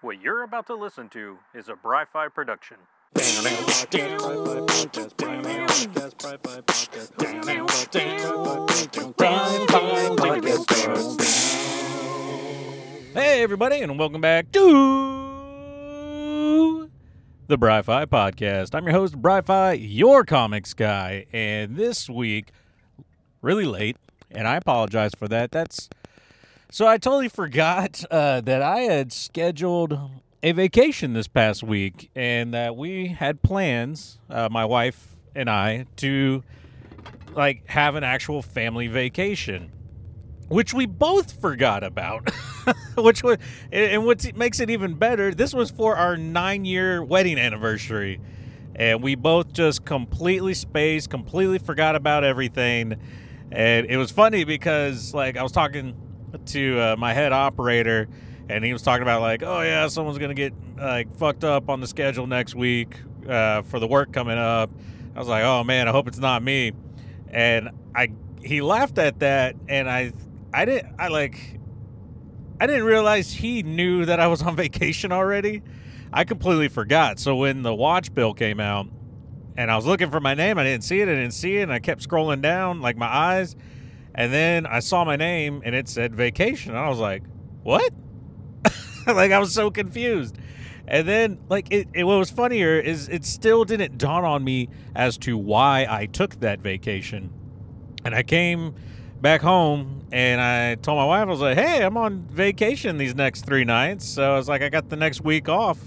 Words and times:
What 0.00 0.22
you're 0.22 0.44
about 0.44 0.68
to 0.68 0.76
listen 0.76 1.08
to 1.08 1.38
is 1.52 1.68
a 1.68 1.74
Bri-Fi 1.74 2.28
production. 2.28 2.76
Hey, 13.12 13.42
everybody, 13.42 13.80
and 13.80 13.98
welcome 13.98 14.20
back 14.20 14.52
to 14.52 16.88
the 17.48 17.58
Bri-Fi 17.58 18.04
Podcast. 18.04 18.76
I'm 18.76 18.84
your 18.84 18.92
host, 18.92 19.20
Bri-Fi, 19.20 19.72
your 19.72 20.24
comics 20.24 20.74
guy, 20.74 21.26
and 21.32 21.74
this 21.74 22.08
week, 22.08 22.52
really 23.42 23.64
late, 23.64 23.96
and 24.30 24.46
I 24.46 24.58
apologize 24.58 25.10
for 25.18 25.26
that. 25.26 25.50
That's 25.50 25.88
so 26.70 26.86
I 26.86 26.98
totally 26.98 27.28
forgot 27.28 28.04
uh, 28.10 28.40
that 28.42 28.62
I 28.62 28.80
had 28.80 29.12
scheduled 29.12 29.98
a 30.42 30.52
vacation 30.52 31.14
this 31.14 31.26
past 31.26 31.62
week, 31.62 32.10
and 32.14 32.54
that 32.54 32.76
we 32.76 33.08
had 33.08 33.42
plans, 33.42 34.18
uh, 34.30 34.48
my 34.50 34.64
wife 34.64 35.16
and 35.34 35.48
I, 35.48 35.86
to 35.96 36.44
like 37.34 37.66
have 37.68 37.94
an 37.94 38.04
actual 38.04 38.42
family 38.42 38.86
vacation, 38.86 39.72
which 40.48 40.74
we 40.74 40.86
both 40.86 41.40
forgot 41.40 41.82
about. 41.82 42.30
which 42.96 43.22
was, 43.22 43.38
and 43.72 44.04
what 44.04 44.36
makes 44.36 44.60
it 44.60 44.68
even 44.68 44.94
better, 44.94 45.34
this 45.34 45.54
was 45.54 45.70
for 45.70 45.96
our 45.96 46.16
nine-year 46.16 47.02
wedding 47.02 47.38
anniversary, 47.38 48.20
and 48.76 49.02
we 49.02 49.14
both 49.14 49.52
just 49.54 49.86
completely 49.86 50.52
spaced, 50.52 51.08
completely 51.08 51.58
forgot 51.58 51.96
about 51.96 52.24
everything, 52.24 52.94
and 53.50 53.86
it 53.86 53.96
was 53.96 54.10
funny 54.10 54.44
because 54.44 55.14
like 55.14 55.38
I 55.38 55.42
was 55.42 55.52
talking 55.52 55.96
to 56.46 56.80
uh, 56.80 56.96
my 56.96 57.12
head 57.12 57.32
operator, 57.32 58.08
and 58.48 58.64
he 58.64 58.72
was 58.72 58.82
talking 58.82 59.02
about 59.02 59.20
like, 59.20 59.42
oh 59.42 59.60
yeah, 59.62 59.86
someone's 59.88 60.18
gonna 60.18 60.34
get 60.34 60.52
like 60.76 61.14
fucked 61.16 61.44
up 61.44 61.68
on 61.68 61.80
the 61.80 61.86
schedule 61.86 62.26
next 62.26 62.54
week 62.54 62.96
uh, 63.28 63.62
for 63.62 63.78
the 63.78 63.86
work 63.86 64.12
coming 64.12 64.38
up. 64.38 64.70
I 65.14 65.18
was 65.18 65.28
like, 65.28 65.44
oh 65.44 65.64
man, 65.64 65.88
I 65.88 65.92
hope 65.92 66.08
it's 66.08 66.18
not 66.18 66.42
me. 66.42 66.72
And 67.30 67.70
I 67.94 68.08
he 68.42 68.60
laughed 68.60 68.98
at 68.98 69.20
that, 69.20 69.56
and 69.68 69.88
I 69.88 70.12
I 70.52 70.64
didn't 70.64 70.94
I 70.98 71.08
like 71.08 71.58
I 72.60 72.66
didn't 72.66 72.84
realize 72.84 73.32
he 73.32 73.62
knew 73.62 74.04
that 74.04 74.20
I 74.20 74.26
was 74.26 74.42
on 74.42 74.56
vacation 74.64 75.12
already. 75.12 75.62
I 76.12 76.24
completely 76.24 76.68
forgot. 76.68 77.18
So 77.18 77.36
when 77.36 77.62
the 77.62 77.74
watch 77.74 78.14
bill 78.14 78.34
came 78.34 78.60
out 78.60 78.86
and 79.56 79.70
I 79.70 79.76
was 79.76 79.86
looking 79.86 80.10
for 80.10 80.20
my 80.20 80.34
name, 80.34 80.58
I 80.58 80.64
didn't 80.64 80.84
see 80.84 81.00
it. 81.00 81.08
I 81.08 81.12
didn't 81.12 81.32
see 81.32 81.58
it. 81.58 81.62
And 81.62 81.72
I 81.72 81.80
kept 81.80 82.06
scrolling 82.06 82.40
down, 82.40 82.80
like 82.80 82.96
my 82.96 83.06
eyes. 83.06 83.56
And 84.18 84.32
then 84.32 84.66
I 84.66 84.80
saw 84.80 85.04
my 85.04 85.14
name 85.14 85.62
and 85.64 85.76
it 85.76 85.88
said 85.88 86.12
vacation. 86.12 86.74
I 86.74 86.88
was 86.88 86.98
like, 86.98 87.22
what? 87.62 87.92
like 89.06 89.30
I 89.30 89.38
was 89.38 89.54
so 89.54 89.70
confused. 89.70 90.36
And 90.88 91.06
then, 91.06 91.38
like, 91.48 91.70
it, 91.70 91.86
it, 91.94 92.02
what 92.02 92.18
was 92.18 92.28
funnier 92.28 92.80
is 92.80 93.08
it 93.08 93.24
still 93.24 93.64
didn't 93.64 93.96
dawn 93.96 94.24
on 94.24 94.42
me 94.42 94.70
as 94.96 95.18
to 95.18 95.38
why 95.38 95.86
I 95.88 96.06
took 96.06 96.40
that 96.40 96.58
vacation. 96.58 97.32
And 98.04 98.12
I 98.12 98.24
came 98.24 98.74
back 99.20 99.40
home 99.40 100.04
and 100.10 100.40
I 100.40 100.74
told 100.74 100.98
my 100.98 101.04
wife, 101.04 101.22
I 101.22 101.30
was 101.30 101.40
like, 101.40 101.56
hey, 101.56 101.84
I'm 101.84 101.96
on 101.96 102.22
vacation 102.22 102.98
these 102.98 103.14
next 103.14 103.46
three 103.46 103.64
nights. 103.64 104.04
So 104.04 104.34
I 104.34 104.36
was 104.36 104.48
like, 104.48 104.62
I 104.62 104.68
got 104.68 104.88
the 104.88 104.96
next 104.96 105.20
week 105.20 105.48
off. 105.48 105.78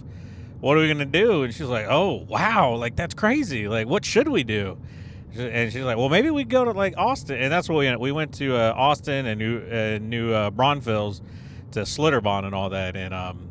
What 0.62 0.78
are 0.78 0.80
we 0.80 0.88
going 0.88 1.00
to 1.00 1.06
do? 1.06 1.44
And 1.44 1.54
she's 1.54 1.68
like, 1.68 1.88
oh, 1.90 2.26
wow. 2.30 2.76
Like, 2.76 2.96
that's 2.96 3.14
crazy. 3.14 3.68
Like, 3.68 3.88
what 3.88 4.06
should 4.06 4.30
we 4.30 4.46
do? 4.46 4.78
And 5.38 5.72
she's 5.72 5.84
like, 5.84 5.98
well, 5.98 6.10
maybe 6.10 6.30
we 6.30 6.44
go 6.44 6.66
to 6.66 6.72
like 6.72 6.96
Austin. 6.98 7.38
And 7.38 7.52
that's 7.52 7.70
what 7.70 7.78
we 7.78 7.86
went. 7.86 8.00
We 8.00 8.12
went 8.12 8.34
to 8.36 8.56
uh, 8.56 8.74
Austin 8.76 9.26
and 9.26 9.40
New, 9.40 9.60
uh, 9.60 10.00
New 10.02 10.34
uh, 10.34 10.50
Braunfels 10.52 11.22
to 11.72 11.82
Schlitterbahn 11.82 12.46
and 12.46 12.54
all 12.54 12.70
that. 12.72 12.96
And, 12.96 13.14
um, 13.14 13.48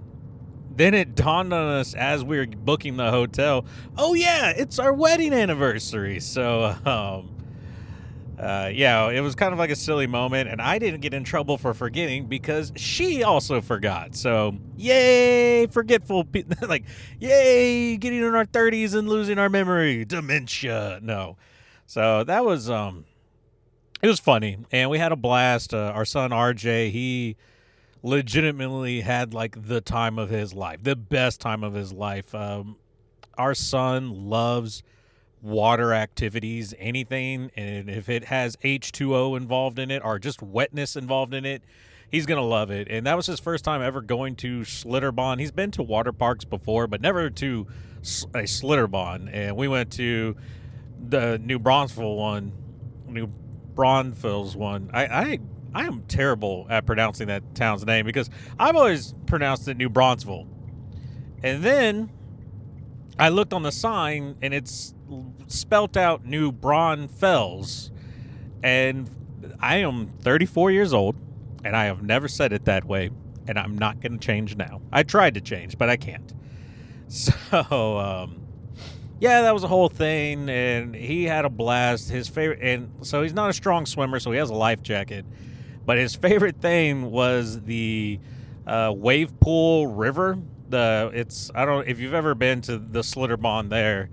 then 0.77 0.95
it 0.95 1.15
dawned 1.15 1.53
on 1.53 1.67
us 1.79 1.95
as 1.95 2.25
we 2.25 2.39
were 2.39 2.47
booking 2.47 2.97
the 2.97 3.11
hotel. 3.11 3.67
Oh 3.99 4.15
yeah, 4.15 4.51
it's 4.51 4.79
our 4.79 4.95
wedding 4.95 5.35
anniversary. 5.35 6.21
So 6.21 6.75
um, 6.87 7.29
uh, 8.41 8.71
yeah, 8.73 9.11
it 9.11 9.21
was 9.21 9.35
kind 9.35 9.53
of 9.53 9.59
like 9.59 9.69
a 9.69 9.77
silly 9.77 10.07
moment, 10.07 10.49
and 10.49 10.63
I 10.63 10.79
didn't 10.79 11.01
get 11.01 11.13
in 11.13 11.25
trouble 11.25 11.59
for 11.59 11.75
forgetting 11.75 12.25
because 12.25 12.73
she 12.75 13.23
also 13.23 13.61
forgot. 13.61 14.17
So, 14.17 14.57
yay, 14.79 15.67
forgetful, 15.67 16.25
pe- 16.25 16.45
like, 16.67 16.85
yay, 17.19 17.99
getting 17.99 18.21
in 18.21 18.35
our 18.35 18.47
30s 18.47 18.95
and 18.95 19.07
losing 19.11 19.39
our 19.39 19.51
memory, 19.51 20.07
dementia. 20.07 21.01
No, 21.03 21.37
so 21.91 22.23
that 22.23 22.45
was 22.45 22.71
um, 22.71 23.05
it 24.01 24.07
was 24.07 24.21
funny, 24.21 24.59
and 24.71 24.91
we 24.91 24.99
had 24.99 25.11
a 25.11 25.17
blast. 25.17 25.75
Uh, 25.75 25.91
our 25.93 26.05
son 26.05 26.31
RJ, 26.31 26.93
he 26.93 27.35
legitimately 28.05 29.01
had 29.01 29.35
like 29.35 29.67
the 29.67 29.81
time 29.81 30.17
of 30.17 30.31
his 30.31 30.55
life, 30.55 30.85
the 30.85 30.95
best 30.95 31.41
time 31.41 31.65
of 31.65 31.75
his 31.75 31.93
life. 31.93 32.33
Um, 32.33 32.77
our 33.37 33.57
son 33.57 34.31
loves 34.31 34.85
water 35.43 35.93
activities, 35.93 36.75
anything, 36.79 37.51
and 37.57 37.91
if 37.91 38.09
it 38.09 38.27
has 38.27 38.55
H2O 38.59 39.37
involved 39.37 39.81
in 39.81 39.91
it 39.91 40.01
or 40.05 40.21
just 40.21 40.41
wetness 40.43 40.95
involved 40.95 41.35
in 41.35 41.45
it, 41.45 41.65
he's 42.09 42.25
to 42.25 42.41
love 42.41 42.71
it. 42.71 42.87
And 42.89 43.05
that 43.09 43.17
was 43.17 43.27
his 43.27 43.41
first 43.41 43.65
time 43.65 43.83
ever 43.83 44.01
going 44.01 44.37
to 44.37 44.61
Schlitterbahn. 44.61 45.41
He's 45.41 45.51
been 45.51 45.73
to 45.73 45.83
water 45.83 46.13
parks 46.13 46.45
before, 46.45 46.87
but 46.87 47.01
never 47.01 47.31
to 47.31 47.67
a 48.33 48.45
Schlitterbahn. 48.45 49.29
And 49.33 49.57
we 49.57 49.67
went 49.67 49.91
to 49.95 50.37
the 51.09 51.39
New 51.39 51.59
Braunfels 51.59 52.19
one, 52.19 52.53
New 53.07 53.27
Braunfels 53.27 54.57
one. 54.57 54.91
I, 54.93 55.07
I 55.07 55.39
I 55.73 55.87
am 55.87 56.03
terrible 56.09 56.67
at 56.69 56.85
pronouncing 56.87 57.29
that 57.29 57.55
town's 57.55 57.87
name 57.87 58.05
because 58.05 58.29
I've 58.59 58.75
always 58.75 59.15
pronounced 59.27 59.69
it 59.69 59.77
New 59.77 59.89
Braunfels. 59.89 60.47
And 61.43 61.63
then 61.63 62.11
I 63.19 63.29
looked 63.29 63.53
on 63.53 63.63
the 63.63 63.73
sign 63.73 64.37
and 64.43 64.53
it's 64.53 64.95
spelt 65.47 65.97
out 65.97 66.25
New 66.25 66.51
Braunfels. 66.51 67.91
And 68.63 69.09
I 69.61 69.77
am 69.79 70.09
34 70.23 70.73
years 70.73 70.93
old 70.93 71.17
and 71.65 71.77
I 71.77 71.85
have 71.85 72.03
never 72.03 72.29
said 72.29 72.53
it 72.53 72.65
that 72.65 72.85
way. 72.85 73.11
And 73.47 73.59
I'm 73.59 73.79
not 73.79 74.01
going 74.01 74.13
to 74.13 74.19
change 74.19 74.57
now. 74.57 74.81
I 74.93 75.03
tried 75.03 75.35
to 75.35 75.41
change, 75.41 75.79
but 75.79 75.89
I 75.89 75.97
can't. 75.97 76.33
So, 77.13 77.99
um, 77.99 78.40
yeah, 79.21 79.43
that 79.43 79.55
was 79.55 79.63
a 79.63 79.69
whole 79.69 79.89
thing. 79.89 80.49
And 80.49 80.95
he 80.95 81.25
had 81.25 81.45
a 81.45 81.51
blast. 81.51 82.11
His 82.11 82.29
favorite, 82.29 82.61
and 82.63 83.07
so 83.07 83.23
he's 83.23 83.35
not 83.35 83.51
a 83.51 83.53
strong 83.53 83.87
swimmer, 83.87 84.19
so 84.19 84.33
he 84.33 84.39
has 84.39 84.51
a 84.51 84.55
life 84.55 84.83
jacket. 84.83 85.25
But 85.85 85.99
his 85.99 86.15
favorite 86.15 86.61
thing 86.61 87.11
was 87.11 87.61
the 87.61 88.19
uh, 88.67 88.93
wave 88.97 89.39
pool 89.41 89.87
river. 89.87 90.39
The 90.69 91.11
it's 91.13 91.51
I 91.55 91.65
don't 91.65 91.87
if 91.87 91.99
you've 91.99 92.15
ever 92.15 92.35
been 92.35 92.61
to 92.63 92.79
the 92.79 93.01
Schlitterbahn 93.01 93.69
there, 93.69 94.09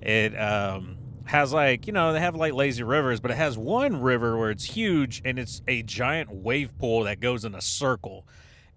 it 0.00 0.34
um, 0.38 0.96
has 1.24 1.52
like 1.52 1.86
you 1.86 1.92
know 1.92 2.12
they 2.12 2.20
have 2.20 2.34
like 2.34 2.52
lazy 2.54 2.82
rivers, 2.82 3.20
but 3.20 3.30
it 3.30 3.36
has 3.36 3.56
one 3.56 4.00
river 4.00 4.36
where 4.38 4.50
it's 4.50 4.64
huge 4.64 5.22
and 5.24 5.38
it's 5.38 5.62
a 5.68 5.82
giant 5.82 6.30
wave 6.32 6.76
pool 6.78 7.04
that 7.04 7.20
goes 7.20 7.44
in 7.44 7.54
a 7.54 7.60
circle. 7.60 8.26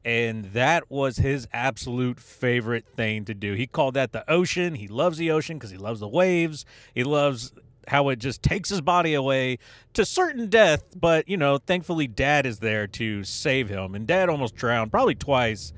And 0.04 0.46
that 0.46 0.90
was 0.90 1.18
his 1.18 1.48
absolute 1.54 2.20
favorite 2.20 2.86
thing 2.96 3.26
to 3.26 3.34
do. 3.34 3.54
He 3.54 3.68
called 3.68 3.94
that 3.94 4.12
the 4.12 4.30
ocean. 4.30 4.76
He 4.76 4.88
loves 4.88 5.18
the 5.18 5.32
ocean 5.32 5.58
because 5.58 5.70
he 5.70 5.78
loves 5.78 6.00
the 6.00 6.08
waves. 6.08 6.66
He 6.96 7.04
loves 7.04 7.54
how 7.88 8.10
it 8.10 8.18
just 8.20 8.42
takes 8.42 8.70
his 8.70 8.82
body 8.82 9.14
away 9.14 9.60
to 9.94 10.06
certain 10.06 10.50
death. 10.50 10.84
But, 11.00 11.28
you 11.30 11.38
know, 11.38 11.60
thankfully, 11.60 12.08
dad 12.08 12.46
is 12.46 12.60
there 12.60 12.88
to 12.88 13.24
save 13.24 13.70
him. 13.70 13.94
And 13.94 14.08
dad 14.08 14.30
almost 14.30 14.56
drowned, 14.56 14.92
probably 14.92 15.16
twice. 15.16 15.72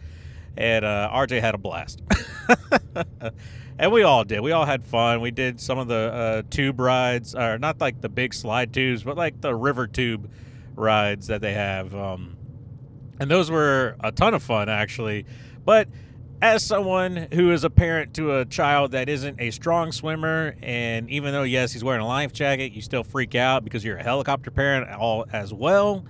And 0.56 0.86
uh, 0.86 1.10
RJ 1.12 1.42
had 1.42 1.56
a 1.56 1.58
blast. 1.58 2.02
and 3.80 3.92
we 3.92 4.04
all 4.04 4.24
did. 4.24 4.42
We 4.42 4.52
all 4.52 4.66
had 4.66 4.84
fun. 4.84 5.20
We 5.20 5.32
did 5.32 5.60
some 5.60 5.80
of 5.80 5.88
the 5.88 5.96
uh, 5.96 6.42
tube 6.50 6.80
rides, 6.80 7.36
or 7.36 7.58
not 7.58 7.82
like 7.82 8.02
the 8.02 8.10
big 8.10 8.34
slide 8.34 8.74
tubes, 8.74 9.04
but 9.04 9.18
like 9.18 9.42
the 9.42 9.56
river 9.56 9.88
tube 9.88 10.30
rides 10.76 11.28
that 11.28 11.42
they 11.42 11.54
have. 11.54 11.96
Um, 11.96 12.38
and 13.24 13.32
those 13.32 13.50
were 13.50 13.96
a 14.02 14.12
ton 14.12 14.34
of 14.34 14.44
fun, 14.44 14.68
actually. 14.68 15.26
But 15.64 15.88
as 16.42 16.62
someone 16.62 17.30
who 17.32 17.52
is 17.52 17.64
a 17.64 17.70
parent 17.70 18.14
to 18.16 18.40
a 18.40 18.44
child 18.44 18.92
that 18.92 19.08
isn't 19.08 19.40
a 19.40 19.50
strong 19.52 19.94
swimmer, 19.94 20.58
and 20.62 21.10
even 21.10 21.32
though 21.32 21.44
yes, 21.44 21.72
he's 21.72 21.86
wearing 21.86 22.02
a 22.02 22.08
life 22.08 22.34
jacket, 22.34 22.74
you 22.74 22.82
still 22.82 23.06
freak 23.06 23.34
out 23.34 23.64
because 23.64 23.86
you're 23.86 23.96
a 23.96 24.04
helicopter 24.04 24.52
parent 24.52 24.92
all 24.92 25.26
as 25.32 25.54
well. 25.54 26.04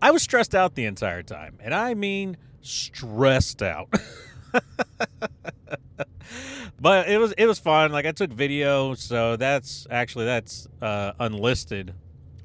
I 0.00 0.12
was 0.12 0.22
stressed 0.22 0.54
out 0.54 0.74
the 0.74 0.86
entire 0.86 1.22
time, 1.22 1.58
and 1.60 1.74
I 1.74 1.92
mean 1.92 2.38
stressed 2.62 3.62
out. 3.62 3.92
but 6.80 7.06
it 7.06 7.18
was 7.18 7.34
it 7.36 7.44
was 7.44 7.58
fun. 7.58 7.92
Like 7.92 8.06
I 8.06 8.12
took 8.12 8.32
video, 8.32 8.94
so 8.94 9.36
that's 9.36 9.86
actually 9.90 10.24
that's 10.24 10.68
uh, 10.80 11.12
unlisted 11.20 11.92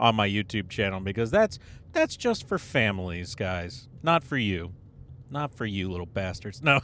on 0.02 0.16
my 0.16 0.28
YouTube 0.28 0.68
channel 0.68 1.00
because 1.00 1.32
that's 1.32 1.60
that's 1.92 2.16
just 2.16 2.48
for 2.48 2.58
families, 2.58 3.36
guys, 3.36 3.88
not 4.04 4.24
for 4.24 4.38
you. 4.38 4.74
Not 5.32 5.54
for 5.54 5.66
you, 5.66 5.92
little 5.92 6.06
bastards. 6.08 6.62
No. 6.62 6.80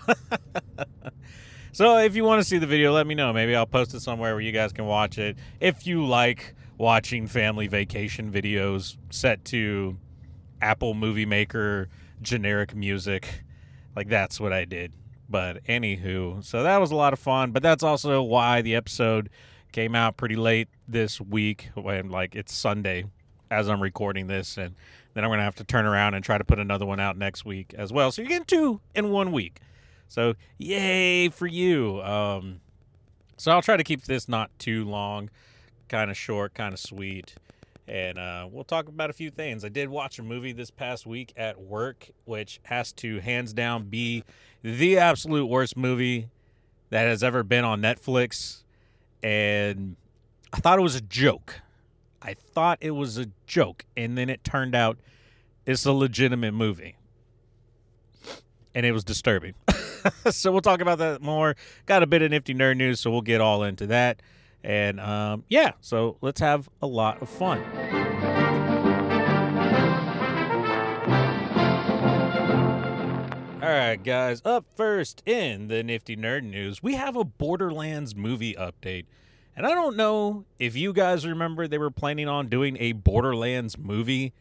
so 1.71 1.97
if 1.97 2.15
you 2.15 2.23
want 2.23 2.41
to 2.41 2.47
see 2.47 2.57
the 2.57 2.67
video, 2.67 2.93
let 2.93 3.07
me 3.07 3.15
know. 3.15 3.33
Maybe 3.33 3.55
I'll 3.55 3.65
post 3.65 3.93
it 3.93 4.01
somewhere 4.01 4.33
where 4.33 4.41
you 4.41 4.51
guys 4.51 4.71
can 4.71 4.85
watch 4.85 5.17
it. 5.17 5.37
If 5.59 5.87
you 5.87 6.05
like 6.05 6.53
watching 6.77 7.27
family 7.27 7.67
vacation 7.67 8.31
videos 8.31 8.97
set 9.09 9.43
to 9.45 9.97
Apple 10.61 10.93
Movie 10.93 11.25
Maker 11.25 11.89
generic 12.21 12.75
music, 12.75 13.43
like 13.95 14.09
that's 14.09 14.39
what 14.39 14.53
I 14.53 14.65
did. 14.65 14.93
But 15.27 15.63
anywho, 15.63 16.43
so 16.43 16.61
that 16.61 16.77
was 16.77 16.91
a 16.91 16.95
lot 16.95 17.13
of 17.13 17.19
fun. 17.19 17.51
But 17.51 17.63
that's 17.63 17.83
also 17.83 18.21
why 18.21 18.61
the 18.61 18.75
episode 18.75 19.29
came 19.71 19.95
out 19.95 20.17
pretty 20.17 20.35
late 20.35 20.69
this 20.87 21.19
week 21.19 21.69
when 21.73 22.09
like 22.09 22.35
it's 22.35 22.53
Sunday 22.53 23.05
as 23.51 23.69
I'm 23.69 23.81
recording 23.81 24.27
this 24.27 24.57
and 24.57 24.75
then 25.13 25.23
I'm 25.23 25.29
gonna 25.29 25.43
have 25.43 25.55
to 25.55 25.63
turn 25.63 25.85
around 25.85 26.13
and 26.13 26.23
try 26.23 26.37
to 26.37 26.43
put 26.43 26.59
another 26.59 26.85
one 26.85 26.99
out 26.99 27.17
next 27.17 27.45
week 27.45 27.73
as 27.77 27.91
well. 27.91 28.11
So 28.11 28.21
you're 28.21 28.29
getting 28.29 28.45
two 28.45 28.81
in 28.93 29.09
one 29.09 29.31
week. 29.31 29.59
So 30.07 30.35
yay 30.57 31.29
for 31.29 31.47
you. 31.47 32.01
Um, 32.01 32.61
so 33.37 33.51
I'll 33.51 33.61
try 33.61 33.77
to 33.77 33.83
keep 33.83 34.03
this 34.03 34.29
not 34.29 34.49
too 34.59 34.85
long, 34.85 35.29
kind 35.89 36.09
of 36.09 36.17
short, 36.17 36.53
kind 36.53 36.73
of 36.73 36.79
sweet, 36.79 37.35
and 37.87 38.17
uh, 38.17 38.47
we'll 38.49 38.63
talk 38.63 38.87
about 38.87 39.09
a 39.09 39.13
few 39.13 39.29
things. 39.29 39.63
I 39.63 39.69
did 39.69 39.89
watch 39.89 40.19
a 40.19 40.23
movie 40.23 40.53
this 40.53 40.71
past 40.71 41.05
week 41.05 41.33
at 41.35 41.59
work, 41.59 42.09
which 42.25 42.59
has 42.63 42.91
to 42.93 43.19
hands 43.19 43.53
down 43.53 43.83
be 43.83 44.23
the 44.63 44.97
absolute 44.97 45.45
worst 45.45 45.77
movie 45.77 46.29
that 46.89 47.07
has 47.07 47.23
ever 47.23 47.43
been 47.43 47.65
on 47.65 47.81
Netflix, 47.81 48.63
and 49.21 49.95
I 50.53 50.59
thought 50.59 50.79
it 50.79 50.81
was 50.83 50.95
a 50.95 51.01
joke. 51.01 51.61
I 52.21 52.33
thought 52.33 52.79
it 52.81 52.91
was 52.91 53.17
a 53.17 53.27
joke, 53.45 53.85
and 53.95 54.17
then 54.17 54.29
it 54.29 54.43
turned 54.43 54.75
out 54.75 54.97
it's 55.65 55.85
a 55.85 55.93
legitimate 55.93 56.53
movie. 56.53 56.95
And 58.73 58.85
it 58.85 58.91
was 58.91 59.03
disturbing. 59.03 59.53
so 60.29 60.51
we'll 60.51 60.61
talk 60.61 60.81
about 60.81 60.97
that 60.97 61.21
more. 61.21 61.55
Got 61.85 62.03
a 62.03 62.07
bit 62.07 62.21
of 62.21 62.31
nifty 62.31 62.53
nerd 62.53 62.77
news, 62.77 62.99
so 62.99 63.09
we'll 63.09 63.21
get 63.21 63.41
all 63.41 63.63
into 63.63 63.87
that. 63.87 64.21
And 64.63 64.99
um, 64.99 65.43
yeah, 65.47 65.73
so 65.79 66.17
let's 66.21 66.39
have 66.41 66.67
a 66.81 66.87
lot 66.87 67.21
of 67.21 67.29
fun. 67.29 67.63
All 73.61 73.71
right, 73.71 74.03
guys, 74.03 74.41
up 74.45 74.65
first 74.75 75.23
in 75.25 75.69
the 75.69 75.81
nifty 75.81 76.15
nerd 76.15 76.43
news, 76.43 76.83
we 76.83 76.95
have 76.95 77.15
a 77.15 77.23
Borderlands 77.23 78.15
movie 78.15 78.53
update. 78.53 79.05
And 79.55 79.65
I 79.65 79.71
don't 79.71 79.95
know 79.95 80.45
if 80.59 80.75
you 80.75 80.91
guys 80.91 81.25
remember 81.25 81.67
they 81.67 81.77
were 81.77 81.91
planning 81.91 82.27
on 82.27 82.47
doing 82.47 82.77
a 82.79 82.91
Borderlands 82.91 83.77
movie. 83.77 84.33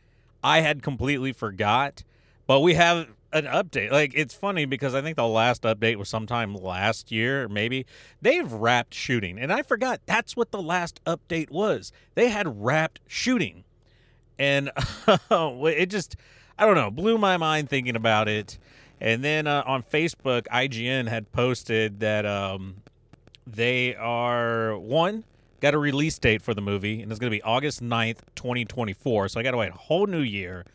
I 0.43 0.61
had 0.61 0.83
completely 0.83 1.33
forgot, 1.33 2.03
but 2.47 2.61
we 2.61 2.75
have 2.75 3.09
an 3.33 3.45
update. 3.45 3.91
Like 3.91 4.13
it's 4.15 4.35
funny 4.35 4.65
because 4.65 4.95
I 4.95 5.03
think 5.03 5.17
the 5.17 5.27
last 5.27 5.63
update 5.63 5.97
was 5.97 6.09
sometime 6.09 6.55
last 6.55 7.13
year, 7.13 7.49
maybe. 7.49 7.87
They've 8.21 8.51
wrapped 8.51 8.95
shooting, 8.95 9.39
and 9.39 9.53
I 9.53 9.63
forgot 9.63 10.01
that's 10.07 10.37
what 10.37 10.51
the 10.51 10.63
last 10.63 11.01
update 11.05 11.51
was. 11.51 11.93
They 12.15 12.31
had 12.31 12.65
wrapped 12.65 13.01
shooting, 13.07 13.65
and 14.39 14.71
it 15.31 15.87
just 15.87 16.17
I 16.59 16.67
don't 16.67 16.77
know 16.77 16.91
blew 16.91 17.19
my 17.19 17.37
mind 17.37 17.69
thinking 17.69 17.97
about 17.97 18.29
it. 18.29 18.59
And 19.01 19.23
then 19.23 19.47
uh, 19.47 19.63
on 19.67 19.83
Facebook, 19.83 20.47
IGN 20.47 21.09
had 21.09 21.31
posted 21.33 22.01
that 22.01 22.25
um, 22.25 22.77
they 23.47 23.95
are 23.95 24.79
one 24.79 25.25
got 25.61 25.73
a 25.73 25.79
release 25.79 26.19
date 26.19 26.43
for 26.43 26.53
the 26.53 26.61
movie, 26.61 27.01
and 27.01 27.11
it's 27.11 27.19
going 27.19 27.31
to 27.31 27.37
be 27.37 27.43
August 27.43 27.83
9th, 27.83 28.19
2024. 28.35 29.29
So 29.29 29.41
I 29.41 29.43
got 29.43 29.53
to 29.53 29.57
wait 29.57 29.71
a 29.71 29.73
whole 29.73 30.07
new 30.07 30.21
year. 30.21 30.67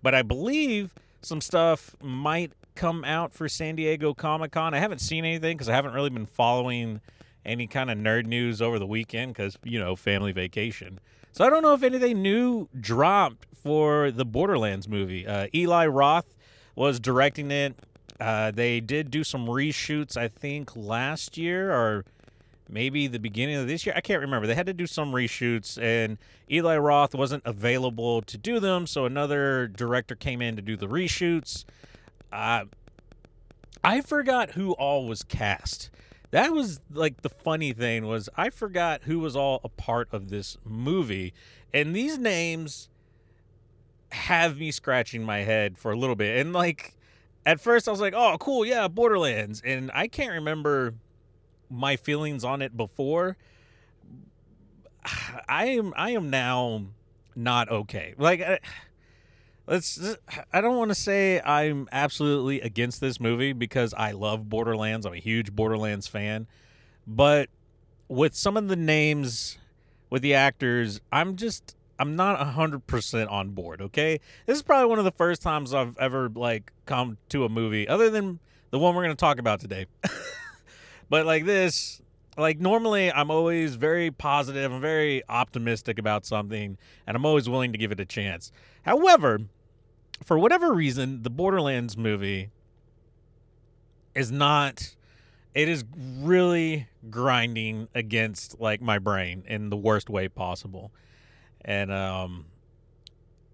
But 0.00 0.14
I 0.14 0.22
believe 0.22 0.94
some 1.22 1.40
stuff 1.40 1.96
might 2.00 2.52
come 2.76 3.04
out 3.04 3.32
for 3.32 3.48
San 3.48 3.74
Diego 3.74 4.14
Comic 4.14 4.52
Con. 4.52 4.74
I 4.74 4.78
haven't 4.78 5.00
seen 5.00 5.24
anything 5.24 5.56
because 5.56 5.68
I 5.68 5.74
haven't 5.74 5.92
really 5.92 6.10
been 6.10 6.26
following 6.26 7.00
any 7.44 7.66
kind 7.66 7.90
of 7.90 7.98
nerd 7.98 8.26
news 8.26 8.62
over 8.62 8.78
the 8.78 8.86
weekend 8.86 9.34
because, 9.34 9.58
you 9.64 9.80
know, 9.80 9.96
family 9.96 10.30
vacation. 10.30 11.00
So 11.32 11.44
I 11.44 11.50
don't 11.50 11.62
know 11.62 11.74
if 11.74 11.82
anything 11.82 12.22
new 12.22 12.68
dropped 12.80 13.46
for 13.52 14.12
the 14.12 14.24
Borderlands 14.24 14.88
movie. 14.88 15.26
Uh, 15.26 15.48
Eli 15.52 15.86
Roth 15.86 16.32
was 16.76 17.00
directing 17.00 17.50
it. 17.50 17.74
Uh, 18.20 18.50
they 18.50 18.80
did 18.80 19.10
do 19.10 19.22
some 19.22 19.46
reshoots, 19.46 20.16
I 20.16 20.28
think, 20.28 20.74
last 20.74 21.38
year 21.38 21.72
or 21.72 22.04
maybe 22.68 23.06
the 23.06 23.18
beginning 23.18 23.56
of 23.56 23.66
this 23.66 23.86
year. 23.86 23.94
I 23.96 24.00
can't 24.00 24.20
remember. 24.20 24.46
They 24.46 24.54
had 24.54 24.66
to 24.66 24.74
do 24.74 24.86
some 24.86 25.12
reshoots, 25.12 25.80
and 25.80 26.18
Eli 26.50 26.76
Roth 26.76 27.14
wasn't 27.14 27.42
available 27.46 28.22
to 28.22 28.36
do 28.36 28.60
them, 28.60 28.86
so 28.86 29.06
another 29.06 29.68
director 29.68 30.14
came 30.14 30.42
in 30.42 30.56
to 30.56 30.62
do 30.62 30.76
the 30.76 30.86
reshoots. 30.86 31.64
Uh, 32.32 32.64
I 33.82 34.00
forgot 34.00 34.50
who 34.50 34.72
all 34.72 35.06
was 35.06 35.22
cast. 35.22 35.90
That 36.30 36.52
was 36.52 36.80
like 36.92 37.22
the 37.22 37.30
funny 37.30 37.72
thing 37.72 38.06
was 38.06 38.28
I 38.36 38.50
forgot 38.50 39.04
who 39.04 39.18
was 39.18 39.34
all 39.34 39.60
a 39.64 39.68
part 39.68 40.08
of 40.12 40.28
this 40.28 40.58
movie, 40.64 41.32
and 41.72 41.96
these 41.96 42.18
names 42.18 42.90
have 44.10 44.58
me 44.58 44.70
scratching 44.70 45.22
my 45.22 45.38
head 45.38 45.78
for 45.78 45.90
a 45.90 45.96
little 45.96 46.16
bit. 46.16 46.38
And 46.38 46.52
like 46.52 46.97
at 47.48 47.60
first, 47.60 47.88
I 47.88 47.90
was 47.90 48.00
like, 48.00 48.12
"Oh, 48.14 48.36
cool, 48.38 48.66
yeah, 48.66 48.88
Borderlands," 48.88 49.62
and 49.64 49.90
I 49.94 50.06
can't 50.06 50.32
remember 50.32 50.94
my 51.70 51.96
feelings 51.96 52.44
on 52.44 52.60
it 52.60 52.76
before, 52.76 53.38
I 55.48 55.66
am 55.66 55.94
I 55.96 56.10
am 56.10 56.28
now 56.28 56.82
not 57.34 57.70
okay. 57.70 58.14
Like 58.18 58.42
let's 59.66 60.16
I 60.52 60.60
don't 60.60 60.76
want 60.76 60.90
to 60.90 60.94
say 60.94 61.40
I'm 61.40 61.88
absolutely 61.90 62.60
against 62.60 63.00
this 63.00 63.18
movie 63.18 63.54
because 63.54 63.94
I 63.94 64.12
love 64.12 64.48
Borderlands. 64.50 65.06
I'm 65.06 65.14
a 65.14 65.18
huge 65.18 65.52
Borderlands 65.52 66.06
fan. 66.06 66.46
But 67.06 67.48
with 68.08 68.34
some 68.34 68.58
of 68.58 68.68
the 68.68 68.76
names 68.76 69.56
with 70.10 70.20
the 70.20 70.34
actors, 70.34 71.00
I'm 71.10 71.36
just 71.36 71.76
I'm 71.98 72.16
not 72.16 72.38
100% 72.38 73.30
on 73.30 73.50
board, 73.50 73.80
okay? 73.82 74.20
This 74.46 74.56
is 74.56 74.62
probably 74.62 74.86
one 74.86 74.98
of 74.98 75.04
the 75.04 75.10
first 75.10 75.42
times 75.42 75.74
I've 75.74 75.96
ever 75.98 76.28
like 76.28 76.72
come 76.86 77.18
to 77.30 77.44
a 77.44 77.48
movie 77.48 77.88
other 77.88 78.10
than 78.10 78.38
the 78.70 78.78
one 78.78 78.94
we're 78.94 79.04
going 79.04 79.16
to 79.16 79.20
talk 79.20 79.38
about 79.38 79.60
today. 79.60 79.86
But 81.08 81.26
like 81.26 81.44
this, 81.44 82.02
like 82.36 82.60
normally 82.60 83.10
I'm 83.10 83.30
always 83.30 83.74
very 83.74 84.10
positive, 84.10 84.72
I'm 84.72 84.80
very 84.80 85.22
optimistic 85.28 85.98
about 85.98 86.26
something, 86.26 86.76
and 87.06 87.16
I'm 87.16 87.24
always 87.24 87.48
willing 87.48 87.72
to 87.72 87.78
give 87.78 87.92
it 87.92 88.00
a 88.00 88.04
chance. 88.04 88.52
However, 88.82 89.40
for 90.22 90.38
whatever 90.38 90.72
reason, 90.72 91.22
the 91.22 91.30
Borderlands 91.30 91.96
movie 91.96 92.50
is 94.14 94.30
not 94.30 94.94
it 95.54 95.68
is 95.68 95.84
really 95.96 96.88
grinding 97.10 97.88
against 97.94 98.60
like 98.60 98.80
my 98.80 98.98
brain 98.98 99.42
in 99.46 99.70
the 99.70 99.76
worst 99.76 100.10
way 100.10 100.28
possible. 100.28 100.92
And 101.64 101.92
um 101.92 102.46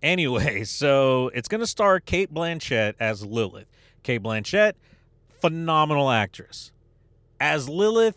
anyway, 0.02 0.64
so 0.64 1.30
it's 1.34 1.48
going 1.48 1.60
to 1.60 1.66
star 1.66 2.00
Cate 2.00 2.32
Blanchett 2.32 2.94
as 3.00 3.24
Lilith. 3.24 3.66
Cate 4.02 4.22
Blanchett, 4.22 4.74
phenomenal 5.40 6.10
actress 6.10 6.72
as 7.44 7.68
Lilith, 7.68 8.16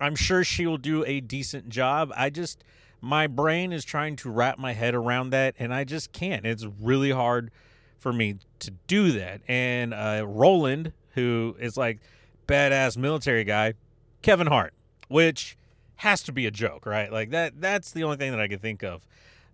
I'm 0.00 0.16
sure 0.16 0.44
she 0.44 0.66
will 0.66 0.78
do 0.78 1.04
a 1.04 1.20
decent 1.20 1.68
job. 1.68 2.10
I 2.16 2.30
just 2.30 2.64
my 3.02 3.26
brain 3.26 3.72
is 3.72 3.84
trying 3.84 4.16
to 4.16 4.30
wrap 4.30 4.58
my 4.58 4.72
head 4.72 4.94
around 4.94 5.30
that 5.30 5.54
and 5.58 5.72
I 5.74 5.84
just 5.84 6.12
can't. 6.12 6.46
It's 6.46 6.66
really 6.80 7.10
hard 7.10 7.50
for 7.98 8.12
me 8.12 8.36
to 8.60 8.70
do 8.86 9.12
that. 9.12 9.42
And 9.46 9.92
uh, 9.92 10.24
Roland, 10.26 10.92
who 11.14 11.54
is 11.58 11.76
like 11.76 11.98
badass 12.46 12.96
military 12.96 13.44
guy, 13.44 13.74
Kevin 14.22 14.46
Hart, 14.46 14.72
which 15.08 15.56
has 16.00 16.22
to 16.22 16.32
be 16.32 16.46
a 16.46 16.50
joke, 16.50 16.86
right? 16.86 17.12
Like 17.12 17.30
that 17.30 17.60
that's 17.60 17.92
the 17.92 18.04
only 18.04 18.16
thing 18.16 18.30
that 18.30 18.40
I 18.40 18.48
can 18.48 18.58
think 18.58 18.82
of. 18.82 19.06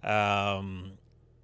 Um, 0.05 0.93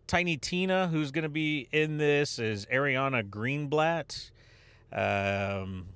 Tiny 0.07 0.37
Tina, 0.37 0.87
who's 0.89 1.11
going 1.11 1.25
to 1.25 1.29
be 1.29 1.69
in 1.73 1.97
this, 1.99 2.39
is 2.39 2.67
Ariana 2.67 3.29
Greenblatt. 3.29 4.31
Um, 4.93 5.87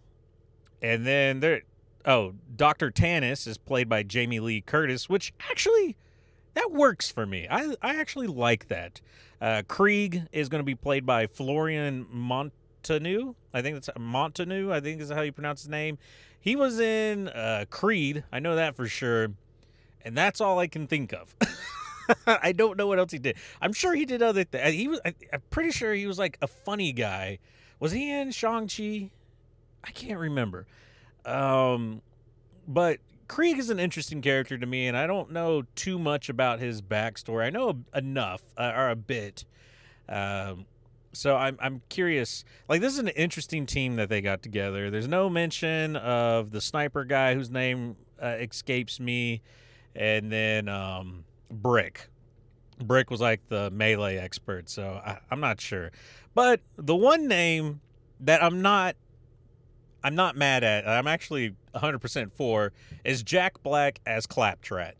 and 0.83 1.07
then 1.07 1.39
there, 1.39 1.63
oh, 2.05 2.35
Doctor 2.57 2.91
Tannis 2.91 3.47
is 3.47 3.59
played 3.59 3.89
by 3.89 4.03
Jamie 4.03 4.41
Lee 4.41 4.61
Curtis, 4.61 5.09
which 5.09 5.33
actually 5.51 5.97
that 6.55 6.73
works 6.73 7.09
for 7.09 7.27
me. 7.27 7.47
I 7.49 7.77
I 7.81 7.97
actually 8.01 8.27
like 8.27 8.67
that. 8.69 9.01
Uh, 9.41 9.63
Krieg 9.69 10.25
is 10.33 10.49
going 10.49 10.61
to 10.61 10.65
be 10.65 10.75
played 10.75 11.07
by 11.07 11.29
Florian 11.29 12.07
Montanu. 12.13 13.37
I 13.55 13.63
think 13.63 13.77
that's 13.77 13.89
Montanu, 13.97 14.73
I 14.73 14.81
think 14.81 15.01
is 15.01 15.11
how 15.11 15.21
you 15.21 15.31
pronounce 15.31 15.63
his 15.63 15.69
name. 15.69 15.99
He 16.47 16.55
was 16.55 16.79
in 16.79 17.27
uh, 17.27 17.65
Creed. 17.71 18.23
I 18.31 18.39
know 18.39 18.55
that 18.55 18.77
for 18.77 18.87
sure, 18.87 19.33
and 20.05 20.17
that's 20.17 20.41
all 20.41 20.61
I 20.61 20.69
can 20.69 20.87
think 20.87 21.13
of. 21.13 21.35
I 22.29 22.53
don't 22.53 22.79
know 22.79 22.87
what 22.87 23.01
else 23.01 23.11
he 23.11 23.19
did. 23.19 23.37
I'm 23.61 23.73
sure 23.73 23.97
he 23.97 24.05
did 24.05 24.23
other 24.23 24.45
things. 24.45 24.73
He 24.73 24.87
was. 24.87 25.01
I, 25.05 25.13
I'm 25.33 25.43
pretty 25.51 25.73
sure 25.73 25.93
he 25.93 26.07
was 26.07 26.21
like 26.21 26.39
a 26.41 26.47
funny 26.47 26.93
guy. 26.93 27.41
Was 27.81 27.91
he 27.91 28.13
in 28.13 28.31
Shang 28.31 28.69
Chi? 28.69 29.11
I 29.83 29.91
can't 29.91 30.21
remember. 30.21 30.69
Um, 31.25 32.01
but 32.69 33.01
Krieg 33.27 33.59
is 33.59 33.69
an 33.69 33.81
interesting 33.81 34.23
character 34.23 34.57
to 34.57 34.67
me, 34.67 34.87
and 34.87 34.97
I 34.97 35.09
don't 35.09 35.33
know 35.33 35.65
too 35.75 35.99
much 35.99 36.29
about 36.29 36.61
his 36.61 36.81
backstory. 36.81 37.47
I 37.47 37.51
know 37.51 37.83
enough 37.93 38.43
uh, 38.57 38.73
or 38.73 38.91
a 38.91 38.97
bit. 38.97 39.45
Um, 40.09 40.67
so 41.17 41.37
I'm 41.37 41.57
I'm 41.61 41.83
curious. 41.89 42.45
Like 42.69 42.81
this 42.81 42.93
is 42.93 42.99
an 42.99 43.09
interesting 43.09 43.67
team 43.67 43.97
that 43.97 44.09
they 44.09 44.21
got 44.21 44.43
together. 44.43 44.91
There's 44.91 45.09
no 45.09 45.29
mention 45.29 45.97
of 45.97 46.51
the 46.51 46.61
sniper 46.61 47.05
guy 47.05 47.35
whose 47.35 47.51
name 47.51 47.97
uh, 48.23 48.37
escapes 48.41 49.01
me, 49.01 49.43
and 49.95 50.31
then 50.31 50.69
um, 50.69 51.25
Brick. 51.51 52.09
Brick 52.79 53.11
was 53.11 53.21
like 53.21 53.41
the 53.49 53.71
melee 53.71 54.19
expert, 54.19 54.69
so 54.69 55.01
I, 55.05 55.19
I'm 55.31 55.41
not 55.41 55.61
sure. 55.61 55.91
But 56.35 56.61
the 56.77 56.95
one 56.95 57.27
name 57.27 57.81
that 58.21 58.43
I'm 58.43 58.63
not 58.63 58.97
I'm 60.05 60.15
not 60.15 60.37
mad 60.37 60.63
at. 60.63 60.87
I'm 60.87 61.09
actually 61.09 61.55
100% 61.75 62.31
for 62.31 62.73
is 63.05 63.23
Jack 63.23 63.63
Black 63.63 64.01
as 64.07 64.27
Claptrap. 64.27 64.95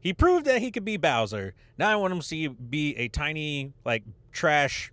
He 0.00 0.12
proved 0.12 0.46
that 0.46 0.60
he 0.60 0.70
could 0.70 0.84
be 0.84 0.96
Bowser. 0.96 1.54
Now 1.78 1.90
I 1.90 1.96
want 1.96 2.12
him 2.12 2.20
to 2.20 2.26
see 2.26 2.48
be 2.48 2.96
a 2.96 3.08
tiny 3.08 3.72
like 3.84 4.02
trash 4.32 4.92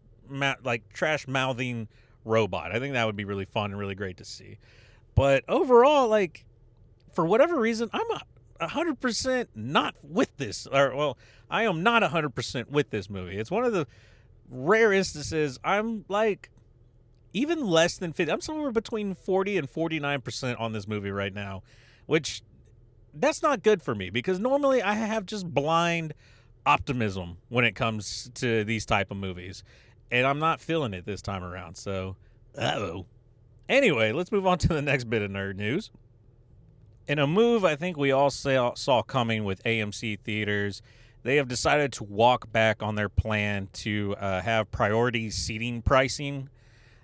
like 0.64 0.92
trash 0.94 1.28
mouthing 1.28 1.88
robot. 2.24 2.76
I 2.76 2.80
think 2.80 2.94
that 2.94 3.06
would 3.06 3.16
be 3.16 3.26
really 3.26 3.46
fun 3.46 3.72
and 3.72 3.80
really 3.80 3.96
great 3.96 4.18
to 4.18 4.26
see. 4.26 4.58
But 5.14 5.44
overall 5.48 6.08
like 6.08 6.46
for 7.14 7.26
whatever 7.26 7.60
reason 7.60 7.90
I'm 7.94 8.08
a 8.60 8.68
hundred 8.68 9.00
percent 9.00 9.50
not 9.56 9.96
with 10.02 10.36
this 10.38 10.68
or 10.68 10.96
well 10.96 11.18
I 11.50 11.64
am 11.64 11.84
not 11.84 12.04
a 12.04 12.10
hundred 12.10 12.36
percent 12.36 12.72
with 12.72 12.90
this 12.90 13.10
movie. 13.10 13.38
It's 13.38 13.52
one 13.52 13.64
of 13.64 13.74
the 13.74 13.88
rare 14.50 14.92
instances 14.92 15.60
I'm 15.64 16.06
like 16.10 16.50
even 17.36 17.68
less 17.68 17.98
than 17.98 18.14
50 18.14 18.32
i'm 18.32 18.42
somewhere 18.42 18.72
between 18.72 19.14
40 19.14 19.58
and 19.58 19.72
49% 19.72 20.60
on 20.60 20.72
this 20.72 20.88
movie 20.88 21.12
right 21.12 21.34
now 21.34 21.62
which 22.06 22.42
that's 23.14 23.44
not 23.44 23.62
good 23.62 23.82
for 23.82 23.94
me 23.94 24.10
because 24.10 24.40
normally 24.40 24.82
i 24.82 24.94
have 24.94 25.26
just 25.26 25.54
blind 25.54 26.14
optimism 26.66 27.38
when 27.50 27.66
it 27.66 27.76
comes 27.76 28.32
to 28.36 28.64
these 28.64 28.86
type 28.86 29.12
of 29.12 29.18
movies 29.18 29.64
and 30.12 30.26
i'm 30.26 30.40
not 30.40 30.60
feeling 30.60 30.94
it 30.94 31.06
this 31.06 31.22
time 31.22 31.44
around 31.44 31.76
so 31.76 32.16
oh 32.58 33.06
anyway 33.70 34.12
let's 34.12 34.32
move 34.32 34.46
on 34.46 34.58
to 34.58 34.68
the 34.68 34.82
next 34.82 35.06
bit 35.06 35.22
of 35.22 35.32
nerd 35.32 35.56
news. 35.56 35.92
In 37.08 37.20
a 37.20 37.28
move 37.28 37.64
i 37.64 37.76
think 37.76 37.98
we 37.98 38.12
all 38.12 38.30
saw, 38.30 38.74
saw 38.74 39.02
coming 39.04 39.44
with 39.44 39.64
amc 39.64 40.20
theaters 40.22 40.82
they 41.26 41.38
have 41.38 41.48
decided 41.48 41.92
to 41.94 42.04
walk 42.04 42.52
back 42.52 42.84
on 42.84 42.94
their 42.94 43.10
plan 43.10 43.68
to 43.74 44.16
uh, 44.20 44.44
have 44.44 44.70
priority 44.70 45.32
seating 45.32 45.82
pricing. 45.82 46.50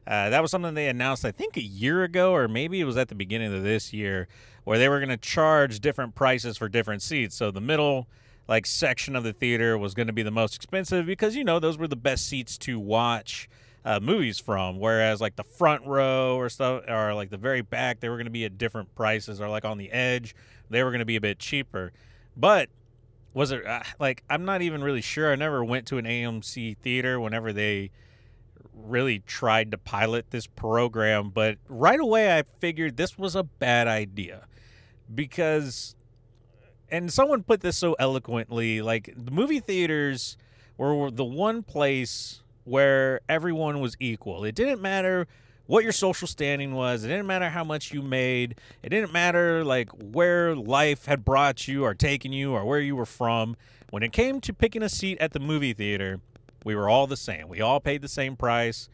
Uh, 0.05 0.29
that 0.29 0.43
was 0.43 0.51
something 0.51 0.75
they 0.75 0.88
announced, 0.89 1.25
I 1.25 1.31
think, 1.31 1.58
a 1.58 1.63
year 1.63 2.03
ago, 2.03 2.31
or 2.36 2.48
maybe 2.48 2.79
it 2.79 2.84
was 2.84 2.98
at 2.98 3.08
the 3.08 3.15
beginning 3.15 3.51
of 3.51 3.63
this 3.63 3.93
year, 3.93 4.27
where 4.63 4.77
they 4.77 4.88
were 4.88 5.00
going 5.00 5.10
to 5.10 5.17
charge 5.17 5.79
different 5.79 6.13
prices 6.13 6.55
for 6.55 6.70
different 6.70 7.01
seats. 7.01 7.36
So 7.36 7.50
the 7.50 7.62
middle, 7.62 8.08
like 8.48 8.66
section 8.66 9.16
of 9.16 9.24
the 9.24 9.34
theater, 9.34 9.78
was 9.78 9.94
going 9.94 10.08
to 10.08 10.14
be 10.14 10.24
the 10.24 10.32
most 10.32 10.56
expensive 10.56 11.06
because 11.06 11.36
you 11.36 11.44
know 11.44 11.60
those 11.60 11.78
were 11.78 11.88
the 11.88 11.96
best 11.96 12.28
seats 12.28 12.58
to 12.60 12.80
watch 12.80 13.50
uh, 13.86 14.00
movies 14.00 14.40
from. 14.40 14.80
Whereas 14.80 15.22
like 15.22 15.36
the 15.36 15.44
front 15.44 15.86
row 15.86 16.36
or 16.38 16.50
stuff, 16.50 16.84
or 16.88 17.14
like 17.14 17.30
the 17.30 17.38
very 17.38 17.62
back, 17.62 18.00
they 18.00 18.10
were 18.10 18.18
going 18.18 18.26
to 18.26 18.32
be 18.32 18.46
at 18.46 18.58
different 18.58 18.94
prices, 18.96 19.42
or 19.42 19.50
like 19.50 19.66
on 19.66 19.78
the 19.78 19.92
edge, 19.92 20.36
they 20.70 20.84
were 20.84 20.92
going 20.92 21.00
to 21.00 21.06
be 21.06 21.16
a 21.16 21.22
bit 21.22 21.40
cheaper. 21.40 21.92
But 22.36 22.70
was 23.34 23.52
it 23.52 23.66
uh, 23.66 23.84
like 24.00 24.24
I'm 24.30 24.46
not 24.46 24.62
even 24.62 24.84
really 24.84 25.02
sure. 25.02 25.32
I 25.32 25.36
never 25.36 25.64
went 25.64 25.88
to 25.88 25.98
an 25.98 26.06
AMC 26.06 26.78
theater 26.78 27.20
whenever 27.20 27.54
they 27.54 27.92
really 28.74 29.20
tried 29.20 29.72
to 29.72 29.78
pilot 29.78 30.32
this 30.32 30.48
program, 30.48 31.30
but 31.30 31.58
right 31.68 32.00
away 32.00 32.38
I 32.38 32.44
figured 32.60 32.98
this 32.98 33.18
was 33.18 33.36
a 33.36 33.44
bad 33.44 33.88
idea 33.88 34.48
because, 35.14 35.96
and 36.92 37.12
someone 37.12 37.44
put 37.44 37.62
this 37.62 37.78
so 37.78 37.96
eloquently 37.98 38.82
like 38.82 39.14
the 39.16 39.32
movie 39.32 39.60
theaters 39.60 40.38
were 40.78 41.10
the 41.10 41.26
one 41.26 41.64
place 41.64 42.42
where 42.66 43.22
everyone 43.30 43.80
was 43.80 43.96
equal. 44.00 44.44
It 44.44 44.56
didn't 44.56 44.82
matter 44.82 45.28
what 45.68 45.84
your 45.84 45.94
social 45.94 46.28
standing 46.28 46.74
was. 46.74 47.04
It 47.04 47.08
didn't 47.08 47.28
matter 47.28 47.50
how 47.50 47.64
much 47.64 47.94
you 47.94 48.02
made. 48.02 48.56
It 48.84 48.90
didn't 48.90 49.14
matter 49.14 49.64
like 49.64 49.90
where 49.92 50.56
life 50.56 51.06
had 51.06 51.24
brought 51.24 51.68
you 51.68 51.86
or 51.86 51.94
taken 51.94 52.34
you 52.34 52.54
or 52.54 52.66
where 52.66 52.80
you 52.80 52.96
were 52.96 53.06
from. 53.06 53.56
When 53.90 54.04
it 54.04 54.12
came 54.12 54.42
to 54.42 54.54
picking 54.54 54.84
a 54.84 54.90
seat 54.90 55.18
at 55.20 55.32
the 55.34 55.40
movie 55.40 55.74
theater, 55.74 56.20
we 56.66 56.76
were 56.76 56.90
all 56.90 57.08
the 57.08 57.18
same. 57.18 57.48
We 57.48 57.62
all 57.62 57.80
paid 57.80 58.02
the 58.02 58.08
same 58.08 58.36
price. 58.36 58.90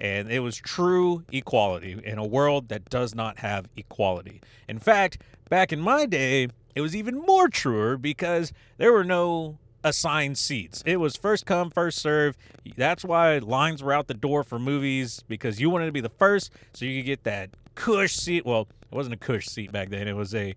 And 0.00 0.30
it 0.30 0.40
was 0.40 0.56
true 0.56 1.24
equality 1.30 2.00
in 2.04 2.18
a 2.18 2.26
world 2.26 2.68
that 2.68 2.90
does 2.90 3.14
not 3.14 3.38
have 3.38 3.68
equality. 3.76 4.40
In 4.68 4.78
fact, 4.78 5.18
back 5.48 5.72
in 5.72 5.80
my 5.80 6.04
day, 6.06 6.48
it 6.74 6.80
was 6.80 6.94
even 6.96 7.18
more 7.18 7.48
truer 7.48 7.96
because 7.96 8.52
there 8.78 8.92
were 8.92 9.04
no 9.04 9.58
assigned 9.84 10.38
seats. 10.38 10.82
It 10.86 10.96
was 10.96 11.16
first 11.16 11.46
come, 11.46 11.70
first 11.70 11.98
serve. 11.98 12.36
That's 12.76 13.04
why 13.04 13.38
lines 13.38 13.82
were 13.82 13.92
out 13.92 14.08
the 14.08 14.14
door 14.14 14.42
for 14.42 14.58
movies 14.58 15.22
because 15.28 15.60
you 15.60 15.70
wanted 15.70 15.86
to 15.86 15.92
be 15.92 16.00
the 16.00 16.08
first 16.08 16.50
so 16.72 16.84
you 16.84 17.00
could 17.00 17.06
get 17.06 17.24
that 17.24 17.50
cush 17.74 18.14
seat. 18.14 18.44
Well, 18.46 18.68
it 18.90 18.94
wasn't 18.94 19.14
a 19.14 19.18
cush 19.18 19.46
seat 19.46 19.70
back 19.70 19.90
then. 19.90 20.08
It 20.08 20.16
was 20.16 20.34
a 20.34 20.54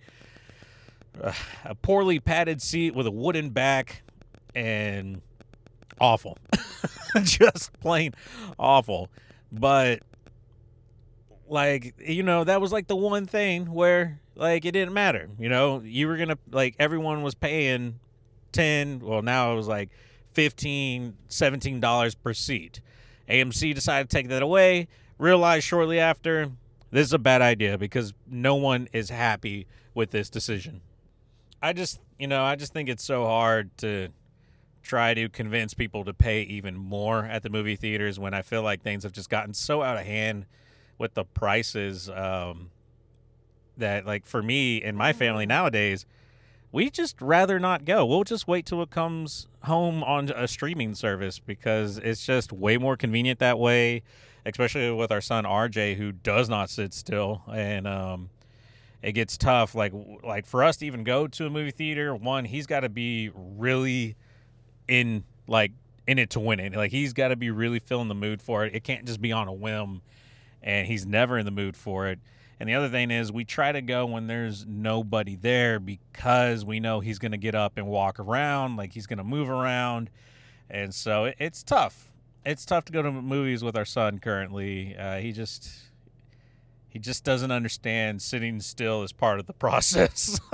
uh, 1.21 1.33
a 1.65 1.75
poorly 1.75 2.19
padded 2.19 2.61
seat 2.61 2.95
with 2.95 3.07
a 3.07 3.11
wooden 3.11 3.49
back 3.49 4.03
and 4.55 5.21
awful. 5.99 6.37
Just 7.23 7.73
plain 7.79 8.13
awful. 8.57 9.09
But 9.51 10.01
like 11.49 11.95
you 11.99 12.23
know 12.23 12.43
that 12.43 12.61
was 12.61 12.71
like 12.71 12.87
the 12.87 12.95
one 12.95 13.25
thing 13.25 13.71
where 13.71 14.19
like 14.37 14.65
it 14.65 14.71
didn't 14.71 14.93
matter 14.93 15.29
you 15.39 15.49
know? 15.49 15.81
You 15.83 16.07
were 16.07 16.17
gonna 16.17 16.37
like 16.51 16.75
everyone 16.79 17.23
was 17.23 17.35
paying 17.35 17.99
10 18.53 19.01
well 19.01 19.21
now 19.21 19.53
it 19.53 19.55
was 19.55 19.67
like 19.67 19.89
15 20.33 21.15
17 21.27 21.79
dollars 21.79 22.15
per 22.15 22.33
seat. 22.33 22.81
Amc 23.29 23.75
decided 23.75 24.09
to 24.09 24.15
take 24.15 24.29
that 24.29 24.41
away 24.41 24.87
realized 25.17 25.65
shortly 25.65 25.99
after 25.99 26.51
this 26.91 27.07
is 27.07 27.13
a 27.13 27.19
bad 27.19 27.41
idea 27.41 27.77
because 27.77 28.13
no 28.25 28.55
one 28.55 28.87
is 28.93 29.09
happy 29.09 29.67
with 29.93 30.11
this 30.11 30.29
decision. 30.29 30.81
I 31.61 31.73
just 31.73 31.99
you 32.19 32.27
know 32.27 32.43
i 32.43 32.55
just 32.55 32.73
think 32.73 32.89
it's 32.89 33.03
so 33.03 33.25
hard 33.25 33.75
to 33.77 34.09
try 34.87 35.13
to 35.13 35.27
convince 35.29 35.73
people 35.73 36.05
to 36.05 36.13
pay 36.13 36.41
even 36.43 36.75
more 36.75 37.25
at 37.25 37.43
the 37.43 37.49
movie 37.49 37.75
theaters 37.75 38.17
when 38.17 38.33
I 38.33 38.41
feel 38.41 38.63
like 38.63 38.81
things 38.81 39.03
have 39.03 39.11
just 39.11 39.29
gotten 39.29 39.53
so 39.53 39.83
out 39.83 39.97
of 39.97 40.05
hand 40.05 40.45
with 40.97 41.13
the 41.13 41.25
prices 41.25 42.09
um, 42.09 42.71
that, 43.79 44.05
like, 44.05 44.25
for 44.25 44.41
me 44.41 44.81
and 44.81 44.97
my 44.97 45.13
family 45.13 45.43
mm-hmm. 45.43 45.49
nowadays, 45.49 46.05
we 46.71 46.89
just 46.89 47.21
rather 47.21 47.59
not 47.59 47.85
go. 47.85 48.05
We'll 48.05 48.23
just 48.23 48.47
wait 48.47 48.65
till 48.65 48.81
it 48.81 48.89
comes 48.89 49.47
home 49.63 50.03
on 50.03 50.29
a 50.29 50.47
streaming 50.47 50.95
service 50.95 51.39
because 51.39 51.97
it's 51.97 52.25
just 52.25 52.51
way 52.51 52.77
more 52.77 52.97
convenient 52.97 53.39
that 53.39 53.57
way, 53.57 54.03
especially 54.45 54.91
with 54.91 55.11
our 55.11 55.21
son 55.21 55.45
RJ 55.45 55.95
who 55.95 56.11
does 56.11 56.49
not 56.49 56.69
sit 56.69 56.93
still 56.93 57.41
and 57.51 57.87
um, 57.87 58.29
it 59.01 59.13
gets 59.13 59.37
tough 59.37 59.75
like 59.75 59.93
like 60.23 60.45
for 60.45 60.63
us 60.63 60.77
to 60.77 60.85
even 60.85 61.03
go 61.03 61.27
to 61.27 61.45
a 61.45 61.49
movie 61.49 61.71
theater, 61.71 62.15
one 62.15 62.45
he's 62.45 62.67
got 62.67 62.81
to 62.81 62.89
be 62.89 63.31
really 63.33 64.15
in 64.87 65.23
like 65.47 65.71
in 66.07 66.19
it 66.19 66.29
to 66.31 66.39
win 66.39 66.59
it. 66.59 66.75
Like 66.75 66.91
he's 66.91 67.13
got 67.13 67.29
to 67.29 67.35
be 67.35 67.51
really 67.51 67.79
feeling 67.79 68.07
the 68.07 68.15
mood 68.15 68.41
for 68.41 68.65
it. 68.65 68.75
It 68.75 68.83
can't 68.83 69.05
just 69.05 69.21
be 69.21 69.31
on 69.31 69.47
a 69.47 69.53
whim, 69.53 70.01
and 70.61 70.87
he's 70.87 71.05
never 71.05 71.37
in 71.37 71.45
the 71.45 71.51
mood 71.51 71.77
for 71.77 72.07
it. 72.07 72.19
And 72.59 72.67
the 72.67 72.73
other 72.73 72.89
thing 72.89 73.11
is, 73.11 73.31
we 73.31 73.45
try 73.45 73.71
to 73.71 73.81
go 73.81 74.05
when 74.05 74.27
there's 74.27 74.65
nobody 74.65 75.35
there 75.35 75.79
because 75.79 76.65
we 76.65 76.79
know 76.79 76.99
he's 76.99 77.19
going 77.19 77.31
to 77.31 77.37
get 77.37 77.53
up 77.53 77.77
and 77.77 77.87
walk 77.87 78.19
around, 78.19 78.77
like 78.77 78.93
he's 78.93 79.05
going 79.05 79.19
to 79.19 79.23
move 79.23 79.49
around, 79.49 80.09
and 80.69 80.93
so 80.93 81.25
it, 81.25 81.35
it's 81.39 81.61
tough. 81.61 82.11
It's 82.45 82.65
tough 82.65 82.85
to 82.85 82.91
go 82.91 83.01
to 83.01 83.11
movies 83.11 83.63
with 83.63 83.77
our 83.77 83.85
son 83.85 84.19
currently. 84.19 84.95
Uh, 84.97 85.17
he 85.17 85.31
just 85.31 85.69
he 86.89 86.97
just 86.97 87.23
doesn't 87.23 87.51
understand 87.51 88.21
sitting 88.21 88.59
still 88.59 89.03
is 89.03 89.11
part 89.11 89.39
of 89.39 89.45
the 89.45 89.53
process. 89.65 90.39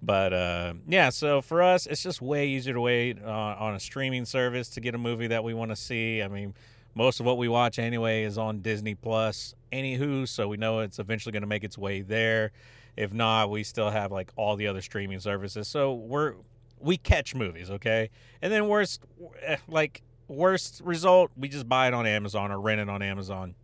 But 0.00 0.32
uh, 0.32 0.74
yeah, 0.86 1.10
so 1.10 1.42
for 1.42 1.62
us, 1.62 1.86
it's 1.86 2.02
just 2.02 2.22
way 2.22 2.48
easier 2.48 2.74
to 2.74 2.80
wait 2.80 3.18
uh, 3.22 3.56
on 3.58 3.74
a 3.74 3.80
streaming 3.80 4.24
service 4.24 4.68
to 4.70 4.80
get 4.80 4.94
a 4.94 4.98
movie 4.98 5.26
that 5.28 5.42
we 5.42 5.54
want 5.54 5.70
to 5.70 5.76
see. 5.76 6.22
I 6.22 6.28
mean, 6.28 6.54
most 6.98 7.20
of 7.20 7.26
what 7.26 7.38
we 7.38 7.46
watch 7.46 7.78
anyway 7.78 8.24
is 8.24 8.36
on 8.36 8.58
Disney 8.58 8.96
Plus, 8.96 9.54
anywho, 9.72 10.26
so 10.26 10.48
we 10.48 10.56
know 10.56 10.80
it's 10.80 10.98
eventually 10.98 11.32
going 11.32 11.42
to 11.42 11.48
make 11.48 11.62
its 11.62 11.78
way 11.78 12.00
there. 12.00 12.50
If 12.96 13.12
not, 13.12 13.50
we 13.50 13.62
still 13.62 13.90
have 13.90 14.10
like 14.10 14.32
all 14.34 14.56
the 14.56 14.66
other 14.66 14.82
streaming 14.82 15.20
services. 15.20 15.68
So 15.68 15.94
we're 15.94 16.34
we 16.80 16.96
catch 16.96 17.36
movies, 17.36 17.70
okay? 17.70 18.10
And 18.42 18.52
then 18.52 18.66
worst 18.66 19.00
eh, 19.42 19.58
like 19.68 20.02
worst 20.26 20.80
result, 20.84 21.30
we 21.36 21.48
just 21.48 21.68
buy 21.68 21.86
it 21.86 21.94
on 21.94 22.04
Amazon 22.04 22.50
or 22.50 22.60
rent 22.60 22.80
it 22.80 22.88
on 22.88 23.00
Amazon. 23.00 23.54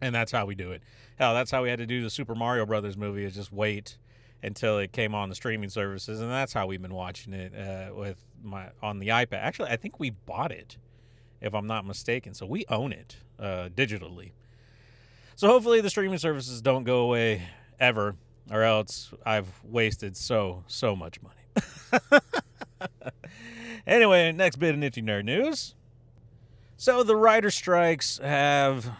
And 0.00 0.14
that's 0.14 0.30
how 0.30 0.46
we 0.46 0.54
do 0.54 0.70
it. 0.70 0.82
Hell, 1.18 1.34
that's 1.34 1.50
how 1.50 1.64
we 1.64 1.68
had 1.68 1.80
to 1.80 1.86
do 1.86 2.02
the 2.02 2.08
Super 2.08 2.36
Mario 2.36 2.64
Brothers 2.64 2.96
movie 2.96 3.24
is 3.24 3.34
just 3.34 3.52
wait 3.52 3.98
until 4.44 4.78
it 4.78 4.92
came 4.92 5.14
on 5.14 5.28
the 5.28 5.34
streaming 5.34 5.68
services, 5.68 6.20
and 6.20 6.30
that's 6.30 6.52
how 6.52 6.66
we've 6.66 6.80
been 6.80 6.94
watching 6.94 7.34
it 7.34 7.52
uh, 7.54 7.92
with 7.94 8.24
my 8.42 8.68
on 8.80 9.00
the 9.00 9.08
iPad. 9.08 9.34
Actually, 9.34 9.70
I 9.70 9.76
think 9.76 9.98
we 9.98 10.10
bought 10.10 10.52
it, 10.52 10.78
if 11.40 11.54
I'm 11.54 11.66
not 11.66 11.86
mistaken. 11.86 12.34
So 12.34 12.46
we 12.46 12.64
own 12.68 12.92
it 12.92 13.16
uh, 13.38 13.68
digitally. 13.74 14.32
So 15.36 15.48
hopefully 15.48 15.80
the 15.80 15.90
streaming 15.90 16.18
services 16.18 16.60
don't 16.60 16.84
go 16.84 17.00
away 17.00 17.42
ever, 17.78 18.16
or 18.50 18.62
else 18.62 19.12
I've 19.24 19.48
wasted 19.64 20.16
so 20.16 20.64
so 20.66 20.94
much 20.94 21.18
money. 21.22 22.20
anyway, 23.86 24.32
next 24.32 24.56
bit 24.56 24.74
of 24.74 24.78
nifty 24.78 25.02
nerd 25.02 25.24
news. 25.24 25.74
So 26.76 27.02
the 27.02 27.16
writer 27.16 27.50
strikes 27.50 28.18
have 28.18 28.90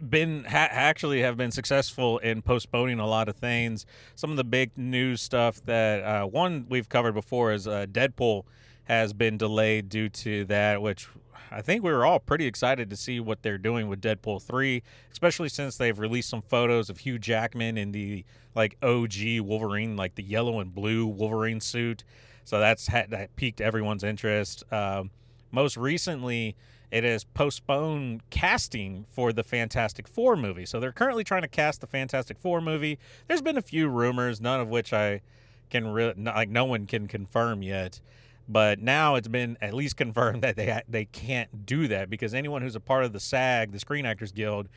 been 0.00 0.44
ha- 0.44 0.68
actually 0.70 1.22
have 1.22 1.36
been 1.36 1.50
successful 1.50 2.18
in 2.18 2.42
postponing 2.42 2.98
a 2.98 3.06
lot 3.06 3.28
of 3.28 3.36
things. 3.36 3.86
Some 4.14 4.30
of 4.30 4.36
the 4.36 4.44
big 4.44 4.76
news 4.76 5.22
stuff 5.22 5.64
that 5.66 6.02
uh, 6.02 6.26
one 6.26 6.66
we've 6.68 6.88
covered 6.88 7.12
before 7.12 7.52
is 7.52 7.66
uh, 7.66 7.86
Deadpool 7.90 8.44
has 8.84 9.12
been 9.12 9.36
delayed 9.36 9.88
due 9.88 10.08
to 10.08 10.44
that, 10.46 10.82
which 10.82 11.08
I 11.50 11.62
think 11.62 11.84
we 11.84 11.92
were 11.92 12.04
all 12.04 12.18
pretty 12.18 12.46
excited 12.46 12.90
to 12.90 12.96
see 12.96 13.20
what 13.20 13.42
they're 13.42 13.58
doing 13.58 13.88
with 13.88 14.00
Deadpool 14.00 14.42
3, 14.42 14.82
especially 15.12 15.48
since 15.48 15.76
they've 15.76 15.98
released 15.98 16.28
some 16.28 16.42
photos 16.42 16.90
of 16.90 16.98
Hugh 16.98 17.18
Jackman 17.18 17.78
in 17.78 17.92
the 17.92 18.24
like 18.54 18.76
OG 18.82 19.40
Wolverine, 19.40 19.96
like 19.96 20.16
the 20.16 20.22
yellow 20.22 20.60
and 20.60 20.74
blue 20.74 21.06
Wolverine 21.06 21.60
suit. 21.60 22.04
So 22.44 22.58
that's 22.58 22.88
had, 22.88 23.10
that 23.10 23.34
piqued 23.36 23.60
everyone's 23.60 24.04
interest. 24.04 24.64
Um, 24.72 25.10
most 25.50 25.76
recently, 25.76 26.56
it 26.90 27.04
has 27.04 27.24
postponed 27.24 28.22
casting 28.30 29.06
for 29.08 29.32
the 29.32 29.42
Fantastic 29.42 30.06
Four 30.06 30.36
movie. 30.36 30.66
So 30.66 30.78
they're 30.78 30.92
currently 30.92 31.24
trying 31.24 31.42
to 31.42 31.48
cast 31.48 31.80
the 31.80 31.86
Fantastic 31.86 32.38
Four 32.38 32.60
movie. 32.60 32.98
There's 33.28 33.42
been 33.42 33.56
a 33.56 33.62
few 33.62 33.88
rumors, 33.88 34.40
none 34.40 34.60
of 34.60 34.68
which 34.68 34.92
I 34.92 35.22
can 35.70 35.88
really 35.88 36.14
like 36.22 36.48
no 36.48 36.64
one 36.64 36.86
can 36.86 37.08
confirm 37.08 37.62
yet. 37.62 38.00
But 38.48 38.78
now 38.78 39.14
it's 39.14 39.28
been 39.28 39.56
at 39.60 39.74
least 39.74 39.96
confirmed 39.96 40.42
that 40.44 40.56
they 40.56 40.80
they 40.88 41.04
can't 41.06 41.66
do 41.66 41.88
that 41.88 42.10
because 42.10 42.34
anyone 42.34 42.62
who's 42.62 42.76
a 42.76 42.80
part 42.80 43.04
of 43.04 43.12
the 43.12 43.20
SAG, 43.20 43.72
the 43.72 43.80
Screen 43.80 44.06
Actors 44.06 44.32
Guild, 44.32 44.68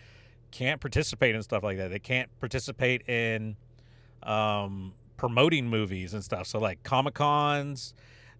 can't 0.51 0.79
participate 0.79 1.36
in 1.36 1.43
stuff 1.43 1.63
like 1.63 1.77
that. 1.77 1.89
They 1.89 2.00
can't 2.00 2.29
participate 2.39 3.07
in 3.07 3.55
um, 4.24 4.93
promoting 5.17 5.67
movies 5.67 6.13
and 6.13 6.24
stuff. 6.24 6.47
So 6.47 6.59
like 6.59 6.83
Comic 6.83 7.15
Cons, 7.15 7.93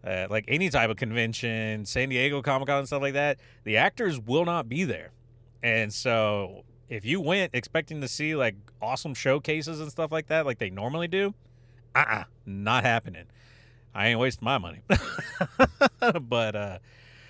uh, 0.06 0.28
like 0.30 0.46
any 0.48 0.70
type 0.70 0.90
of 0.90 0.98
convention, 0.98 1.86
San 1.86 2.10
Diego 2.10 2.42
Comic 2.42 2.68
Con 2.68 2.80
and 2.80 2.88
stuff 2.88 3.02
like 3.02 3.14
that, 3.14 3.40
the 3.64 3.78
actors 3.78 4.20
will 4.20 4.46
not 4.46 4.70
be 4.70 4.84
there. 4.84 5.12
And 5.64 5.92
so 5.92 6.64
if 6.88 7.04
you 7.04 7.20
went 7.20 7.52
expecting 7.54 8.02
to 8.02 8.08
see 8.08 8.36
like 8.36 8.56
awesome 8.82 9.14
showcases 9.14 9.82
and 9.82 9.92
stuff 9.92 10.12
like 10.12 10.28
that, 10.28 10.46
like 10.46 10.60
they 10.60 10.70
normally 10.70 11.08
do, 11.08 11.34
uh 11.96 12.00
uh-uh, 12.00 12.16
uh 12.20 12.24
not 12.46 12.84
happening. 12.84 13.26
I 13.98 14.08
ain't 14.08 14.20
wasting 14.20 14.46
my 14.46 14.58
money. 14.60 14.82
but 16.22 16.56
uh 16.56 16.78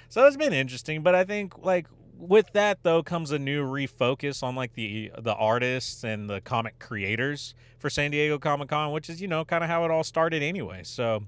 so 0.10 0.26
it's 0.26 0.38
been 0.38 0.54
interesting, 0.54 1.02
but 1.02 1.16
I 1.16 1.24
think 1.24 1.58
like 1.66 1.88
with 2.18 2.52
that 2.54 2.80
though 2.84 3.04
comes 3.04 3.32
a 3.32 3.40
new 3.40 3.66
refocus 3.66 4.44
on 4.44 4.56
like 4.56 4.74
the 4.74 5.12
the 5.18 5.34
artists 5.36 6.04
and 6.04 6.30
the 6.30 6.42
comic 6.42 6.80
creators 6.80 7.54
for 7.80 7.90
San 7.90 8.12
Diego 8.12 8.38
Comic 8.38 8.70
Con, 8.70 8.92
which 8.92 9.10
is 9.10 9.22
you 9.22 9.28
know 9.28 9.46
kind 9.46 9.64
of 9.64 9.70
how 9.70 9.86
it 9.86 9.92
all 9.92 10.04
started 10.04 10.44
anyway. 10.44 10.82
So 10.84 11.24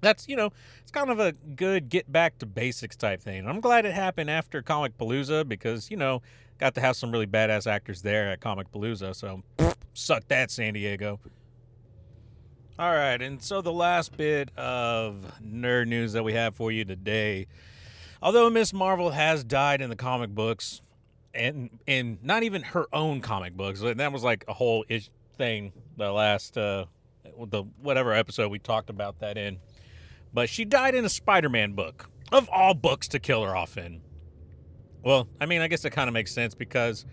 that's 0.00 0.28
you 0.28 0.36
know 0.36 0.50
it's 0.80 0.90
kind 0.90 1.10
of 1.10 1.20
a 1.20 1.32
good 1.32 1.88
get 1.88 2.10
back 2.10 2.38
to 2.38 2.46
basics 2.46 2.96
type 2.96 3.20
thing. 3.20 3.46
I'm 3.46 3.60
glad 3.60 3.84
it 3.84 3.94
happened 3.94 4.30
after 4.30 4.62
Comicpalooza 4.62 5.48
because 5.48 5.90
you 5.90 5.96
know 5.96 6.22
got 6.58 6.74
to 6.74 6.80
have 6.80 6.96
some 6.96 7.12
really 7.12 7.26
badass 7.26 7.70
actors 7.70 8.02
there 8.02 8.30
at 8.30 8.40
Comicpalooza. 8.40 9.14
So 9.14 9.42
suck 9.94 10.26
that, 10.28 10.50
San 10.50 10.74
Diego. 10.74 11.20
All 12.80 12.94
right, 12.94 13.20
and 13.20 13.42
so 13.42 13.60
the 13.60 13.72
last 13.72 14.16
bit 14.16 14.56
of 14.56 15.32
nerd 15.44 15.88
news 15.88 16.12
that 16.12 16.22
we 16.22 16.34
have 16.34 16.54
for 16.54 16.70
you 16.70 16.84
today, 16.84 17.48
although 18.22 18.48
Miss 18.50 18.72
Marvel 18.72 19.10
has 19.10 19.42
died 19.42 19.80
in 19.80 19.90
the 19.90 19.96
comic 19.96 20.30
books, 20.30 20.80
and 21.34 21.70
and 21.88 22.22
not 22.22 22.44
even 22.44 22.62
her 22.62 22.86
own 22.92 23.20
comic 23.20 23.56
books, 23.56 23.80
and 23.80 23.98
that 23.98 24.12
was 24.12 24.22
like 24.22 24.44
a 24.46 24.52
whole 24.52 24.84
ish 24.88 25.10
thing. 25.36 25.72
The 25.96 26.12
last 26.12 26.56
uh, 26.56 26.84
the 27.48 27.64
whatever 27.82 28.12
episode 28.12 28.48
we 28.52 28.60
talked 28.60 28.90
about 28.90 29.18
that 29.18 29.36
in, 29.36 29.58
but 30.32 30.48
she 30.48 30.64
died 30.64 30.94
in 30.94 31.04
a 31.04 31.08
Spider-Man 31.08 31.72
book 31.72 32.08
of 32.30 32.48
all 32.48 32.74
books 32.74 33.08
to 33.08 33.18
kill 33.18 33.42
her 33.42 33.56
off 33.56 33.76
in. 33.76 34.02
Well, 35.02 35.26
I 35.40 35.46
mean, 35.46 35.62
I 35.62 35.66
guess 35.66 35.84
it 35.84 35.90
kind 35.90 36.06
of 36.06 36.14
makes 36.14 36.32
sense 36.32 36.54
because 36.54 37.04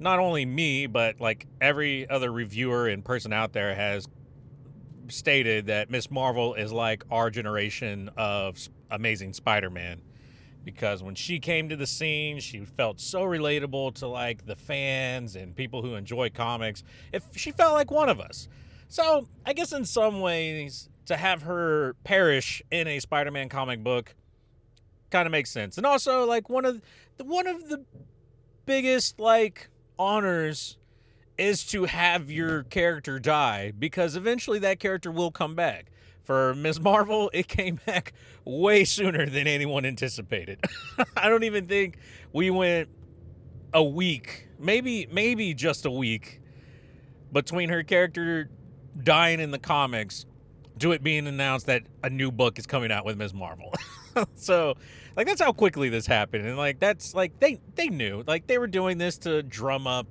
not 0.00 0.18
only 0.18 0.44
me, 0.44 0.88
but 0.88 1.20
like 1.20 1.46
every 1.60 2.10
other 2.10 2.32
reviewer 2.32 2.88
and 2.88 3.04
person 3.04 3.32
out 3.32 3.52
there 3.52 3.76
has 3.76 4.08
stated 5.08 5.66
that 5.66 5.90
Miss 5.90 6.10
Marvel 6.10 6.54
is 6.54 6.72
like 6.72 7.04
our 7.10 7.30
generation 7.30 8.10
of 8.16 8.58
Amazing 8.90 9.32
Spider-Man 9.32 10.02
because 10.64 11.02
when 11.02 11.14
she 11.14 11.38
came 11.38 11.68
to 11.68 11.76
the 11.76 11.86
scene, 11.86 12.40
she 12.40 12.64
felt 12.64 13.00
so 13.00 13.22
relatable 13.22 13.94
to 13.94 14.06
like 14.06 14.46
the 14.46 14.56
fans 14.56 15.36
and 15.36 15.54
people 15.54 15.82
who 15.82 15.94
enjoy 15.94 16.30
comics. 16.30 16.84
If 17.12 17.24
she 17.34 17.50
felt 17.50 17.74
like 17.74 17.90
one 17.90 18.08
of 18.08 18.20
us. 18.20 18.48
So, 18.88 19.26
I 19.46 19.54
guess 19.54 19.72
in 19.72 19.84
some 19.84 20.20
ways 20.20 20.88
to 21.06 21.16
have 21.16 21.42
her 21.42 21.96
perish 22.04 22.62
in 22.70 22.86
a 22.86 23.00
Spider-Man 23.00 23.48
comic 23.48 23.82
book 23.82 24.14
kind 25.10 25.26
of 25.26 25.32
makes 25.32 25.50
sense. 25.50 25.76
And 25.78 25.86
also 25.86 26.24
like 26.24 26.48
one 26.48 26.64
of 26.64 26.80
the, 27.16 27.24
one 27.24 27.46
of 27.46 27.68
the 27.68 27.84
biggest 28.66 29.18
like 29.18 29.68
honors 29.98 30.78
is 31.38 31.64
to 31.64 31.84
have 31.84 32.30
your 32.30 32.64
character 32.64 33.18
die 33.18 33.72
because 33.78 34.16
eventually 34.16 34.58
that 34.60 34.78
character 34.78 35.10
will 35.10 35.30
come 35.30 35.54
back. 35.54 35.86
For 36.22 36.54
Ms. 36.54 36.80
Marvel, 36.80 37.30
it 37.34 37.48
came 37.48 37.80
back 37.86 38.12
way 38.44 38.84
sooner 38.84 39.26
than 39.26 39.46
anyone 39.46 39.84
anticipated. 39.84 40.60
I 41.16 41.28
don't 41.28 41.42
even 41.42 41.66
think 41.66 41.98
we 42.32 42.50
went 42.50 42.88
a 43.74 43.82
week, 43.82 44.46
maybe 44.58 45.08
maybe 45.10 45.54
just 45.54 45.84
a 45.84 45.90
week 45.90 46.40
between 47.32 47.70
her 47.70 47.82
character 47.82 48.50
dying 49.02 49.40
in 49.40 49.50
the 49.50 49.58
comics 49.58 50.26
to 50.78 50.92
it 50.92 51.02
being 51.02 51.26
announced 51.26 51.66
that 51.66 51.82
a 52.02 52.10
new 52.10 52.30
book 52.30 52.58
is 52.58 52.66
coming 52.66 52.92
out 52.92 53.04
with 53.04 53.16
Ms. 53.16 53.34
Marvel. 53.34 53.72
so, 54.34 54.74
like 55.16 55.26
that's 55.26 55.40
how 55.40 55.52
quickly 55.52 55.88
this 55.88 56.06
happened 56.06 56.46
and 56.46 56.56
like 56.56 56.78
that's 56.78 57.14
like 57.14 57.38
they 57.40 57.58
they 57.74 57.88
knew. 57.88 58.22
Like 58.26 58.46
they 58.46 58.58
were 58.58 58.66
doing 58.66 58.98
this 58.98 59.18
to 59.18 59.42
drum 59.42 59.86
up 59.86 60.06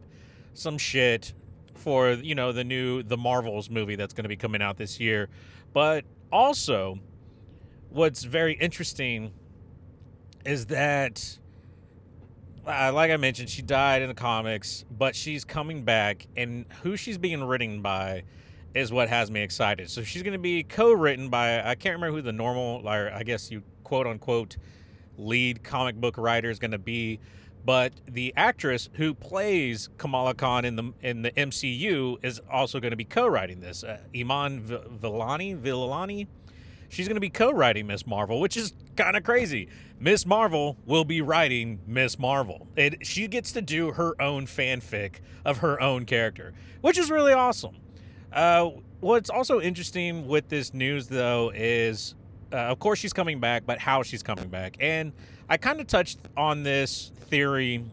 some 0.53 0.77
shit 0.77 1.33
for 1.75 2.11
you 2.11 2.35
know 2.35 2.51
the 2.51 2.63
new 2.63 3.03
the 3.03 3.17
Marvels 3.17 3.69
movie 3.69 3.95
that's 3.95 4.13
going 4.13 4.23
to 4.23 4.29
be 4.29 4.37
coming 4.37 4.61
out 4.61 4.77
this 4.77 4.99
year. 4.99 5.29
But 5.73 6.05
also, 6.31 6.99
what's 7.89 8.23
very 8.23 8.53
interesting 8.53 9.31
is 10.45 10.67
that, 10.67 11.39
uh, 12.65 12.91
like 12.93 13.11
I 13.11 13.17
mentioned, 13.17 13.49
she 13.49 13.61
died 13.61 14.01
in 14.01 14.07
the 14.07 14.13
comics, 14.13 14.85
but 14.89 15.15
she's 15.15 15.43
coming 15.43 15.83
back, 15.83 16.27
and 16.35 16.65
who 16.83 16.97
she's 16.97 17.17
being 17.17 17.43
written 17.43 17.81
by 17.81 18.23
is 18.73 18.91
what 18.91 19.09
has 19.09 19.29
me 19.29 19.41
excited. 19.41 19.89
So 19.89 20.03
she's 20.03 20.23
going 20.23 20.33
to 20.33 20.39
be 20.39 20.63
co-written 20.63 21.29
by 21.29 21.59
I 21.59 21.75
can't 21.75 21.95
remember 21.95 22.17
who 22.17 22.21
the 22.21 22.31
normal, 22.31 22.87
or 22.87 23.11
I 23.13 23.23
guess 23.23 23.51
you 23.51 23.63
quote 23.83 24.07
unquote 24.07 24.57
lead 25.17 25.63
comic 25.63 25.95
book 25.95 26.17
writer 26.17 26.49
is 26.49 26.59
going 26.59 26.71
to 26.71 26.79
be 26.79 27.19
but 27.65 27.93
the 28.07 28.33
actress 28.35 28.89
who 28.93 29.13
plays 29.13 29.89
Kamala 29.97 30.33
Khan 30.33 30.65
in 30.65 30.75
the 30.75 30.93
in 31.01 31.21
the 31.21 31.31
MCU 31.31 32.23
is 32.23 32.41
also 32.51 32.79
going 32.79 32.91
to 32.91 32.97
be 32.97 33.05
co-writing 33.05 33.59
this. 33.59 33.83
Uh, 33.83 33.99
Iman 34.15 34.61
v- 34.61 34.77
Vellani, 34.99 35.55
Villani, 35.55 36.27
she's 36.89 37.07
going 37.07 37.15
to 37.15 37.21
be 37.21 37.29
co-writing 37.29 37.87
Miss 37.87 38.05
Marvel, 38.05 38.39
which 38.39 38.57
is 38.57 38.73
kind 38.95 39.15
of 39.15 39.23
crazy. 39.23 39.69
Miss 39.99 40.25
Marvel 40.25 40.77
will 40.85 41.05
be 41.05 41.21
writing 41.21 41.79
Miss 41.85 42.17
Marvel. 42.17 42.67
It, 42.75 43.05
she 43.05 43.27
gets 43.27 43.51
to 43.53 43.61
do 43.61 43.91
her 43.91 44.19
own 44.21 44.47
fanfic 44.47 45.17
of 45.45 45.59
her 45.59 45.79
own 45.81 46.05
character, 46.05 46.53
which 46.81 46.97
is 46.97 47.11
really 47.11 47.33
awesome. 47.33 47.77
Uh, 48.33 48.71
what's 48.99 49.29
also 49.29 49.61
interesting 49.61 50.27
with 50.27 50.49
this 50.49 50.73
news, 50.73 51.07
though, 51.07 51.51
is 51.53 52.15
uh, 52.51 52.57
of 52.57 52.79
course 52.79 52.99
she's 52.99 53.13
coming 53.13 53.39
back, 53.39 53.65
but 53.65 53.79
how 53.79 54.03
she's 54.03 54.23
coming 54.23 54.49
back. 54.49 54.75
And 54.79 55.13
I 55.51 55.57
kind 55.57 55.81
of 55.81 55.87
touched 55.87 56.17
on 56.37 56.63
this 56.63 57.11
theory 57.25 57.83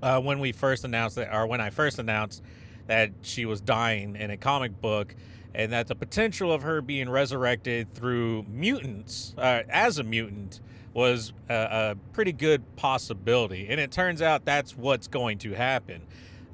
uh, 0.00 0.20
when 0.20 0.38
we 0.38 0.52
first 0.52 0.84
announced 0.84 1.16
that, 1.16 1.34
or 1.34 1.48
when 1.48 1.60
I 1.60 1.70
first 1.70 1.98
announced 1.98 2.40
that 2.86 3.10
she 3.22 3.46
was 3.46 3.60
dying 3.60 4.14
in 4.14 4.30
a 4.30 4.36
comic 4.36 4.80
book, 4.80 5.12
and 5.56 5.72
that 5.72 5.88
the 5.88 5.96
potential 5.96 6.52
of 6.52 6.62
her 6.62 6.80
being 6.80 7.10
resurrected 7.10 7.92
through 7.94 8.44
mutants 8.44 9.34
uh, 9.38 9.64
as 9.68 9.98
a 9.98 10.04
mutant 10.04 10.60
was 10.94 11.32
a, 11.50 11.54
a, 11.54 11.96
pretty 12.12 12.30
good 12.30 12.76
possibility. 12.76 13.66
And 13.68 13.80
it 13.80 13.90
turns 13.90 14.22
out 14.22 14.44
that's 14.44 14.76
what's 14.76 15.08
going 15.08 15.38
to 15.38 15.54
happen. 15.54 16.00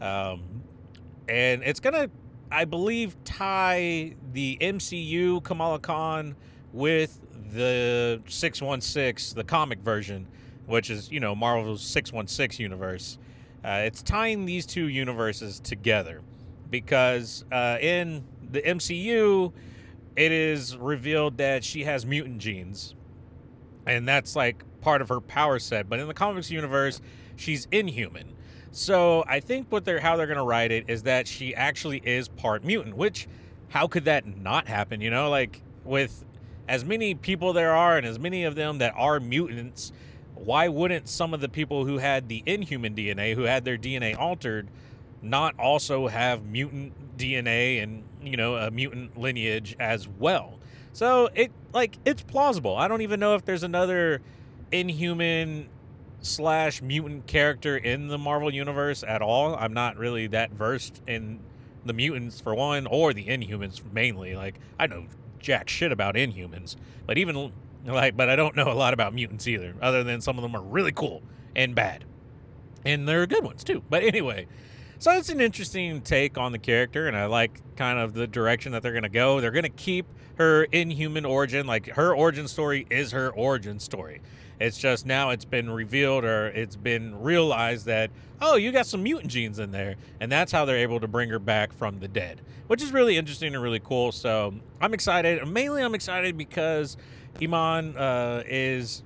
Um, 0.00 0.62
and 1.28 1.62
it's 1.62 1.80
going 1.80 1.92
to, 1.92 2.10
I 2.50 2.64
believe, 2.64 3.14
tie 3.24 4.14
the 4.32 4.56
MCU 4.58 5.44
Kamala 5.44 5.80
Khan 5.80 6.34
with 6.72 7.20
the 7.52 8.20
616, 8.26 9.36
the 9.36 9.44
comic 9.44 9.80
version, 9.80 10.26
which 10.66 10.90
is, 10.90 11.10
you 11.10 11.20
know, 11.20 11.34
Marvel's 11.34 11.82
616 11.82 12.62
universe. 12.62 13.18
Uh, 13.64 13.82
it's 13.84 14.02
tying 14.02 14.44
these 14.46 14.66
two 14.66 14.88
universes 14.88 15.60
together 15.60 16.22
because 16.70 17.44
uh, 17.50 17.78
in 17.80 18.24
the 18.50 18.62
MCU, 18.62 19.52
it 20.16 20.32
is 20.32 20.76
revealed 20.76 21.38
that 21.38 21.64
she 21.64 21.84
has 21.84 22.04
mutant 22.04 22.38
genes. 22.38 22.94
And 23.86 24.06
that's 24.06 24.36
like 24.36 24.62
part 24.80 25.00
of 25.00 25.08
her 25.08 25.20
power 25.20 25.58
set. 25.58 25.88
But 25.88 25.98
in 25.98 26.08
the 26.08 26.14
comics 26.14 26.50
universe, 26.50 27.00
she's 27.36 27.66
inhuman. 27.70 28.34
So 28.70 29.24
I 29.26 29.40
think 29.40 29.70
what 29.70 29.84
they're 29.84 30.00
how 30.00 30.16
they're 30.16 30.26
gonna 30.26 30.44
write 30.44 30.70
it 30.70 30.84
is 30.88 31.04
that 31.04 31.26
she 31.26 31.54
actually 31.54 32.02
is 32.04 32.28
part 32.28 32.64
mutant, 32.64 32.96
which 32.96 33.26
how 33.68 33.86
could 33.86 34.04
that 34.04 34.26
not 34.26 34.68
happen? 34.68 35.00
You 35.00 35.10
know, 35.10 35.30
like 35.30 35.62
with 35.84 36.24
as 36.68 36.84
many 36.84 37.14
people 37.14 37.52
there 37.52 37.72
are 37.72 37.96
and 37.96 38.06
as 38.06 38.18
many 38.18 38.44
of 38.44 38.54
them 38.54 38.78
that 38.78 38.94
are 38.96 39.18
mutants, 39.18 39.92
why 40.34 40.68
wouldn't 40.68 41.08
some 41.08 41.34
of 41.34 41.40
the 41.40 41.48
people 41.48 41.84
who 41.84 41.98
had 41.98 42.28
the 42.28 42.42
inhuman 42.46 42.94
DNA, 42.94 43.34
who 43.34 43.42
had 43.42 43.64
their 43.64 43.78
DNA 43.78 44.16
altered, 44.16 44.68
not 45.22 45.58
also 45.58 46.06
have 46.06 46.44
mutant 46.44 46.92
DNA 47.16 47.82
and, 47.82 48.04
you 48.22 48.36
know, 48.36 48.56
a 48.56 48.70
mutant 48.70 49.18
lineage 49.18 49.74
as 49.80 50.06
well? 50.06 50.58
So 50.92 51.28
it 51.34 51.52
like 51.72 51.96
it's 52.04 52.22
plausible. 52.22 52.76
I 52.76 52.88
don't 52.88 53.02
even 53.02 53.20
know 53.20 53.34
if 53.34 53.44
there's 53.44 53.62
another 53.62 54.20
inhuman 54.70 55.68
slash 56.20 56.82
mutant 56.82 57.26
character 57.26 57.76
in 57.76 58.08
the 58.08 58.18
Marvel 58.18 58.52
universe 58.52 59.04
at 59.06 59.22
all. 59.22 59.54
I'm 59.54 59.72
not 59.72 59.96
really 59.96 60.26
that 60.28 60.50
versed 60.50 61.00
in 61.06 61.40
the 61.84 61.92
mutants 61.92 62.40
for 62.40 62.54
one, 62.54 62.86
or 62.86 63.12
the 63.12 63.24
Inhumans 63.26 63.80
mainly. 63.92 64.34
Like 64.34 64.56
I 64.78 64.86
know 64.86 65.06
jack 65.40 65.68
shit 65.68 65.92
about 65.92 66.14
Inhumans, 66.14 66.76
but 67.06 67.18
even 67.18 67.52
like, 67.84 68.16
but 68.16 68.28
I 68.28 68.36
don't 68.36 68.56
know 68.56 68.70
a 68.70 68.74
lot 68.74 68.94
about 68.94 69.14
mutants 69.14 69.46
either. 69.46 69.74
Other 69.80 70.04
than 70.04 70.20
some 70.20 70.38
of 70.38 70.42
them 70.42 70.54
are 70.54 70.62
really 70.62 70.92
cool 70.92 71.22
and 71.54 71.74
bad, 71.74 72.04
and 72.84 73.08
they're 73.08 73.26
good 73.26 73.44
ones 73.44 73.64
too. 73.64 73.82
But 73.88 74.02
anyway. 74.02 74.46
So 75.00 75.12
it's 75.12 75.28
an 75.28 75.40
interesting 75.40 76.00
take 76.00 76.36
on 76.36 76.50
the 76.50 76.58
character, 76.58 77.06
and 77.06 77.16
I 77.16 77.26
like 77.26 77.60
kind 77.76 78.00
of 78.00 78.14
the 78.14 78.26
direction 78.26 78.72
that 78.72 78.82
they're 78.82 78.90
going 78.90 79.04
to 79.04 79.08
go. 79.08 79.40
They're 79.40 79.52
going 79.52 79.62
to 79.62 79.68
keep 79.68 80.06
her 80.38 80.64
inhuman 80.64 81.24
origin, 81.24 81.68
like 81.68 81.86
her 81.90 82.12
origin 82.12 82.48
story 82.48 82.84
is 82.90 83.12
her 83.12 83.30
origin 83.30 83.78
story. 83.78 84.20
It's 84.60 84.76
just 84.78 85.06
now 85.06 85.30
it's 85.30 85.44
been 85.44 85.70
revealed 85.70 86.24
or 86.24 86.48
it's 86.48 86.76
been 86.76 87.20
realized 87.22 87.86
that, 87.86 88.10
oh, 88.40 88.56
you 88.56 88.72
got 88.72 88.86
some 88.86 89.02
mutant 89.02 89.30
genes 89.30 89.58
in 89.58 89.70
there. 89.70 89.96
And 90.20 90.30
that's 90.30 90.50
how 90.50 90.64
they're 90.64 90.78
able 90.78 91.00
to 91.00 91.08
bring 91.08 91.28
her 91.30 91.38
back 91.38 91.72
from 91.72 92.00
the 92.00 92.08
dead, 92.08 92.40
which 92.66 92.82
is 92.82 92.92
really 92.92 93.16
interesting 93.16 93.54
and 93.54 93.62
really 93.62 93.80
cool. 93.80 94.10
So 94.10 94.54
I'm 94.80 94.94
excited. 94.94 95.46
Mainly, 95.46 95.82
I'm 95.82 95.94
excited 95.94 96.36
because 96.36 96.96
Iman 97.40 97.96
uh, 97.96 98.42
is. 98.46 99.02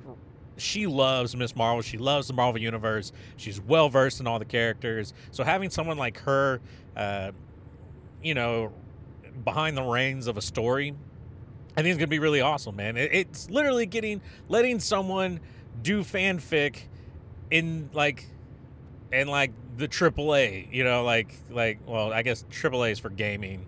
She 0.59 0.87
loves 0.87 1.35
Miss 1.35 1.57
Marvel. 1.57 1.83
She 1.83 1.97
loves 1.99 2.29
the 2.29 2.35
Marvel 2.35 2.61
Universe. 2.61 3.11
She's 3.37 3.61
well 3.61 3.89
versed 3.89 4.21
in 4.21 4.27
all 4.27 4.39
the 4.39 4.45
characters. 4.45 5.13
So 5.33 5.45
having 5.45 5.71
someone 5.71 5.97
like 5.97 6.19
her, 6.21 6.61
uh, 6.95 7.33
you 8.23 8.35
know, 8.35 8.71
behind 9.45 9.77
the 9.77 9.83
reins 9.83 10.27
of 10.27 10.37
a 10.37 10.43
story 10.43 10.95
I 11.77 11.83
think 11.83 11.93
it's 11.93 11.99
gonna 11.99 12.09
be 12.09 12.19
really 12.19 12.41
awesome, 12.41 12.77
man. 12.77 12.97
It's 12.97 13.49
literally 13.49 13.87
getting 13.87 14.21
letting 14.49 14.79
someone 14.79 15.41
do 15.83 16.03
fanfic 16.03 16.83
in 17.51 17.89
like 17.93 18.27
in 19.13 19.29
like 19.29 19.53
the 19.77 19.89
AAA, 19.89 20.73
you 20.73 20.85
know, 20.85 21.05
like 21.05 21.35
like 21.51 21.81
well, 21.87 22.13
I 22.13 22.23
guess 22.23 22.45
AAA 22.51 22.93
is 22.93 22.99
for 22.99 23.09
gaming, 23.09 23.67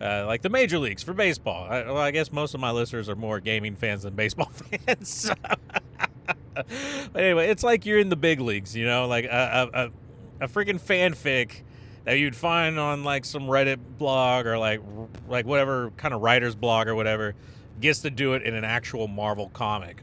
uh, 0.00 0.26
like 0.26 0.42
the 0.42 0.50
major 0.50 0.78
leagues 0.78 1.02
for 1.02 1.14
baseball. 1.14 1.66
I, 1.70 1.84
well, 1.84 1.96
I 1.96 2.10
guess 2.10 2.30
most 2.30 2.54
of 2.54 2.60
my 2.60 2.70
listeners 2.70 3.08
are 3.08 3.16
more 3.16 3.40
gaming 3.40 3.76
fans 3.76 4.02
than 4.02 4.14
baseball 4.14 4.50
fans. 4.86 5.30
but 6.54 7.16
anyway, 7.16 7.48
it's 7.48 7.62
like 7.62 7.86
you're 7.86 7.98
in 7.98 8.10
the 8.10 8.16
big 8.16 8.40
leagues, 8.40 8.76
you 8.76 8.84
know, 8.84 9.06
like 9.06 9.24
a 9.24 9.70
a, 9.72 9.84
a, 9.84 9.90
a 10.44 10.48
freaking 10.48 10.80
fanfic 10.80 11.62
that 12.08 12.18
you'd 12.18 12.34
find 12.34 12.78
on 12.78 13.04
like 13.04 13.26
some 13.26 13.42
Reddit 13.42 13.78
blog 13.98 14.46
or 14.46 14.56
like 14.56 14.80
like 15.28 15.44
whatever 15.44 15.90
kind 15.98 16.14
of 16.14 16.22
writer's 16.22 16.54
blog 16.54 16.88
or 16.88 16.94
whatever 16.94 17.34
gets 17.82 17.98
to 17.98 18.08
do 18.08 18.32
it 18.32 18.42
in 18.44 18.54
an 18.54 18.64
actual 18.64 19.06
Marvel 19.06 19.50
comic, 19.50 20.02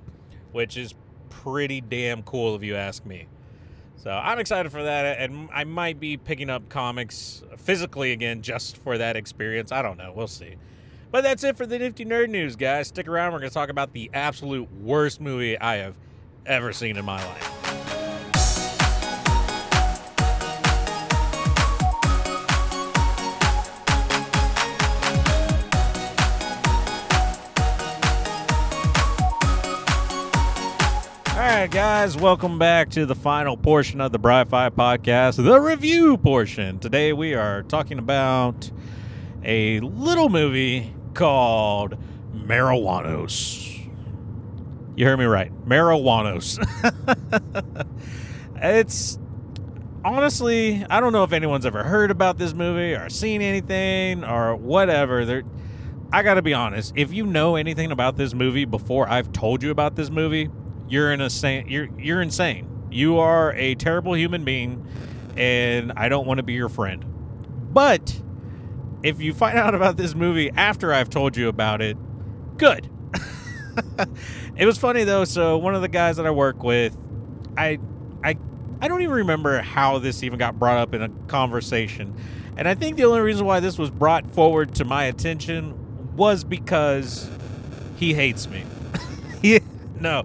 which 0.51 0.77
is 0.77 0.93
pretty 1.31 1.81
damn 1.81 2.21
cool 2.21 2.55
if 2.55 2.61
you 2.61 2.75
ask 2.75 3.03
me. 3.07 3.25
So 3.97 4.11
I'm 4.11 4.37
excited 4.37 4.71
for 4.71 4.83
that, 4.83 5.17
and 5.19 5.49
I 5.51 5.63
might 5.63 5.99
be 5.99 6.15
picking 6.15 6.51
up 6.51 6.69
comics 6.69 7.41
physically 7.57 8.11
again 8.11 8.43
just 8.43 8.77
for 8.77 8.99
that 8.99 9.15
experience. 9.15 9.71
I 9.71 9.81
don't 9.81 9.97
know. 9.97 10.13
We'll 10.15 10.27
see. 10.27 10.57
But 11.09 11.21
that's 11.21 11.43
it 11.43 11.57
for 11.57 11.65
the 11.65 11.79
Nifty 11.79 12.05
Nerd 12.05 12.29
News, 12.29 12.55
guys. 12.55 12.89
Stick 12.89 13.07
around. 13.07 13.33
We're 13.33 13.39
going 13.39 13.49
to 13.49 13.53
talk 13.53 13.69
about 13.69 13.93
the 13.93 14.11
absolute 14.13 14.71
worst 14.73 15.21
movie 15.21 15.59
I 15.59 15.77
have 15.77 15.95
ever 16.45 16.71
seen 16.71 16.97
in 16.97 17.05
my 17.05 17.25
life. 17.25 17.64
Right, 31.45 31.69
guys, 31.69 32.17
welcome 32.17 32.57
back 32.57 32.89
to 32.89 33.05
the 33.05 33.13
final 33.13 33.55
portion 33.55 34.01
of 34.01 34.11
the 34.11 34.17
Bri 34.17 34.45
Fi 34.45 34.69
podcast, 34.71 35.43
the 35.43 35.59
review 35.61 36.17
portion. 36.17 36.79
Today 36.79 37.13
we 37.13 37.35
are 37.35 37.61
talking 37.61 37.99
about 37.99 38.71
a 39.43 39.79
little 39.81 40.29
movie 40.29 40.91
called 41.13 41.97
Marijuanos. 42.33 43.87
You 44.95 45.05
heard 45.05 45.19
me 45.19 45.25
right. 45.25 45.51
Marijuanos. 45.67 46.57
it's 48.55 49.19
honestly, 50.03 50.83
I 50.89 50.99
don't 50.99 51.13
know 51.13 51.25
if 51.25 51.31
anyone's 51.31 51.67
ever 51.67 51.83
heard 51.83 52.09
about 52.09 52.39
this 52.39 52.55
movie 52.55 52.95
or 52.95 53.07
seen 53.09 53.43
anything 53.43 54.23
or 54.23 54.55
whatever. 54.55 55.43
I 56.11 56.23
got 56.23 56.35
to 56.35 56.41
be 56.41 56.55
honest, 56.55 56.93
if 56.95 57.13
you 57.13 57.27
know 57.27 57.55
anything 57.55 57.91
about 57.91 58.17
this 58.17 58.33
movie 58.33 58.65
before 58.65 59.07
I've 59.07 59.31
told 59.31 59.61
you 59.61 59.69
about 59.69 59.95
this 59.95 60.09
movie, 60.09 60.49
you're 60.87 61.11
in 61.11 61.21
a. 61.21 61.29
You're 61.67 61.89
you're 61.97 62.21
insane. 62.21 62.87
You 62.91 63.19
are 63.19 63.53
a 63.53 63.75
terrible 63.75 64.15
human 64.15 64.43
being, 64.43 64.85
and 65.35 65.91
I 65.95 66.09
don't 66.09 66.27
want 66.27 66.37
to 66.37 66.43
be 66.43 66.53
your 66.53 66.69
friend. 66.69 67.03
But 67.73 68.21
if 69.03 69.21
you 69.21 69.33
find 69.33 69.57
out 69.57 69.75
about 69.75 69.97
this 69.97 70.15
movie 70.15 70.49
after 70.55 70.93
I've 70.93 71.09
told 71.09 71.35
you 71.35 71.47
about 71.49 71.81
it, 71.81 71.97
good. 72.57 72.89
it 74.57 74.65
was 74.65 74.77
funny 74.77 75.03
though. 75.03 75.25
So 75.25 75.57
one 75.57 75.75
of 75.75 75.81
the 75.81 75.87
guys 75.87 76.17
that 76.17 76.25
I 76.25 76.31
work 76.31 76.63
with, 76.63 76.97
I 77.57 77.79
I 78.23 78.37
I 78.81 78.87
don't 78.87 79.01
even 79.01 79.15
remember 79.15 79.61
how 79.61 79.99
this 79.99 80.23
even 80.23 80.39
got 80.39 80.57
brought 80.57 80.77
up 80.77 80.93
in 80.93 81.01
a 81.01 81.09
conversation. 81.27 82.15
And 82.57 82.67
I 82.67 82.75
think 82.75 82.95
the 82.95 83.03
only 83.05 83.19
reason 83.19 83.45
why 83.45 83.59
this 83.59 83.77
was 83.77 83.89
brought 83.89 84.25
forward 84.31 84.75
to 84.75 84.85
my 84.85 85.05
attention 85.05 86.15
was 86.15 86.43
because 86.43 87.29
he 87.97 88.13
hates 88.13 88.47
me. 88.47 88.63
he, 89.41 89.59
no, 89.99 90.23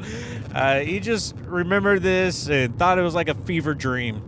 uh, 0.55 0.81
he 0.81 1.01
just 1.01 1.35
remembered 1.45 2.03
this 2.03 2.49
and 2.49 2.77
thought 2.79 2.99
it 2.99 3.03
was 3.03 3.15
like 3.15 3.29
a 3.29 3.35
fever 3.35 3.75
dream. 3.75 4.23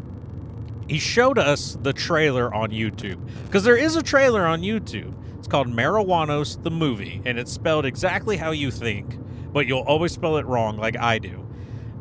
He 0.88 0.98
showed 0.98 1.38
us 1.38 1.76
the 1.80 1.92
trailer 1.92 2.52
on 2.52 2.70
YouTube 2.70 3.18
because 3.44 3.64
there 3.64 3.76
is 3.76 3.96
a 3.96 4.02
trailer 4.02 4.44
on 4.46 4.62
YouTube. 4.62 5.12
It's 5.38 5.48
called 5.48 5.68
Marijuanos 5.68 6.62
the 6.62 6.70
movie, 6.70 7.20
and 7.24 7.38
it's 7.38 7.50
spelled 7.50 7.84
exactly 7.84 8.36
how 8.36 8.52
you 8.52 8.70
think, 8.70 9.18
but 9.52 9.66
you'll 9.66 9.80
always 9.80 10.12
spell 10.12 10.36
it 10.36 10.46
wrong, 10.46 10.76
like 10.76 10.96
I 10.96 11.18
do. 11.18 11.46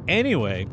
Anyway, 0.07 0.67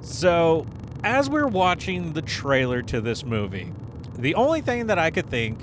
so 0.00 0.66
as 1.02 1.28
we're 1.28 1.46
watching 1.46 2.12
the 2.12 2.22
trailer 2.22 2.82
to 2.82 3.00
this 3.00 3.24
movie, 3.24 3.72
the 4.14 4.34
only 4.34 4.60
thing 4.60 4.86
that 4.88 4.98
I 4.98 5.10
could 5.10 5.28
think 5.28 5.58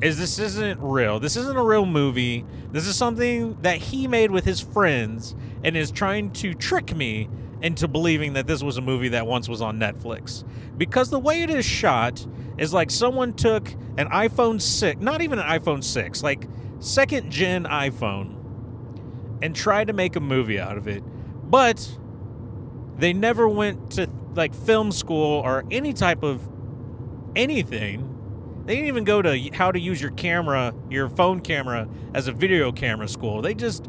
is 0.00 0.18
this 0.18 0.38
isn't 0.38 0.78
real. 0.80 1.18
This 1.18 1.36
isn't 1.36 1.56
a 1.56 1.62
real 1.62 1.86
movie. 1.86 2.44
This 2.70 2.86
is 2.86 2.96
something 2.96 3.56
that 3.62 3.78
he 3.78 4.06
made 4.06 4.30
with 4.30 4.44
his 4.44 4.60
friends 4.60 5.34
and 5.64 5.76
is 5.76 5.90
trying 5.90 6.30
to 6.32 6.54
trick 6.54 6.94
me 6.94 7.28
into 7.62 7.88
believing 7.88 8.34
that 8.34 8.46
this 8.46 8.62
was 8.62 8.76
a 8.76 8.80
movie 8.80 9.08
that 9.08 9.26
once 9.26 9.48
was 9.48 9.60
on 9.60 9.78
Netflix. 9.78 10.44
Because 10.76 11.10
the 11.10 11.18
way 11.18 11.42
it 11.42 11.50
is 11.50 11.64
shot 11.64 12.24
is 12.56 12.72
like 12.72 12.90
someone 12.90 13.32
took 13.32 13.72
an 13.96 14.08
iPhone 14.08 14.60
6, 14.60 15.00
not 15.00 15.22
even 15.22 15.38
an 15.38 15.46
iPhone 15.46 15.82
6, 15.82 16.22
like 16.22 16.46
second 16.78 17.30
gen 17.30 17.64
iPhone, 17.64 18.36
and 19.42 19.54
tried 19.54 19.88
to 19.88 19.92
make 19.92 20.16
a 20.16 20.20
movie 20.20 20.60
out 20.60 20.78
of 20.78 20.86
it. 20.86 21.02
But 21.50 21.98
they 22.96 23.12
never 23.12 23.48
went 23.48 23.92
to 23.92 24.08
like 24.34 24.54
film 24.54 24.92
school 24.92 25.40
or 25.40 25.64
any 25.70 25.92
type 25.92 26.22
of 26.22 26.48
anything 27.34 28.14
they 28.68 28.74
didn't 28.74 28.88
even 28.88 29.04
go 29.04 29.22
to 29.22 29.50
how 29.54 29.72
to 29.72 29.80
use 29.80 29.98
your 29.98 30.10
camera, 30.10 30.74
your 30.90 31.08
phone 31.08 31.40
camera, 31.40 31.88
as 32.12 32.28
a 32.28 32.32
video 32.32 32.70
camera 32.70 33.08
school. 33.08 33.40
They 33.40 33.54
just, 33.54 33.88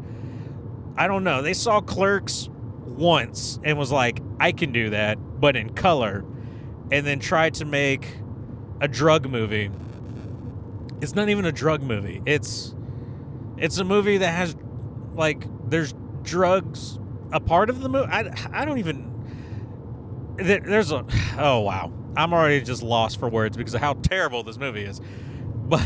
I 1.00 1.06
don't 1.06 1.24
know. 1.24 1.40
They 1.40 1.54
saw 1.54 1.80
Clerks 1.80 2.50
once 2.84 3.58
and 3.64 3.78
was 3.78 3.90
like, 3.90 4.20
I 4.38 4.52
can 4.52 4.70
do 4.70 4.90
that, 4.90 5.16
but 5.40 5.56
in 5.56 5.70
color, 5.70 6.26
and 6.92 7.06
then 7.06 7.20
tried 7.20 7.54
to 7.54 7.64
make 7.64 8.18
a 8.82 8.86
drug 8.86 9.26
movie. 9.26 9.70
It's 11.00 11.14
not 11.14 11.30
even 11.30 11.46
a 11.46 11.52
drug 11.52 11.82
movie. 11.82 12.20
It's 12.26 12.74
it's 13.56 13.78
a 13.78 13.84
movie 13.84 14.18
that 14.18 14.28
has 14.28 14.54
like 15.14 15.46
there's 15.70 15.94
drugs 16.20 16.98
a 17.32 17.40
part 17.40 17.70
of 17.70 17.80
the 17.80 17.88
movie. 17.88 18.06
I, 18.12 18.30
I 18.52 18.66
don't 18.66 18.76
even 18.76 19.06
there's 20.36 20.92
a 20.92 21.06
oh 21.38 21.60
wow 21.60 21.90
I'm 22.14 22.34
already 22.34 22.60
just 22.60 22.82
lost 22.82 23.18
for 23.18 23.30
words 23.30 23.56
because 23.56 23.72
of 23.72 23.80
how 23.80 23.94
terrible 23.94 24.42
this 24.42 24.58
movie 24.58 24.84
is. 24.84 25.00
But 25.70 25.80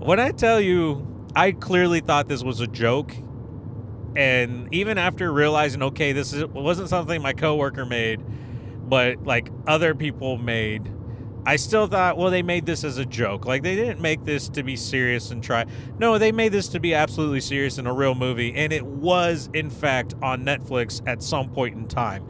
when 0.00 0.20
I 0.20 0.32
tell 0.32 0.60
you, 0.60 1.06
I 1.34 1.52
clearly 1.52 2.00
thought 2.00 2.28
this 2.28 2.42
was 2.42 2.60
a 2.60 2.66
joke. 2.66 3.14
And 4.16 4.72
even 4.74 4.98
after 4.98 5.32
realizing, 5.32 5.82
okay, 5.82 6.12
this 6.12 6.32
is, 6.32 6.44
wasn't 6.46 6.88
something 6.88 7.22
my 7.22 7.32
coworker 7.32 7.86
made, 7.86 8.20
but 8.88 9.24
like 9.24 9.50
other 9.66 9.94
people 9.94 10.36
made, 10.36 10.90
I 11.44 11.56
still 11.56 11.86
thought, 11.88 12.16
well, 12.16 12.30
they 12.30 12.42
made 12.42 12.66
this 12.66 12.84
as 12.84 12.98
a 12.98 13.04
joke. 13.04 13.46
Like 13.46 13.62
they 13.62 13.74
didn't 13.74 14.00
make 14.00 14.24
this 14.24 14.48
to 14.50 14.62
be 14.62 14.76
serious 14.76 15.30
and 15.30 15.42
try. 15.42 15.66
No, 15.98 16.18
they 16.18 16.30
made 16.30 16.52
this 16.52 16.68
to 16.68 16.80
be 16.80 16.94
absolutely 16.94 17.40
serious 17.40 17.78
in 17.78 17.86
a 17.86 17.92
real 17.92 18.14
movie. 18.14 18.54
And 18.54 18.72
it 18.72 18.84
was, 18.84 19.48
in 19.52 19.70
fact, 19.70 20.14
on 20.22 20.44
Netflix 20.44 21.02
at 21.06 21.22
some 21.22 21.50
point 21.50 21.74
in 21.74 21.88
time. 21.88 22.24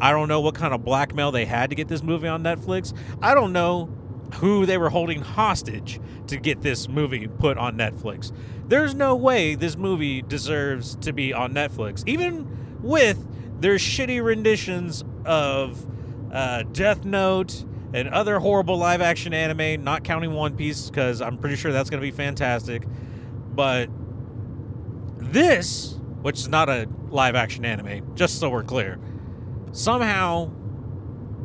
I 0.00 0.10
don't 0.10 0.28
know 0.28 0.40
what 0.40 0.54
kind 0.54 0.74
of 0.74 0.84
blackmail 0.84 1.30
they 1.32 1.44
had 1.44 1.70
to 1.70 1.76
get 1.76 1.88
this 1.88 2.02
movie 2.02 2.28
on 2.28 2.42
Netflix. 2.42 2.96
I 3.22 3.34
don't 3.34 3.52
know 3.52 3.88
who 4.34 4.66
they 4.66 4.78
were 4.78 4.90
holding 4.90 5.20
hostage 5.20 6.00
to 6.26 6.36
get 6.36 6.60
this 6.60 6.88
movie 6.88 7.28
put 7.28 7.56
on 7.56 7.76
Netflix. 7.76 8.32
There's 8.68 8.94
no 8.94 9.14
way 9.14 9.54
this 9.54 9.76
movie 9.76 10.22
deserves 10.22 10.96
to 10.96 11.12
be 11.12 11.32
on 11.32 11.52
Netflix, 11.54 12.02
even 12.06 12.80
with 12.82 13.24
their 13.60 13.76
shitty 13.76 14.22
renditions 14.24 15.04
of 15.24 15.86
uh, 16.32 16.64
Death 16.72 17.04
Note 17.04 17.64
and 17.94 18.08
other 18.08 18.38
horrible 18.38 18.76
live 18.76 19.00
action 19.00 19.32
anime, 19.32 19.82
not 19.84 20.04
counting 20.04 20.32
One 20.32 20.56
Piece, 20.56 20.90
because 20.90 21.20
I'm 21.20 21.38
pretty 21.38 21.56
sure 21.56 21.72
that's 21.72 21.88
going 21.88 22.00
to 22.00 22.06
be 22.06 22.10
fantastic. 22.10 22.84
But 23.54 23.88
this, 25.18 25.98
which 26.22 26.38
is 26.40 26.48
not 26.48 26.68
a 26.68 26.88
live 27.08 27.36
action 27.36 27.64
anime, 27.64 28.14
just 28.16 28.40
so 28.40 28.50
we're 28.50 28.64
clear, 28.64 28.98
somehow 29.72 30.50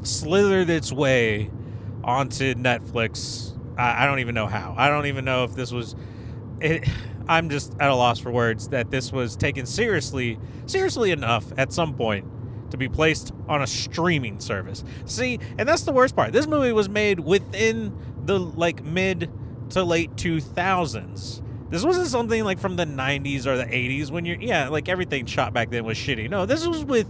slithered 0.04 0.70
its 0.70 0.92
way 0.92 1.52
onto 2.04 2.56
Netflix. 2.56 3.58
I, 3.78 4.04
I 4.04 4.06
don't 4.08 4.20
even 4.20 4.34
know 4.34 4.48
how. 4.48 4.74
I 4.76 4.90
don't 4.90 5.06
even 5.06 5.24
know 5.24 5.44
if 5.44 5.54
this 5.54 5.72
was. 5.72 5.96
It, 6.60 6.88
I'm 7.28 7.50
just 7.50 7.76
at 7.80 7.90
a 7.90 7.96
loss 7.96 8.20
for 8.20 8.32
words 8.32 8.70
that 8.70 8.92
this 8.92 9.12
was 9.12 9.36
taken 9.36 9.66
seriously, 9.66 10.40
seriously 10.66 11.12
enough 11.12 11.46
at 11.58 11.72
some 11.74 11.96
point 11.96 12.26
to 12.72 12.78
be 12.78 12.88
placed 12.90 13.34
on 13.48 13.62
a 13.62 13.68
streaming 13.68 14.40
service. 14.40 14.84
See, 15.06 15.40
and 15.58 15.68
that's 15.68 15.84
the 15.84 15.92
worst 15.92 16.16
part. 16.16 16.32
This 16.32 16.48
movie 16.48 16.72
was 16.72 16.90
made 16.90 17.20
within 17.20 17.96
the 18.26 18.40
like 18.40 18.84
mid 18.84 19.30
to 19.72 19.84
late 19.84 20.12
2000s. 20.16 21.42
This 21.70 21.86
wasn't 21.86 22.08
something 22.08 22.44
like 22.44 22.60
from 22.60 22.76
the 22.76 22.86
90s 22.86 23.46
or 23.46 23.56
the 23.56 23.66
80s 23.66 24.12
when 24.12 24.26
you're 24.26 24.42
yeah, 24.42 24.68
like 24.68 24.90
everything 24.90 25.26
shot 25.26 25.54
back 25.54 25.70
then 25.70 25.86
was 25.86 25.98
shitty. 25.98 26.30
No, 26.30 26.46
this 26.46 26.66
was 26.66 26.84
with 26.84 27.10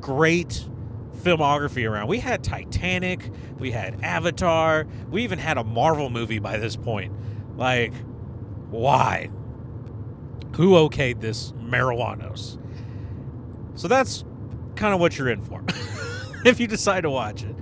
great 0.00 0.66
filmography 1.22 1.88
around. 1.88 2.08
We 2.08 2.18
had 2.18 2.42
Titanic, 2.42 3.30
we 3.58 3.70
had 3.70 4.02
Avatar, 4.02 4.86
we 5.10 5.22
even 5.22 5.38
had 5.38 5.56
a 5.56 5.64
Marvel 5.64 6.10
movie 6.10 6.40
by 6.40 6.56
this 6.56 6.74
point. 6.74 7.12
Like, 7.56 7.94
why? 8.70 9.30
Who 10.56 10.72
okayed 10.72 11.20
this 11.20 11.52
marijuanos? 11.52 12.58
So 13.74 13.88
that's 13.88 14.24
kind 14.76 14.92
of 14.92 15.00
what 15.00 15.16
you're 15.16 15.30
in 15.30 15.40
for 15.40 15.64
if 16.44 16.60
you 16.60 16.66
decide 16.66 17.02
to 17.02 17.10
watch 17.10 17.42
it. 17.42 17.54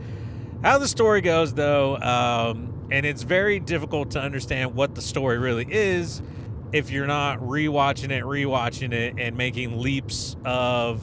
How 0.62 0.78
the 0.78 0.88
story 0.88 1.20
goes, 1.20 1.54
though, 1.54 1.96
um, 1.98 2.88
and 2.90 3.06
it's 3.06 3.22
very 3.22 3.60
difficult 3.60 4.10
to 4.12 4.20
understand 4.20 4.74
what 4.74 4.94
the 4.94 5.02
story 5.02 5.38
really 5.38 5.66
is 5.68 6.20
if 6.72 6.90
you're 6.90 7.06
not 7.06 7.38
rewatching 7.40 8.10
it, 8.10 8.24
rewatching 8.24 8.92
it, 8.92 9.14
and 9.18 9.36
making 9.36 9.80
leaps 9.80 10.36
of 10.44 11.02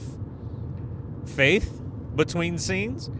faith 1.26 1.82
between 2.14 2.58
scenes. 2.58 3.10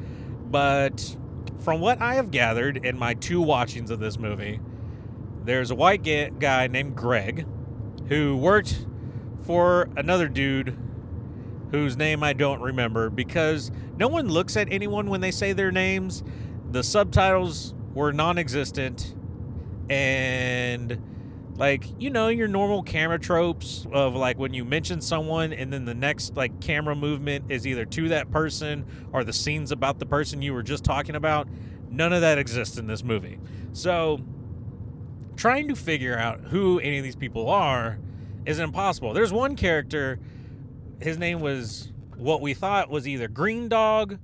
But 0.51 1.17
from 1.61 1.81
what 1.81 2.01
I 2.01 2.15
have 2.15 2.31
gathered 2.31 2.85
in 2.85 2.99
my 2.99 3.15
two 3.15 3.41
watchings 3.41 3.91
of 3.91 3.99
this 3.99 4.19
movie, 4.19 4.61
there's 5.45 5.71
a 5.71 5.75
white 5.75 6.03
guy 6.39 6.67
named 6.67 6.95
Greg 6.95 7.47
who 8.09 8.37
worked 8.37 8.87
for 9.45 9.89
another 9.97 10.29
dude 10.29 10.77
whose 11.71 11.97
name 11.97 12.23
I 12.23 12.33
don't 12.33 12.61
remember 12.61 13.11
because 13.11 13.71
no 13.97 14.09
one 14.09 14.29
looks 14.29 14.57
at 14.57 14.73
anyone 14.73 15.11
when 15.11 15.21
they 15.21 15.31
say 15.31 15.53
their 15.53 15.71
names. 15.71 16.23
The 16.71 16.83
subtitles 16.83 17.75
were 17.95 18.13
non 18.13 18.39
existent 18.39 19.15
and 19.91 21.01
like 21.57 21.85
you 21.99 22.11
know 22.11 22.29
your 22.29 22.47
normal 22.47 22.83
camera 22.83 23.19
tropes 23.19 23.87
of 23.93 24.15
like 24.15 24.39
when 24.39 24.55
you 24.55 24.65
mention 24.65 25.01
someone 25.01 25.53
and 25.53 25.73
then 25.73 25.85
the 25.85 25.95
next 25.95 26.37
like 26.37 26.61
camera 26.61 26.95
movement 26.95 27.51
is 27.51 27.67
either 27.67 27.85
to 27.85 28.09
that 28.09 28.31
person 28.31 28.87
or 29.13 29.25
the 29.25 29.33
scenes 29.33 29.73
about 29.73 29.99
the 29.99 30.07
person 30.07 30.41
you 30.41 30.55
were 30.55 30.63
just 30.63 30.85
talking 30.85 31.17
about 31.17 31.49
none 31.91 32.13
of 32.13 32.21
that 32.21 32.39
exists 32.39 32.77
in 32.79 32.87
this 32.87 33.03
movie 33.03 33.39
so 33.73 34.21
trying 35.39 35.69
to 35.69 35.75
figure 35.75 36.19
out 36.19 36.41
who 36.41 36.79
any 36.81 36.99
of 36.99 37.05
these 37.05 37.17
people 37.17 37.49
are 37.49 37.99
is 38.45 38.59
impossible 38.59 39.15
there's 39.15 39.33
one 39.33 39.57
character 39.57 40.19
his 41.01 41.17
name 41.17 41.41
was 41.41 41.93
what 42.17 42.41
we 42.41 42.53
thought 42.53 42.91
was 42.91 43.09
either 43.09 43.29
green 43.29 43.69
dog 43.69 44.19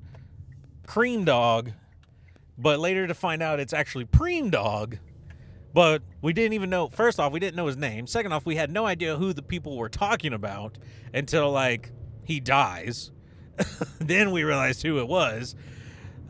cream 0.86 1.24
dog 1.24 1.72
but 2.58 2.78
later 2.78 3.06
to 3.06 3.14
find 3.14 3.42
out 3.42 3.58
it's 3.58 3.72
actually 3.72 4.04
preem 4.04 4.50
dog 4.50 4.98
but 5.74 6.02
we 6.22 6.32
didn't 6.32 6.52
even 6.52 6.70
know. 6.70 6.88
First 6.88 7.18
off, 7.18 7.32
we 7.32 7.40
didn't 7.40 7.56
know 7.56 7.66
his 7.66 7.76
name. 7.76 8.06
Second 8.06 8.32
off, 8.32 8.46
we 8.46 8.54
had 8.54 8.70
no 8.70 8.86
idea 8.86 9.16
who 9.16 9.32
the 9.32 9.42
people 9.42 9.76
were 9.76 9.88
talking 9.88 10.32
about 10.32 10.78
until 11.12 11.50
like 11.50 11.90
he 12.22 12.38
dies. 12.38 13.10
then 13.98 14.30
we 14.30 14.44
realized 14.44 14.82
who 14.82 15.00
it 15.00 15.08
was. 15.08 15.56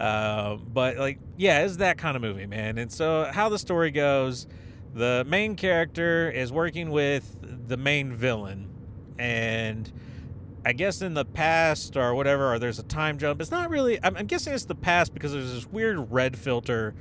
Uh, 0.00 0.56
but 0.56 0.96
like, 0.96 1.18
yeah, 1.36 1.60
it's 1.60 1.76
that 1.76 1.98
kind 1.98 2.16
of 2.16 2.22
movie, 2.22 2.46
man. 2.46 2.78
And 2.78 2.90
so, 2.90 3.30
how 3.32 3.50
the 3.50 3.58
story 3.58 3.90
goes, 3.90 4.46
the 4.94 5.24
main 5.26 5.56
character 5.56 6.30
is 6.30 6.52
working 6.52 6.90
with 6.90 7.36
the 7.68 7.76
main 7.76 8.12
villain, 8.12 8.70
and 9.18 9.92
I 10.64 10.72
guess 10.72 11.02
in 11.02 11.14
the 11.14 11.24
past 11.24 11.96
or 11.96 12.14
whatever, 12.14 12.54
or 12.54 12.58
there's 12.58 12.78
a 12.78 12.84
time 12.84 13.18
jump. 13.18 13.40
It's 13.40 13.50
not 13.50 13.70
really. 13.70 13.98
I'm, 14.02 14.16
I'm 14.16 14.26
guessing 14.26 14.54
it's 14.54 14.64
the 14.64 14.74
past 14.74 15.12
because 15.12 15.32
there's 15.32 15.52
this 15.52 15.66
weird 15.66 16.12
red 16.12 16.38
filter 16.38 16.94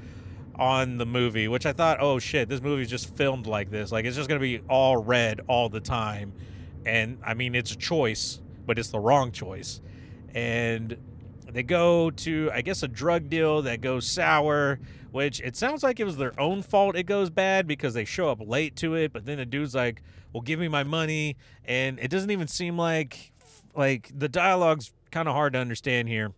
on 0.55 0.97
the 0.97 1.05
movie, 1.05 1.47
which 1.47 1.65
I 1.65 1.73
thought, 1.73 1.99
oh 2.01 2.19
shit, 2.19 2.49
this 2.49 2.61
movie's 2.61 2.89
just 2.89 3.15
filmed 3.15 3.47
like 3.47 3.69
this. 3.69 3.91
Like 3.91 4.05
it's 4.05 4.15
just 4.15 4.27
gonna 4.27 4.41
be 4.41 4.59
all 4.69 4.97
red 4.97 5.41
all 5.47 5.69
the 5.69 5.79
time. 5.79 6.33
And 6.85 7.19
I 7.23 7.33
mean, 7.33 7.55
it's 7.55 7.71
a 7.71 7.77
choice, 7.77 8.41
but 8.65 8.77
it's 8.77 8.89
the 8.89 8.99
wrong 8.99 9.31
choice. 9.31 9.81
And 10.33 10.97
they 11.51 11.63
go 11.63 12.09
to, 12.09 12.49
I 12.53 12.61
guess, 12.61 12.83
a 12.83 12.87
drug 12.87 13.29
deal 13.29 13.61
that 13.61 13.81
goes 13.81 14.07
sour, 14.07 14.79
which 15.13 15.39
it 15.41 15.55
sounds 15.55 15.83
like 15.83 15.99
it 15.99 16.03
was 16.03 16.17
their 16.17 16.37
own 16.39 16.63
fault 16.63 16.95
it 16.95 17.03
goes 17.03 17.29
bad 17.29 17.67
because 17.67 17.93
they 17.93 18.03
show 18.03 18.29
up 18.29 18.39
late 18.45 18.75
to 18.77 18.95
it. 18.95 19.13
But 19.13 19.25
then 19.25 19.37
the 19.37 19.45
dude's 19.45 19.75
like, 19.75 20.01
well, 20.33 20.41
give 20.41 20.59
me 20.59 20.67
my 20.67 20.83
money. 20.83 21.37
And 21.63 21.99
it 21.99 22.09
doesn't 22.09 22.31
even 22.31 22.47
seem 22.47 22.77
like, 22.77 23.31
like 23.75 24.11
the 24.13 24.27
dialogue's 24.27 24.91
kind 25.11 25.27
of 25.27 25.35
hard 25.35 25.53
to 25.53 25.59
understand 25.59 26.09
here 26.09 26.33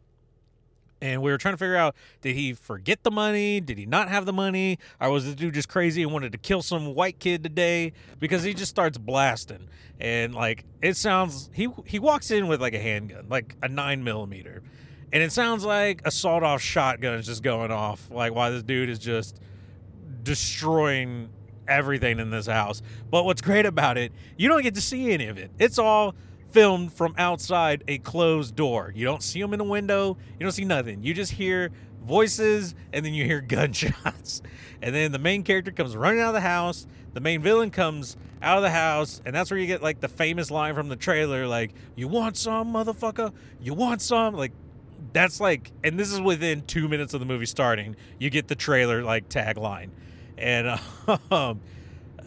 and 1.02 1.22
we 1.22 1.32
were 1.32 1.38
trying 1.38 1.54
to 1.54 1.58
figure 1.58 1.76
out 1.76 1.96
did 2.22 2.36
he 2.36 2.54
forget 2.54 3.04
the 3.04 3.12
money 3.12 3.60
did 3.60 3.78
he 3.78 3.86
not 3.86 4.10
have 4.10 4.26
the 4.26 4.34
money 4.34 4.78
or 5.00 5.10
was 5.10 5.26
the 5.26 5.36
dude 5.36 5.54
just 5.54 5.70
crazy 5.70 6.04
and 6.04 6.12
wanted 6.12 6.32
to 6.32 6.38
kill 6.38 6.62
some 6.62 6.94
white 6.96 7.20
kid 7.20 7.44
today 7.44 7.94
because 8.20 8.44
he 8.44 8.54
just 8.54 8.70
starts 8.70 8.98
blasting 8.98 9.68
and 10.00 10.34
like 10.34 10.66
it 10.82 10.96
sounds 10.96 11.50
he 11.54 11.68
he 11.86 12.00
walks 12.00 12.32
in 12.32 12.48
with 12.48 12.62
like 12.62 12.74
a 12.74 12.80
handgun 12.80 13.26
like 13.30 13.56
a 13.62 13.68
nine 13.68 14.04
millimeter 14.04 14.62
and 15.12 15.24
it 15.24 15.32
sounds 15.32 15.64
like 15.64 16.02
a 16.06 16.12
sawed-off 16.12 16.62
shotgun 16.62 17.16
is 17.16 17.26
just 17.26 17.44
going 17.44 17.72
off 17.72 18.10
like 18.12 18.34
why 18.34 18.50
this 18.50 18.64
dude 18.64 18.90
is 18.90 19.00
just 19.00 19.40
destroying 20.24 21.30
everything 21.68 22.20
in 22.20 22.30
this 22.30 22.48
house 22.48 22.82
but 23.10 23.26
what's 23.26 23.42
great 23.42 23.66
about 23.66 23.98
it 23.98 24.12
you 24.38 24.48
don't 24.48 24.62
get 24.62 24.76
to 24.76 24.82
see 24.82 25.12
any 25.12 25.28
of 25.28 25.38
it 25.38 25.52
it's 25.60 25.80
all 25.80 26.16
filmed 26.56 26.94
from 26.94 27.14
outside 27.18 27.84
a 27.90 27.98
closed 27.98 28.56
door. 28.56 28.94
You 28.96 29.04
don't 29.04 29.22
see 29.22 29.42
them 29.42 29.52
in 29.52 29.58
the 29.58 29.66
window. 29.66 30.16
You 30.40 30.46
don't 30.46 30.54
see 30.54 30.64
nothing. 30.64 31.04
You 31.04 31.14
just 31.14 31.34
hear 31.34 31.70
voices 32.06 32.76
and 32.94 33.06
then 33.06 33.14
you 33.14 33.26
hear 33.26 33.42
gunshots. 33.48 34.42
And 34.82 34.96
then 34.96 35.12
the 35.12 35.20
main 35.20 35.44
character 35.44 35.74
comes 35.74 35.98
running 35.98 36.22
out 36.22 36.30
of 36.30 36.34
the 36.36 36.40
house. 36.40 36.88
The 37.14 37.20
main 37.20 37.42
villain 37.42 37.72
comes 37.72 38.16
out 38.42 38.56
of 38.56 38.64
the 38.64 38.70
house, 38.70 39.22
and 39.26 39.36
that's 39.36 39.52
where 39.52 39.60
you 39.60 39.68
get 39.68 39.82
like 39.84 40.00
the 40.00 40.08
famous 40.08 40.50
line 40.50 40.76
from 40.76 40.88
the 40.88 40.96
trailer, 40.96 41.46
like 41.48 41.74
"You 41.96 42.08
want 42.10 42.36
some, 42.36 42.74
motherfucker? 42.74 43.34
You 43.62 43.74
want 43.74 44.02
some?" 44.02 44.36
Like 44.36 44.52
that's 45.16 45.40
like, 45.40 45.72
and 45.82 45.98
this 45.98 46.12
is 46.12 46.20
within 46.20 46.62
two 46.64 46.90
minutes 46.90 47.14
of 47.14 47.22
the 47.22 47.26
movie 47.26 47.46
starting. 47.46 47.96
You 48.20 48.30
get 48.30 48.50
the 48.50 48.56
trailer 48.56 49.02
like 49.02 49.30
tagline, 49.30 49.92
and 50.38 50.78
um, 51.32 51.62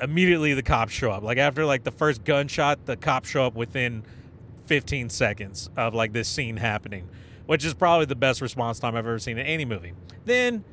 immediately 0.00 0.54
the 0.54 0.62
cops 0.62 0.92
show 0.92 1.10
up. 1.10 1.22
Like 1.22 1.36
after 1.36 1.66
like 1.66 1.84
the 1.84 1.90
first 1.90 2.24
gunshot, 2.24 2.86
the 2.86 2.96
cops 2.96 3.28
show 3.28 3.44
up 3.44 3.54
within 3.54 4.04
15 4.66 5.10
seconds 5.10 5.68
of 5.76 5.94
like 5.94 6.14
this 6.14 6.28
scene 6.28 6.56
happening, 6.56 7.08
which 7.44 7.62
is 7.62 7.74
probably 7.74 8.06
the 8.06 8.16
best 8.16 8.40
response 8.40 8.78
time 8.78 8.94
I've 8.94 9.06
ever 9.06 9.18
seen 9.18 9.36
in 9.36 9.46
any 9.46 9.66
movie. 9.66 9.92
Then 10.24 10.64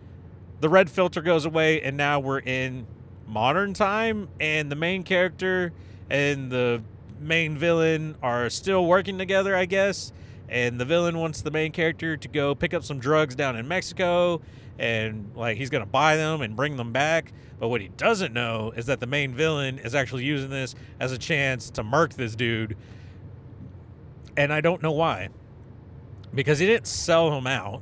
the 0.61 0.69
red 0.69 0.89
filter 0.89 1.21
goes 1.21 1.45
away, 1.45 1.81
and 1.81 1.97
now 1.97 2.21
we're 2.21 2.39
in 2.39 2.87
modern 3.27 3.73
time, 3.73 4.29
and 4.39 4.71
the 4.71 4.75
main 4.75 5.03
character 5.03 5.73
and 6.09 6.49
the 6.49 6.81
main 7.19 7.57
villain 7.57 8.15
are 8.21 8.49
still 8.49 8.85
working 8.85 9.17
together, 9.17 9.53
I 9.53 9.65
guess. 9.65 10.13
And 10.47 10.79
the 10.79 10.85
villain 10.85 11.17
wants 11.17 11.41
the 11.41 11.51
main 11.51 11.71
character 11.71 12.17
to 12.17 12.27
go 12.27 12.53
pick 12.55 12.73
up 12.73 12.83
some 12.83 12.99
drugs 12.99 13.35
down 13.35 13.55
in 13.55 13.67
Mexico, 13.67 14.41
and 14.77 15.31
like 15.35 15.57
he's 15.57 15.69
gonna 15.69 15.85
buy 15.85 16.15
them 16.15 16.41
and 16.41 16.55
bring 16.55 16.77
them 16.77 16.91
back. 16.91 17.31
But 17.59 17.69
what 17.69 17.81
he 17.81 17.87
doesn't 17.87 18.33
know 18.33 18.73
is 18.75 18.85
that 18.87 18.99
the 18.99 19.07
main 19.07 19.33
villain 19.33 19.79
is 19.79 19.95
actually 19.95 20.25
using 20.25 20.49
this 20.49 20.75
as 20.99 21.11
a 21.11 21.17
chance 21.17 21.69
to 21.71 21.83
murk 21.83 22.13
this 22.13 22.35
dude 22.35 22.75
and 24.37 24.51
I 24.51 24.61
don't 24.61 24.81
know 24.81 24.91
why. 24.91 25.29
Because 26.33 26.59
he 26.59 26.65
didn't 26.65 26.87
sell 26.87 27.35
him 27.35 27.47
out 27.47 27.81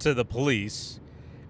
to 0.00 0.14
the 0.14 0.24
police. 0.24 1.00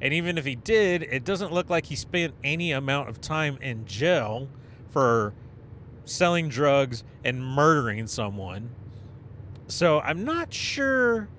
And 0.01 0.13
even 0.15 0.39
if 0.39 0.45
he 0.45 0.55
did, 0.55 1.03
it 1.03 1.25
doesn't 1.25 1.53
look 1.53 1.71
like 1.71 1.87
he 1.87 1.97
spent 1.97 2.35
any 2.43 2.73
amount 2.73 3.09
of 3.09 3.21
time 3.21 3.59
in 3.61 3.85
jail 3.85 4.49
for 4.89 5.35
selling 6.05 6.49
drugs 6.49 7.05
and 7.25 7.45
murdering 7.45 8.07
someone. 8.07 8.71
So 9.73 10.01
I'm 10.01 10.23
not 10.27 10.53
sure 10.53 11.31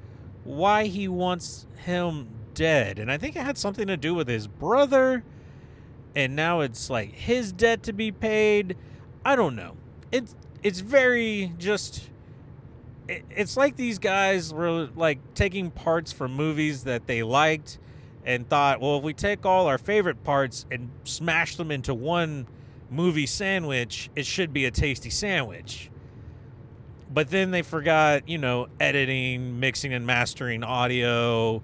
why 0.43 0.86
he 0.86 1.08
wants 1.08 1.67
him 1.78 2.30
dead, 2.56 2.98
and 2.98 3.12
I 3.12 3.19
think 3.19 3.36
it 3.36 3.43
had 3.43 3.60
something 3.60 3.86
to 3.86 3.96
do 3.96 4.15
with 4.15 4.28
his 4.28 4.48
brother, 4.48 5.24
and 6.15 6.36
now 6.36 6.62
it's 6.62 6.89
like 6.89 7.13
his 7.13 7.52
debt 7.52 7.84
to 7.84 7.93
be 7.93 8.12
paid. 8.12 8.76
I 9.24 9.36
don't 9.36 9.56
know. 9.56 9.78
It's 10.12 10.36
it's 10.63 10.80
very 10.80 11.54
just. 11.60 12.10
it- 13.08 13.24
It's 13.30 13.56
like 13.56 13.76
these 13.76 14.00
guys 14.00 14.52
were 14.52 14.89
like 14.96 15.19
taking 15.36 15.69
parts 15.69 16.12
from 16.12 16.34
movies 16.34 16.86
that 16.86 17.06
they 17.06 17.22
liked, 17.22 17.78
and 18.26 18.50
thought, 18.50 18.82
well, 18.82 18.98
if 18.98 19.04
we 19.04 19.13
take 19.13 19.46
all 19.46 19.67
our 19.67 19.78
favorite 19.78 20.24
parts 20.24 20.65
and 20.72 20.89
smash 21.04 21.56
them 21.56 21.69
into 21.69 21.93
one 21.93 22.48
movie 22.89 23.28
sandwich, 23.28 24.10
it 24.15 24.26
should 24.26 24.52
be 24.54 24.65
a 24.65 24.72
tasty 24.72 25.12
sandwich 25.12 25.91
but 27.13 27.30
then 27.30 27.52
they 27.52 27.62
forgot, 27.62 28.28
you 28.28 28.38
know, 28.38 28.67
editing, 28.80 29.60
mixing 29.60 29.93
and 29.93 30.06
mastering 30.06 30.63
audio, 30.63 31.62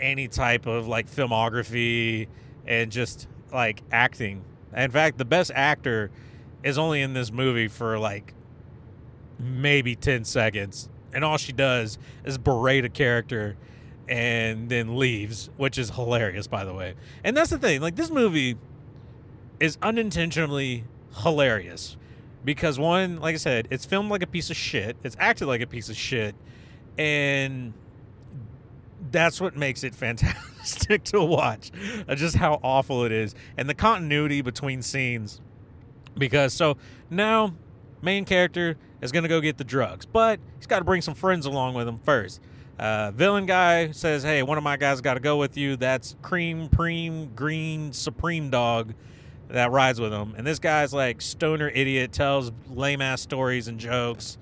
any 0.00 0.28
type 0.28 0.66
of 0.66 0.88
like 0.88 1.08
filmography, 1.08 2.28
and 2.66 2.90
just 2.90 3.28
like 3.52 3.82
acting. 3.92 4.44
In 4.74 4.90
fact, 4.90 5.18
the 5.18 5.24
best 5.24 5.52
actor 5.54 6.10
is 6.62 6.78
only 6.78 7.00
in 7.00 7.12
this 7.12 7.30
movie 7.30 7.68
for 7.68 7.98
like 7.98 8.34
maybe 9.38 9.94
10 9.94 10.24
seconds. 10.24 10.88
And 11.12 11.24
all 11.24 11.38
she 11.38 11.52
does 11.52 11.98
is 12.24 12.36
berate 12.36 12.84
a 12.84 12.88
character 12.88 13.56
and 14.08 14.68
then 14.68 14.98
leaves, 14.98 15.50
which 15.56 15.78
is 15.78 15.90
hilarious, 15.90 16.46
by 16.46 16.64
the 16.64 16.74
way. 16.74 16.94
And 17.24 17.36
that's 17.36 17.50
the 17.50 17.58
thing. 17.58 17.80
Like, 17.80 17.96
this 17.96 18.10
movie 18.10 18.56
is 19.58 19.78
unintentionally 19.82 20.84
hilarious 21.22 21.96
because 22.44 22.78
one, 22.78 23.20
like 23.20 23.34
I 23.34 23.38
said, 23.38 23.68
it's 23.70 23.84
filmed 23.84 24.10
like 24.10 24.22
a 24.22 24.26
piece 24.26 24.50
of 24.50 24.56
shit. 24.56 24.96
It's 25.02 25.16
acted 25.18 25.46
like 25.46 25.60
a 25.60 25.66
piece 25.66 25.88
of 25.88 25.96
shit, 25.96 26.34
and 26.98 27.72
that's 29.10 29.40
what 29.40 29.56
makes 29.56 29.84
it 29.84 29.94
fantastic 29.96 31.04
to 31.04 31.22
watch. 31.22 31.70
uh, 32.08 32.14
Just 32.14 32.36
how 32.36 32.60
awful 32.62 33.04
it 33.04 33.12
is, 33.12 33.34
and 33.56 33.68
the 33.68 33.74
continuity 33.74 34.42
between 34.42 34.82
scenes. 34.82 35.40
Because 36.18 36.54
so 36.54 36.78
now, 37.10 37.54
main 38.00 38.24
character 38.24 38.76
is 39.02 39.12
gonna 39.12 39.28
go 39.28 39.40
get 39.40 39.58
the 39.58 39.64
drugs, 39.64 40.06
but 40.06 40.40
he's 40.56 40.66
got 40.66 40.78
to 40.78 40.84
bring 40.84 41.02
some 41.02 41.14
friends 41.14 41.44
along 41.46 41.74
with 41.74 41.86
him 41.86 41.98
first. 41.98 42.40
Uh, 42.78 43.10
villain 43.10 43.44
guy 43.46 43.90
says, 43.90 44.22
"Hey, 44.22 44.42
one 44.42 44.56
of 44.56 44.64
my 44.64 44.76
guys 44.78 45.00
got 45.02 45.14
to 45.14 45.20
go 45.20 45.36
with 45.36 45.56
you. 45.58 45.76
That's 45.76 46.16
Cream 46.22 46.68
Preem 46.68 47.34
Green 47.34 47.92
Supreme 47.92 48.48
Dog." 48.50 48.94
That 49.48 49.70
rides 49.70 50.00
with 50.00 50.12
him. 50.12 50.34
And 50.36 50.46
this 50.46 50.58
guy's 50.58 50.92
like 50.92 51.20
stoner 51.22 51.68
idiot, 51.68 52.12
tells 52.12 52.52
lame 52.68 53.00
ass 53.00 53.20
stories 53.20 53.68
and 53.68 53.78
jokes. 53.78 54.38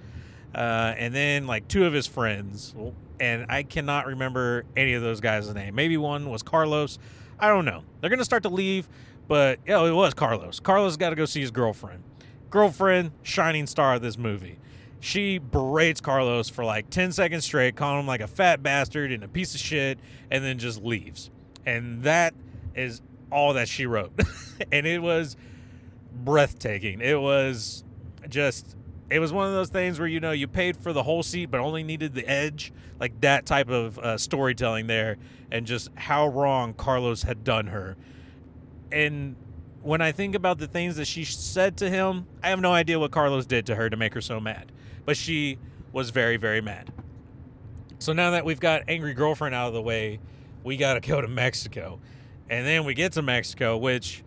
Uh, 0.54 0.94
and 0.96 1.14
then 1.14 1.46
like 1.46 1.66
two 1.66 1.84
of 1.84 1.92
his 1.92 2.06
friends, 2.06 2.74
and 3.18 3.46
I 3.48 3.64
cannot 3.64 4.06
remember 4.06 4.64
any 4.76 4.94
of 4.94 5.02
those 5.02 5.20
guys' 5.20 5.52
name. 5.52 5.74
Maybe 5.74 5.96
one 5.96 6.30
was 6.30 6.42
Carlos. 6.42 6.98
I 7.40 7.48
don't 7.48 7.64
know. 7.64 7.82
They're 8.00 8.10
gonna 8.10 8.24
start 8.24 8.44
to 8.44 8.48
leave, 8.48 8.88
but 9.26 9.58
yeah, 9.66 9.84
it 9.84 9.92
was 9.92 10.14
Carlos. 10.14 10.60
Carlos 10.60 10.96
got 10.96 11.10
to 11.10 11.16
go 11.16 11.24
see 11.24 11.40
his 11.40 11.50
girlfriend. 11.50 12.02
Girlfriend, 12.50 13.10
shining 13.22 13.66
star 13.66 13.94
of 13.94 14.02
this 14.02 14.16
movie. 14.16 14.58
She 15.00 15.38
berates 15.38 16.00
Carlos 16.00 16.48
for 16.48 16.64
like 16.64 16.88
10 16.88 17.12
seconds 17.12 17.44
straight, 17.44 17.76
calling 17.76 18.00
him 18.00 18.06
like 18.06 18.20
a 18.20 18.26
fat 18.26 18.62
bastard 18.62 19.12
and 19.12 19.22
a 19.24 19.28
piece 19.28 19.54
of 19.54 19.60
shit, 19.60 19.98
and 20.30 20.44
then 20.44 20.58
just 20.58 20.82
leaves. 20.82 21.30
And 21.66 22.02
that 22.04 22.34
is 22.74 23.02
all 23.30 23.54
that 23.54 23.68
she 23.68 23.86
wrote. 23.86 24.12
and 24.72 24.86
it 24.86 25.02
was 25.02 25.36
breathtaking. 26.12 27.00
It 27.00 27.20
was 27.20 27.84
just 28.28 28.76
it 29.10 29.18
was 29.18 29.32
one 29.32 29.46
of 29.46 29.52
those 29.52 29.68
things 29.68 29.98
where 29.98 30.08
you 30.08 30.20
know 30.20 30.32
you 30.32 30.48
paid 30.48 30.76
for 30.76 30.92
the 30.92 31.02
whole 31.02 31.22
seat 31.22 31.46
but 31.46 31.60
only 31.60 31.82
needed 31.82 32.14
the 32.14 32.26
edge, 32.26 32.72
like 32.98 33.20
that 33.20 33.46
type 33.46 33.68
of 33.68 33.98
uh, 33.98 34.16
storytelling 34.16 34.86
there, 34.86 35.16
and 35.50 35.66
just 35.66 35.90
how 35.94 36.28
wrong 36.28 36.74
Carlos 36.74 37.22
had 37.22 37.44
done 37.44 37.66
her. 37.68 37.96
And 38.90 39.36
when 39.82 40.00
I 40.00 40.12
think 40.12 40.34
about 40.34 40.58
the 40.58 40.66
things 40.66 40.96
that 40.96 41.06
she 41.06 41.24
said 41.24 41.76
to 41.78 41.90
him, 41.90 42.26
I 42.42 42.48
have 42.48 42.60
no 42.60 42.72
idea 42.72 42.98
what 42.98 43.10
Carlos 43.10 43.44
did 43.44 43.66
to 43.66 43.74
her 43.74 43.90
to 43.90 43.96
make 43.96 44.14
her 44.14 44.20
so 44.20 44.40
mad, 44.40 44.72
but 45.04 45.16
she 45.16 45.58
was 45.92 46.10
very 46.10 46.36
very 46.36 46.60
mad. 46.60 46.92
So 47.98 48.12
now 48.12 48.32
that 48.32 48.44
we've 48.44 48.60
got 48.60 48.82
angry 48.88 49.14
girlfriend 49.14 49.54
out 49.54 49.68
of 49.68 49.74
the 49.74 49.82
way, 49.82 50.20
we 50.62 50.76
got 50.76 50.94
to 50.94 51.00
go 51.00 51.20
to 51.20 51.28
Mexico. 51.28 52.00
And 52.48 52.66
then 52.66 52.84
we 52.84 52.94
get 52.94 53.12
to 53.12 53.22
Mexico, 53.22 53.76
which 53.76 54.22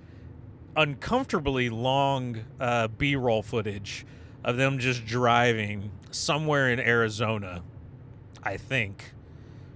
uncomfortably 0.75 1.69
long 1.69 2.39
uh, 2.59 2.87
B 2.87 3.15
roll 3.15 3.41
footage 3.41 4.05
of 4.43 4.57
them 4.57 4.79
just 4.79 5.05
driving 5.05 5.91
somewhere 6.11 6.69
in 6.69 6.79
Arizona, 6.79 7.63
I 8.43 8.57
think. 8.57 9.13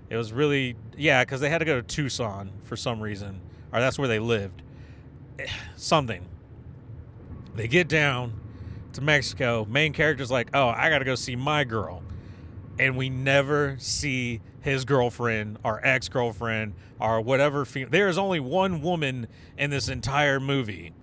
It 0.10 0.18
was 0.18 0.34
really, 0.34 0.76
yeah, 0.98 1.24
because 1.24 1.42
they 1.42 1.50
had 1.50 1.60
to 1.60 1.66
go 1.66 1.76
to 1.80 1.84
Tucson 1.84 2.52
for 2.64 2.76
some 2.76 3.00
reason, 3.00 3.42
or 3.72 3.80
that's 3.80 3.98
where 3.98 4.08
they 4.08 4.20
lived. 4.20 4.62
Something. 5.76 6.26
They 7.56 7.68
get 7.68 7.88
down 7.88 8.40
to 8.94 9.02
Mexico. 9.02 9.66
Main 9.70 9.94
character's 9.94 10.32
like, 10.32 10.50
oh, 10.54 10.70
I 10.70 10.90
got 10.90 11.00
to 11.00 11.06
go 11.06 11.16
see 11.16 11.36
my 11.36 11.64
girl 11.64 12.02
and 12.80 12.98
we 12.98 13.10
never 13.10 13.76
see 13.80 14.42
his 14.62 14.86
girlfriend 14.86 15.58
or 15.64 15.86
ex 15.86 16.10
girlfriend 16.10 16.74
or 17.00 17.22
whatever. 17.22 17.66
There 17.66 18.08
is 18.08 18.18
only 18.18 18.40
one 18.40 18.82
woman 18.82 19.28
in 19.58 19.70
this 19.70 19.90
entire 19.90 20.40
movie, 20.40 20.94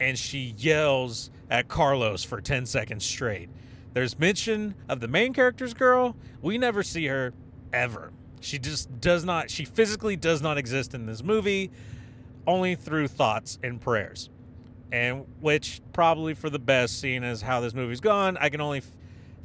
and 0.00 0.18
she 0.18 0.54
yells 0.56 1.30
at 1.50 1.68
Carlos 1.68 2.24
for 2.24 2.40
10 2.40 2.66
seconds 2.66 3.04
straight. 3.04 3.48
There's 3.94 4.18
mention 4.18 4.74
of 4.88 5.00
the 5.00 5.08
main 5.08 5.32
character's 5.32 5.74
girl. 5.74 6.14
We 6.42 6.58
never 6.58 6.82
see 6.82 7.06
her 7.06 7.32
ever. 7.72 8.12
She 8.40 8.58
just 8.58 9.00
does 9.00 9.24
not, 9.24 9.50
she 9.50 9.64
physically 9.64 10.16
does 10.16 10.40
not 10.40 10.58
exist 10.58 10.94
in 10.94 11.06
this 11.06 11.22
movie, 11.22 11.70
only 12.46 12.74
through 12.74 13.08
thoughts 13.08 13.58
and 13.62 13.80
prayers. 13.80 14.30
And 14.92 15.26
which 15.40 15.80
probably 15.92 16.34
for 16.34 16.48
the 16.48 16.58
best, 16.58 17.00
seeing 17.00 17.24
as 17.24 17.42
how 17.42 17.60
this 17.60 17.74
movie's 17.74 18.00
gone, 18.00 18.36
I 18.38 18.48
can 18.48 18.60
only 18.60 18.82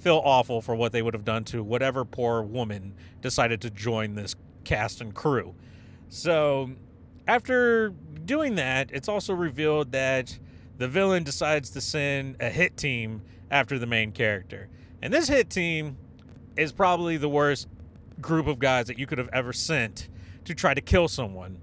feel 0.04 0.22
awful 0.26 0.62
for 0.62 0.76
what 0.76 0.92
they 0.92 1.02
would 1.02 1.14
have 1.14 1.24
done 1.24 1.46
to 1.46 1.64
whatever 1.64 2.04
poor 2.04 2.42
woman 2.42 2.94
decided 3.22 3.62
to 3.62 3.70
join 3.70 4.16
this 4.16 4.36
cast 4.66 5.00
and 5.00 5.16
crew. 5.16 5.56
So, 6.10 6.72
after 7.26 7.90
doing 8.26 8.56
that, 8.56 8.90
it's 8.92 9.08
also 9.08 9.34
revealed 9.34 9.94
that 9.94 10.38
the 10.78 10.88
villain 10.90 11.24
decides 11.24 11.70
to 11.72 11.82
send 11.82 12.36
a 12.42 12.50
hit 12.50 12.76
team 12.76 13.22
after 13.50 13.80
the 13.80 13.88
main 13.88 14.12
character. 14.12 14.68
And 15.02 15.14
this 15.14 15.30
hit 15.30 15.50
team 15.50 15.98
is 16.58 16.72
probably 16.72 17.18
the 17.18 17.30
worst 17.30 17.68
group 18.20 18.48
of 18.48 18.60
guys 18.60 18.88
that 18.88 19.00
you 19.00 19.08
could 19.08 19.18
have 19.18 19.30
ever 19.32 19.54
sent 19.54 20.10
to 20.46 20.54
try 20.54 20.74
to 20.74 20.82
kill 20.82 21.08
someone. 21.08 21.60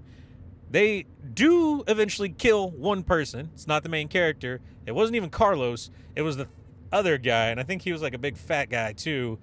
They 0.69 1.05
do 1.33 1.83
eventually 1.87 2.29
kill 2.29 2.71
one 2.71 3.03
person. 3.03 3.51
It's 3.53 3.67
not 3.67 3.83
the 3.83 3.89
main 3.89 4.07
character. 4.07 4.61
It 4.85 4.93
wasn't 4.93 5.17
even 5.17 5.29
Carlos. 5.29 5.91
It 6.15 6.23
was 6.23 6.37
the 6.37 6.47
other 6.91 7.17
guy, 7.17 7.47
and 7.47 7.59
I 7.59 7.63
think 7.63 7.81
he 7.81 7.91
was 7.91 8.01
like 8.01 8.13
a 8.13 8.19
big 8.19 8.37
fat 8.37 8.69
guy 8.69 8.93
too. 8.93 9.39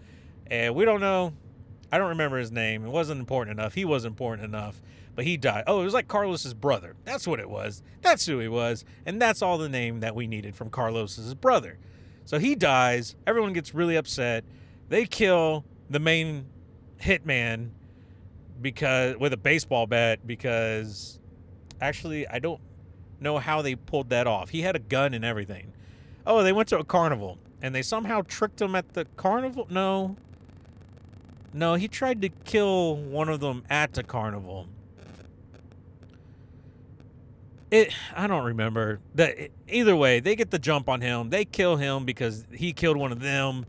And 0.51 0.75
we 0.75 0.85
don't 0.85 1.01
know. 1.01 1.35
I 1.91 1.99
don't 1.99 2.11
remember 2.11 2.39
his 2.39 2.53
name. 2.53 2.85
It 2.85 2.91
wasn't 2.91 3.21
important 3.21 3.59
enough. 3.59 3.75
He 3.75 3.85
wasn't 3.85 4.13
important 4.13 4.45
enough. 4.47 4.83
But 5.15 5.25
he 5.25 5.37
died. 5.37 5.65
Oh, 5.67 5.81
it 5.81 5.85
was 5.85 5.95
like 5.95 6.07
Carlos's 6.07 6.55
brother. 6.55 6.95
That's 7.05 7.27
what 7.27 7.41
it 7.41 7.51
was. 7.51 7.83
That's 8.03 8.25
who 8.27 8.39
he 8.39 8.49
was. 8.49 8.85
And 9.05 9.21
that's 9.21 9.43
all 9.43 9.59
the 9.59 9.69
name 9.69 10.01
that 10.01 10.15
we 10.15 10.27
needed 10.27 10.55
from 10.55 10.71
Carlos's 10.71 11.35
brother. 11.35 11.79
So 12.25 12.39
he 12.39 12.55
dies. 12.55 13.17
Everyone 13.27 13.53
gets 13.53 13.75
really 13.75 13.97
upset. 13.97 14.45
They 14.91 15.07
kill 15.07 15.65
the 15.91 15.99
main 15.99 16.47
hitman 17.01 17.71
because 18.61 19.17
with 19.17 19.33
a 19.33 19.37
baseball 19.37 19.87
bat 19.87 20.27
because 20.27 21.19
actually 21.81 22.27
I 22.29 22.39
don't 22.39 22.61
know 23.21 23.39
how 23.39 23.63
they 23.63 23.75
pulled 23.75 24.11
that 24.11 24.27
off. 24.27 24.51
He 24.51 24.63
had 24.63 24.77
a 24.77 24.81
gun 24.81 25.15
and 25.15 25.25
everything. 25.25 25.73
Oh, 26.27 26.43
they 26.43 26.53
went 26.53 26.69
to 26.69 26.79
a 26.79 26.85
carnival 26.85 27.39
and 27.63 27.75
they 27.75 27.83
somehow 27.83 28.23
tricked 28.27 28.61
him 28.61 28.75
at 28.75 28.95
the 28.95 29.05
carnival? 29.17 29.67
No. 29.71 30.17
No, 31.53 31.75
he 31.75 31.89
tried 31.89 32.23
to 32.23 32.29
kill 32.29 32.97
one 32.97 33.29
of 33.29 33.41
them 33.41 33.65
at 33.71 33.95
the 33.95 34.03
carnival. 34.03 34.69
It 37.71 37.93
I 38.15 38.27
don't 38.27 38.45
remember. 38.45 39.01
That 39.15 39.51
either 39.69 39.95
way, 39.97 40.21
they 40.21 40.37
get 40.37 40.51
the 40.51 40.59
jump 40.59 40.89
on 40.89 41.01
him. 41.01 41.31
They 41.31 41.45
kill 41.45 41.77
him 41.77 42.05
because 42.05 42.45
he 42.53 42.73
killed 42.73 42.97
one 42.97 43.13
of 43.13 43.21
them. 43.21 43.67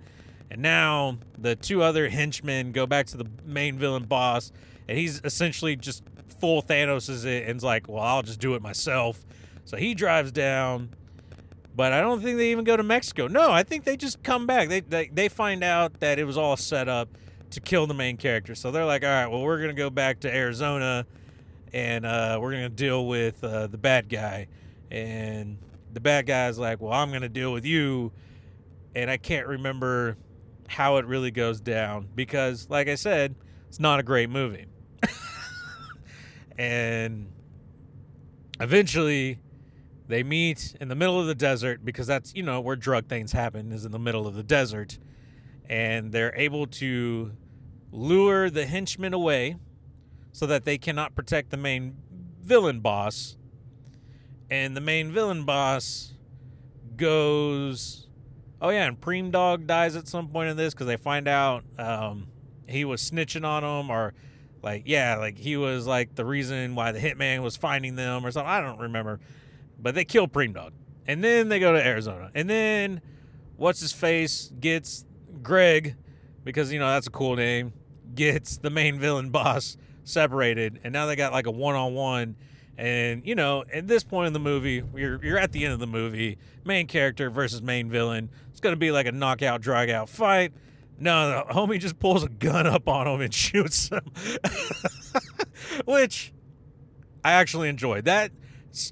And 0.52 0.62
now 0.62 1.18
the 1.38 1.56
two 1.56 1.84
other 1.84 2.10
henchmen 2.10 2.72
go 2.72 2.86
back 2.88 3.08
to 3.08 3.18
the 3.18 3.28
main 3.46 3.78
villain 3.78 4.06
boss, 4.06 4.52
and 4.88 4.98
he's 4.98 5.22
essentially 5.24 5.76
just 5.76 6.04
full 6.40 6.62
Thanos 6.64 7.10
is 7.10 7.26
it 7.26 7.48
and's 7.48 7.64
like, 7.64 7.88
well, 7.88 8.04
I'll 8.04 8.24
just 8.24 8.40
do 8.40 8.56
it 8.56 8.62
myself. 8.62 9.26
So 9.66 9.78
he 9.78 9.94
drives 9.94 10.32
down, 10.32 10.90
but 11.80 11.94
I 11.94 12.02
don't 12.02 12.22
think 12.22 12.36
they 12.36 12.52
even 12.52 12.66
go 12.66 12.76
to 12.76 12.84
Mexico. 12.84 13.30
No, 13.30 13.54
I 13.54 13.64
think 13.64 13.86
they 13.86 13.96
just 13.96 14.22
come 14.22 14.46
back. 14.46 14.68
They 14.68 14.82
they, 14.82 15.08
they 15.08 15.30
find 15.30 15.64
out 15.64 16.02
that 16.02 16.20
it 16.20 16.26
was 16.26 16.38
all 16.38 16.58
set 16.58 16.90
up 16.90 17.08
to 17.52 17.62
kill 17.62 17.88
the 17.88 17.94
main 17.94 18.18
character. 18.18 18.54
So 18.54 18.70
they're 18.70 18.84
like, 18.84 19.02
all 19.06 19.10
right, 19.10 19.28
well, 19.28 19.42
we're 19.42 19.62
gonna 19.62 19.72
go 19.72 19.90
back 19.90 20.20
to 20.20 20.36
Arizona, 20.36 21.08
and 21.72 22.06
uh, 22.06 22.38
we're 22.42 22.52
gonna 22.52 22.68
deal 22.68 23.08
with 23.08 23.42
uh, 23.46 23.68
the 23.68 23.78
bad 23.78 24.10
guy. 24.10 24.48
And 24.92 25.58
the 25.94 26.02
bad 26.02 26.26
guy's 26.26 26.60
like, 26.60 26.82
well, 26.82 26.92
I'm 26.92 27.14
gonna 27.14 27.30
deal 27.30 27.54
with 27.54 27.64
you. 27.64 28.12
And 28.94 29.10
I 29.10 29.16
can't 29.16 29.48
remember 29.48 30.18
how 30.68 30.98
it 30.98 31.06
really 31.06 31.32
goes 31.32 31.62
down 31.62 32.10
because, 32.14 32.70
like 32.70 32.90
I 32.90 32.96
said, 32.96 33.36
it's 33.70 33.80
not 33.80 34.02
a 34.02 34.04
great 34.04 34.30
movie. 34.30 34.66
and 36.58 37.32
eventually 38.60 39.40
they 40.10 40.24
meet 40.24 40.76
in 40.82 40.88
the 40.88 40.96
middle 40.96 41.22
of 41.22 41.28
the 41.28 41.36
desert 41.36 41.86
because 41.86 42.08
that's 42.08 42.34
you 42.34 42.42
know 42.42 42.60
where 42.60 42.76
drug 42.76 43.08
things 43.08 43.32
happen 43.32 43.72
is 43.72 43.86
in 43.86 43.92
the 43.92 44.00
middle 44.00 44.28
of 44.28 44.34
the 44.34 44.44
desert. 44.44 44.98
And 45.70 46.12
they're 46.12 46.36
able 46.36 46.66
to 46.66 47.32
lure 47.92 48.50
the 48.50 48.66
henchmen 48.66 49.14
away 49.14 49.58
so 50.32 50.48
that 50.48 50.66
they 50.66 50.80
cannot 50.80 51.14
protect 51.16 51.52
the 51.52 51.58
main 51.58 51.96
villain 52.42 52.80
boss. 52.80 53.38
And 54.50 54.76
the 54.76 54.82
main 54.82 55.12
villain 55.12 55.46
boss 55.46 56.14
goes 56.96 58.08
oh 58.62 58.70
yeah 58.70 58.86
and 58.86 59.00
preem 59.00 59.32
dog 59.32 59.68
dies 59.68 59.96
at 59.96 60.08
some 60.08 60.28
point 60.28 60.50
in 60.50 60.58
this 60.58 60.74
because 60.74 60.88
they 60.88 60.98
find 60.98 61.28
out 61.28 61.64
um, 61.78 62.28
he 62.68 62.84
was 62.84 63.02
snitching 63.10 63.46
on 63.46 63.62
them 63.64 63.90
or 63.90 64.14
like 64.64 64.84
yeah 64.86 65.16
like 65.16 65.38
he 65.38 65.56
was 65.56 65.86
like 65.86 66.16
the 66.16 66.26
reason 66.26 66.74
why 66.74 66.92
the 66.92 67.00
hitman 67.00 67.44
was 67.44 67.56
finding 67.56 67.96
them 67.96 68.26
or 68.26 68.32
something. 68.32 68.50
I 68.50 68.60
don't 68.60 68.80
remember 68.80 69.20
but 69.82 69.96
they 69.96 70.06
kill 70.06 70.28
preem 70.28 70.54
dog 70.54 70.74
and 71.08 71.24
then 71.24 71.50
they 71.50 71.60
go 71.60 71.74
to 71.74 71.86
arizona 71.86 72.30
and 72.36 72.50
then 72.50 73.02
what's 73.58 73.80
his 73.80 73.92
face 73.92 74.52
gets 74.60 75.06
greg 75.42 75.96
because 76.44 76.72
you 76.72 76.80
know 76.80 76.88
that's 76.88 77.08
a 77.08 77.12
cool 77.12 77.36
name 77.36 77.74
gets 78.16 78.58
the 78.58 78.70
main 78.70 79.00
villain 79.00 79.30
boss 79.30 79.78
separated 80.04 80.80
and 80.84 80.94
now 80.94 81.06
they 81.06 81.16
got 81.16 81.32
like 81.32 81.46
a 81.46 81.52
one-on-one 81.52 82.36
and 82.80 83.28
you 83.28 83.36
know, 83.36 83.66
at 83.74 83.88
this 83.88 84.06
point 84.06 84.28
in 84.28 84.34
the 84.34 84.40
movie, 84.40 84.82
you're 84.96 85.22
you're 85.22 85.38
at 85.38 85.52
the 85.52 85.66
end 85.66 85.74
of 85.74 85.80
the 85.80 85.88
movie. 85.88 86.38
Main 86.64 86.88
character 86.88 87.30
versus 87.30 87.62
main 87.62 87.90
villain. 87.90 88.30
It's 88.52 88.62
gonna 88.62 88.78
be 88.78 88.92
like 88.92 89.06
a 89.06 89.12
knockout, 89.12 89.60
drag 89.60 89.90
out 89.90 90.08
fight. 90.08 90.54
No, 90.98 91.44
the 91.46 91.54
homie 91.54 91.78
just 91.78 92.00
pulls 92.00 92.24
a 92.24 92.30
gun 92.30 92.66
up 92.66 92.88
on 92.88 93.06
him 93.06 93.20
and 93.20 93.34
shoots 93.34 93.90
him, 93.90 94.10
which 95.86 96.32
I 97.22 97.34
actually 97.34 97.68
enjoyed. 97.68 98.06
That 98.06 98.32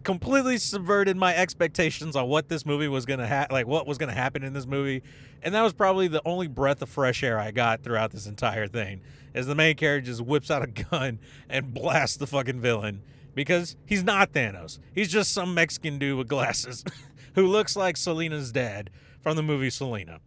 completely 0.04 0.58
subverted 0.58 1.18
my 1.18 1.36
expectations 1.36 2.16
on 2.16 2.28
what 2.28 2.50
this 2.50 2.66
movie 2.66 2.88
was 2.88 3.06
gonna 3.06 3.28
ha- 3.28 3.48
like 3.52 3.68
what 3.68 3.86
was 3.88 3.98
gonna 3.98 4.14
happen 4.14 4.44
in 4.44 4.54
this 4.54 4.66
movie, 4.66 5.04
and 5.42 5.54
that 5.54 5.62
was 5.62 5.74
probably 5.74 6.08
the 6.08 6.22
only 6.26 6.48
breath 6.48 6.82
of 6.82 6.90
fresh 6.90 7.24
air 7.24 7.40
I 7.40 7.52
got 7.52 7.84
throughout 7.84 8.12
this 8.12 8.26
entire 8.26 8.68
thing. 8.68 9.02
As 9.34 9.46
the 9.46 9.56
main 9.56 9.76
character 9.76 10.08
just 10.08 10.22
whips 10.22 10.50
out 10.50 10.64
a 10.64 10.68
gun 10.68 11.20
and 11.50 11.74
blasts 11.74 12.18
the 12.18 12.28
fucking 12.28 12.60
villain 12.60 13.02
because 13.36 13.76
he's 13.86 14.04
not 14.04 14.34
Thanos. 14.34 14.80
He's 14.96 15.10
just 15.10 15.32
some 15.32 15.54
Mexican 15.54 16.00
dude 16.00 16.18
with 16.18 16.28
glasses 16.28 16.84
who 17.36 17.46
looks 17.46 17.76
like 17.76 17.98
Selena's 17.98 18.52
dad 18.52 18.90
from 19.22 19.36
the 19.36 19.44
movie 19.44 19.70
Selena. 19.70 20.22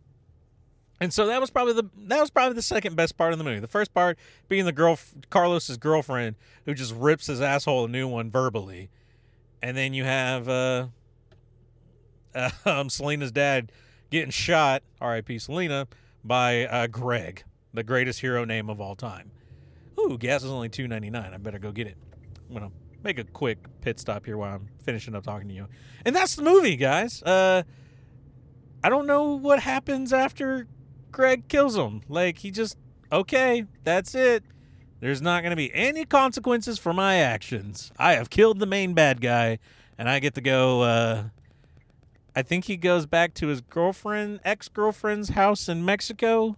And 1.00 1.12
so 1.12 1.26
that 1.26 1.40
was 1.40 1.50
probably 1.50 1.72
the 1.72 1.88
that 2.06 2.20
was 2.20 2.30
probably 2.30 2.54
the 2.54 2.62
second 2.62 2.94
best 2.94 3.16
part 3.16 3.32
of 3.32 3.38
the 3.38 3.44
movie. 3.44 3.58
The 3.58 3.66
first 3.66 3.94
part 3.94 4.18
being 4.48 4.66
the 4.66 4.72
girl 4.72 4.98
Carlos's 5.30 5.78
girlfriend 5.78 6.36
who 6.66 6.74
just 6.74 6.94
rips 6.94 7.26
his 7.26 7.40
asshole 7.40 7.86
a 7.86 7.88
new 7.88 8.06
one 8.06 8.30
verbally, 8.30 8.90
and 9.62 9.76
then 9.76 9.94
you 9.94 10.04
have 10.04 10.48
uh, 10.48 10.88
um, 12.64 12.88
Selena's 12.90 13.32
dad 13.32 13.72
getting 14.10 14.30
shot, 14.30 14.82
R.I.P. 15.00 15.38
Selena, 15.38 15.88
by 16.24 16.66
uh, 16.66 16.86
Greg, 16.86 17.44
the 17.72 17.82
greatest 17.82 18.20
hero 18.20 18.44
name 18.44 18.68
of 18.68 18.80
all 18.80 18.96
time. 18.96 19.30
Ooh, 19.98 20.18
gas 20.18 20.42
is 20.42 20.50
only 20.50 20.68
two 20.68 20.88
ninety 20.88 21.10
nine. 21.10 21.34
I 21.34 21.36
better 21.36 21.58
go 21.58 21.72
get 21.72 21.86
it. 21.86 21.96
I'm 22.48 22.54
gonna 22.54 22.72
make 23.02 23.18
a 23.18 23.24
quick 23.24 23.58
pit 23.80 24.00
stop 24.00 24.24
here 24.24 24.36
while 24.36 24.54
I'm 24.54 24.68
finishing 24.84 25.14
up 25.14 25.24
talking 25.24 25.48
to 25.48 25.54
you. 25.54 25.68
And 26.04 26.14
that's 26.14 26.36
the 26.36 26.42
movie, 26.42 26.76
guys. 26.76 27.22
Uh, 27.22 27.62
I 28.82 28.88
don't 28.88 29.06
know 29.06 29.34
what 29.34 29.60
happens 29.60 30.12
after 30.12 30.66
Greg 31.12 31.48
kills 31.48 31.76
him. 31.76 32.02
Like 32.08 32.38
he 32.38 32.50
just 32.50 32.76
okay, 33.12 33.64
that's 33.84 34.14
it. 34.14 34.44
There's 35.00 35.22
not 35.22 35.42
going 35.42 35.50
to 35.50 35.56
be 35.56 35.72
any 35.74 36.04
consequences 36.04 36.78
for 36.78 36.92
my 36.92 37.16
actions. 37.16 37.90
I 37.98 38.12
have 38.12 38.30
killed 38.30 38.58
the 38.58 38.66
main 38.66 38.94
bad 38.94 39.20
guy, 39.20 39.58
and 39.98 40.08
I 40.08 40.18
get 40.18 40.34
to 40.34 40.40
go. 40.40 40.82
Uh, 40.82 41.24
I 42.36 42.42
think 42.42 42.66
he 42.66 42.76
goes 42.76 43.06
back 43.06 43.34
to 43.34 43.48
his 43.48 43.60
girlfriend, 43.60 44.40
ex 44.44 44.68
girlfriend's 44.68 45.30
house 45.30 45.68
in 45.68 45.84
Mexico, 45.84 46.56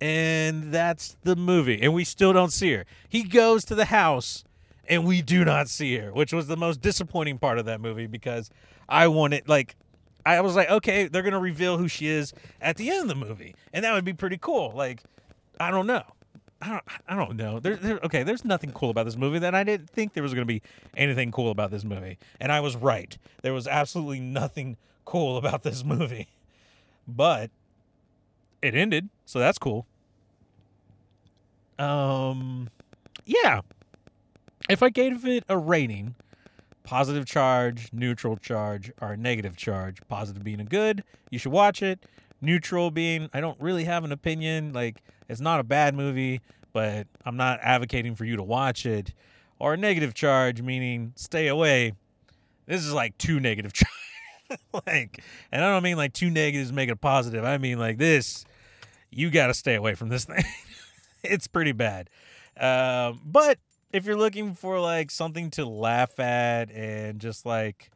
and 0.00 0.72
that's 0.72 1.16
the 1.24 1.36
movie. 1.36 1.82
And 1.82 1.92
we 1.92 2.04
still 2.04 2.32
don't 2.32 2.52
see 2.52 2.72
her. 2.72 2.84
He 3.08 3.24
goes 3.24 3.64
to 3.66 3.74
the 3.74 3.86
house 3.86 4.44
and 4.88 5.04
we 5.04 5.22
do 5.22 5.44
not 5.44 5.68
see 5.68 5.96
her, 5.96 6.12
which 6.12 6.32
was 6.32 6.46
the 6.46 6.56
most 6.56 6.80
disappointing 6.80 7.38
part 7.38 7.58
of 7.58 7.64
that 7.66 7.80
movie 7.80 8.06
because 8.06 8.50
I 8.88 9.08
wanted 9.08 9.48
like 9.48 9.76
I 10.24 10.40
was 10.40 10.56
like, 10.56 10.68
okay, 10.68 11.06
they're 11.06 11.22
gonna 11.22 11.40
reveal 11.40 11.78
who 11.78 11.88
she 11.88 12.08
is 12.08 12.32
at 12.60 12.76
the 12.76 12.90
end 12.90 13.02
of 13.02 13.08
the 13.08 13.26
movie, 13.26 13.54
and 13.72 13.84
that 13.84 13.92
would 13.92 14.04
be 14.04 14.12
pretty 14.12 14.38
cool. 14.38 14.72
Like, 14.74 15.02
I 15.60 15.70
don't 15.70 15.86
know. 15.86 16.02
I 16.62 16.68
don't, 16.70 16.82
I 17.06 17.16
don't 17.16 17.36
know. 17.36 17.60
There, 17.60 17.76
there, 17.76 17.98
okay, 18.04 18.22
there's 18.22 18.44
nothing 18.44 18.72
cool 18.72 18.90
about 18.90 19.04
this 19.04 19.16
movie 19.16 19.38
that 19.40 19.54
I 19.54 19.62
didn't 19.62 19.90
think 19.90 20.14
there 20.14 20.22
was 20.22 20.32
going 20.32 20.46
to 20.46 20.52
be 20.52 20.62
anything 20.96 21.30
cool 21.30 21.50
about 21.50 21.70
this 21.70 21.84
movie. 21.84 22.18
And 22.40 22.50
I 22.50 22.60
was 22.60 22.76
right. 22.76 23.16
There 23.42 23.52
was 23.52 23.66
absolutely 23.68 24.20
nothing 24.20 24.76
cool 25.04 25.36
about 25.36 25.62
this 25.62 25.84
movie. 25.84 26.28
But 27.06 27.50
it 28.62 28.74
ended, 28.74 29.08
so 29.24 29.38
that's 29.38 29.58
cool. 29.58 29.86
Um 31.78 32.70
yeah, 33.26 33.60
if 34.68 34.82
I 34.82 34.88
gave 34.88 35.26
it 35.26 35.44
a 35.48 35.58
rating, 35.58 36.14
positive 36.84 37.26
charge, 37.26 37.90
neutral 37.92 38.36
charge, 38.36 38.90
or 39.00 39.16
negative 39.16 39.56
charge, 39.56 39.98
positive 40.08 40.42
being 40.42 40.60
a 40.60 40.64
good, 40.64 41.04
you 41.30 41.38
should 41.38 41.52
watch 41.52 41.82
it. 41.82 42.06
Neutral 42.40 42.90
being 42.90 43.28
I 43.32 43.40
don't 43.40 43.60
really 43.60 43.84
have 43.84 44.04
an 44.04 44.12
opinion, 44.12 44.72
like 44.72 45.02
it's 45.28 45.40
not 45.40 45.60
a 45.60 45.64
bad 45.64 45.94
movie, 45.94 46.40
but 46.72 47.06
I'm 47.24 47.36
not 47.36 47.60
advocating 47.62 48.14
for 48.14 48.24
you 48.24 48.36
to 48.36 48.42
watch 48.42 48.86
it. 48.86 49.12
Or 49.58 49.74
a 49.74 49.76
negative 49.76 50.12
charge 50.12 50.60
meaning 50.60 51.12
stay 51.16 51.48
away. 51.48 51.94
This 52.66 52.84
is 52.84 52.92
like 52.92 53.16
two 53.18 53.40
negative 53.40 53.72
charge. 53.72 53.90
like 54.86 55.22
and 55.50 55.64
I 55.64 55.72
don't 55.72 55.82
mean 55.82 55.96
like 55.96 56.12
two 56.12 56.30
negatives 56.30 56.72
make 56.72 56.88
it 56.88 56.92
a 56.92 56.96
positive. 56.96 57.44
I 57.44 57.58
mean 57.58 57.78
like 57.78 57.98
this 57.98 58.44
you 59.10 59.30
got 59.30 59.46
to 59.46 59.54
stay 59.54 59.74
away 59.74 59.94
from 59.94 60.08
this 60.08 60.24
thing. 60.26 60.44
it's 61.22 61.46
pretty 61.46 61.72
bad. 61.72 62.10
Um, 62.58 63.20
but 63.24 63.58
if 63.92 64.04
you're 64.04 64.16
looking 64.16 64.54
for 64.54 64.78
like 64.80 65.10
something 65.10 65.50
to 65.52 65.64
laugh 65.64 66.18
at 66.20 66.70
and 66.70 67.20
just 67.20 67.46
like 67.46 67.90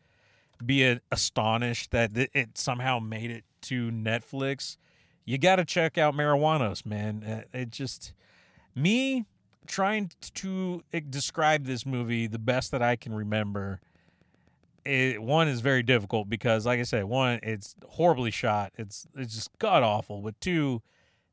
be 0.65 0.99
astonished 1.11 1.91
that 1.93 2.11
it 2.15 2.59
somehow 2.59 2.99
made 2.99 3.31
it 3.31 3.45
to 3.63 3.91
Netflix, 3.91 4.77
you 5.25 5.39
got 5.39 5.57
to 5.57 5.65
check 5.65 5.99
out 5.99 6.15
Marijuanos, 6.15 6.85
man. 6.85 7.25
Uh, 7.25 7.59
it 7.59 7.71
just 7.71 8.13
me 8.75 9.27
trying 9.67 10.11
to 10.35 10.83
describe 11.09 11.65
this 11.65 11.87
movie 11.87 12.27
the 12.27 12.39
best 12.39 12.71
that 12.73 12.83
I 12.83 12.97
can 12.97 13.15
remember. 13.15 13.81
It, 14.85 15.23
one 15.23 15.47
is 15.47 15.61
very 15.61 15.83
difficult 15.83 16.29
because, 16.29 16.65
like 16.65 16.81
I 16.81 16.85
said, 16.85 17.05
one 17.05 17.39
it's 17.43 17.77
horribly 17.87 18.31
shot. 18.31 18.73
It's 18.77 19.07
it's 19.17 19.35
just 19.35 19.51
god 19.59 19.83
awful. 19.83 20.21
But 20.23 20.41
two, 20.41 20.83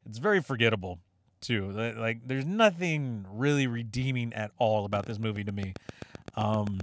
it's 0.06 0.18
very 0.18 0.42
forgettable 0.42 1.00
too. 1.42 1.72
Like 1.72 2.28
there's 2.28 2.46
nothing 2.46 3.26
really 3.32 3.68
redeeming 3.68 4.34
at 4.34 4.52
all 4.58 4.86
about 4.86 5.06
this 5.06 5.18
movie 5.18 5.44
to 5.44 5.52
me. 5.52 5.74
Um 6.36 6.80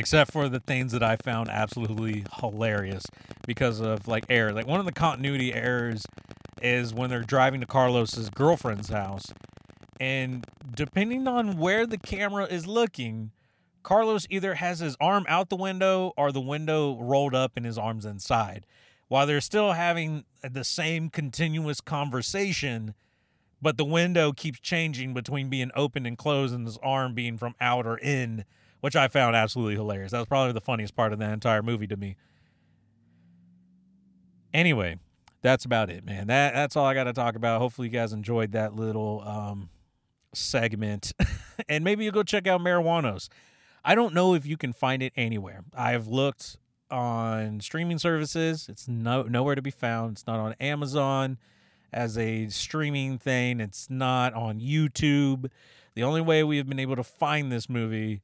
except 0.00 0.32
for 0.32 0.48
the 0.48 0.60
things 0.60 0.92
that 0.92 1.02
I 1.02 1.16
found 1.16 1.50
absolutely 1.50 2.24
hilarious 2.40 3.04
because 3.46 3.80
of 3.80 4.08
like 4.08 4.24
error. 4.30 4.50
Like 4.50 4.66
one 4.66 4.80
of 4.80 4.86
the 4.86 4.92
continuity 4.92 5.52
errors 5.52 6.06
is 6.62 6.94
when 6.94 7.10
they're 7.10 7.20
driving 7.20 7.60
to 7.60 7.66
Carlos's 7.66 8.30
girlfriend's 8.30 8.88
house 8.88 9.26
and 10.00 10.46
depending 10.74 11.28
on 11.28 11.58
where 11.58 11.86
the 11.86 11.98
camera 11.98 12.46
is 12.46 12.66
looking, 12.66 13.32
Carlos 13.82 14.26
either 14.30 14.54
has 14.54 14.78
his 14.78 14.96
arm 15.02 15.26
out 15.28 15.50
the 15.50 15.56
window 15.56 16.14
or 16.16 16.32
the 16.32 16.40
window 16.40 16.96
rolled 16.96 17.34
up 17.34 17.52
and 17.54 17.66
his 17.66 17.76
arms 17.76 18.06
inside. 18.06 18.64
While 19.08 19.26
they're 19.26 19.42
still 19.42 19.72
having 19.72 20.24
the 20.42 20.64
same 20.64 21.10
continuous 21.10 21.82
conversation, 21.82 22.94
but 23.60 23.76
the 23.76 23.84
window 23.84 24.32
keeps 24.32 24.60
changing 24.60 25.12
between 25.12 25.50
being 25.50 25.70
open 25.76 26.06
and 26.06 26.16
closed 26.16 26.54
and 26.54 26.66
his 26.66 26.78
arm 26.78 27.12
being 27.12 27.36
from 27.36 27.54
out 27.60 27.86
or 27.86 27.98
in, 27.98 28.46
which 28.80 28.96
I 28.96 29.08
found 29.08 29.36
absolutely 29.36 29.74
hilarious. 29.74 30.12
That 30.12 30.18
was 30.18 30.28
probably 30.28 30.52
the 30.52 30.60
funniest 30.60 30.94
part 30.96 31.12
of 31.12 31.18
the 31.18 31.30
entire 31.30 31.62
movie 31.62 31.86
to 31.86 31.96
me. 31.96 32.16
Anyway, 34.52 34.98
that's 35.42 35.64
about 35.64 35.90
it, 35.90 36.04
man. 36.04 36.26
That 36.26 36.54
that's 36.54 36.76
all 36.76 36.84
I 36.84 36.94
got 36.94 37.04
to 37.04 37.12
talk 37.12 37.36
about. 37.36 37.60
Hopefully 37.60 37.88
you 37.88 37.92
guys 37.92 38.12
enjoyed 38.12 38.52
that 38.52 38.74
little 38.74 39.22
um, 39.26 39.70
segment. 40.34 41.12
and 41.68 41.84
maybe 41.84 42.04
you 42.04 42.10
go 42.10 42.22
check 42.22 42.46
out 42.46 42.60
Marijuanos. 42.60 43.28
I 43.84 43.94
don't 43.94 44.12
know 44.12 44.34
if 44.34 44.44
you 44.44 44.56
can 44.56 44.72
find 44.72 45.02
it 45.02 45.12
anywhere. 45.16 45.64
I've 45.74 46.06
looked 46.06 46.56
on 46.90 47.60
streaming 47.60 47.98
services. 47.98 48.66
It's 48.68 48.88
no 48.88 49.22
nowhere 49.22 49.54
to 49.54 49.62
be 49.62 49.70
found. 49.70 50.12
It's 50.12 50.26
not 50.26 50.40
on 50.40 50.54
Amazon 50.60 51.38
as 51.92 52.18
a 52.18 52.48
streaming 52.48 53.18
thing. 53.18 53.60
It's 53.60 53.88
not 53.88 54.34
on 54.34 54.60
YouTube. 54.60 55.50
The 55.94 56.02
only 56.02 56.20
way 56.20 56.44
we 56.44 56.56
have 56.58 56.68
been 56.68 56.78
able 56.78 56.96
to 56.96 57.04
find 57.04 57.50
this 57.50 57.68
movie 57.68 58.22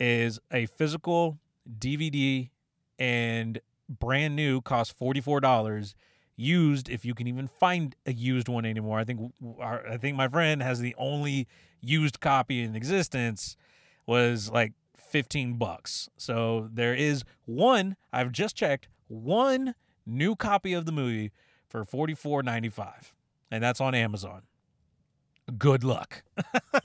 is 0.00 0.40
a 0.52 0.66
physical 0.66 1.38
DVD 1.78 2.50
and 2.98 3.60
brand 3.88 4.34
new 4.34 4.60
costs 4.60 4.94
$44 4.98 5.94
used 6.36 6.88
if 6.88 7.04
you 7.04 7.14
can 7.14 7.26
even 7.26 7.46
find 7.46 7.94
a 8.06 8.12
used 8.12 8.48
one 8.48 8.64
anymore 8.64 8.98
i 8.98 9.04
think 9.04 9.30
our, 9.58 9.86
i 9.86 9.98
think 9.98 10.16
my 10.16 10.26
friend 10.26 10.62
has 10.62 10.78
the 10.78 10.94
only 10.96 11.46
used 11.82 12.20
copy 12.20 12.62
in 12.62 12.74
existence 12.74 13.56
was 14.06 14.50
like 14.50 14.72
15 15.10 15.54
bucks. 15.54 16.08
So 16.16 16.68
there 16.72 16.94
is 16.94 17.24
one, 17.44 17.96
I've 18.12 18.32
just 18.32 18.56
checked, 18.56 18.88
one 19.08 19.74
new 20.06 20.36
copy 20.36 20.72
of 20.72 20.86
the 20.86 20.92
movie 20.92 21.32
for 21.68 21.84
44.95 21.84 23.12
and 23.50 23.62
that's 23.62 23.80
on 23.80 23.94
Amazon. 23.94 24.42
Good 25.58 25.84
luck. 25.84 26.22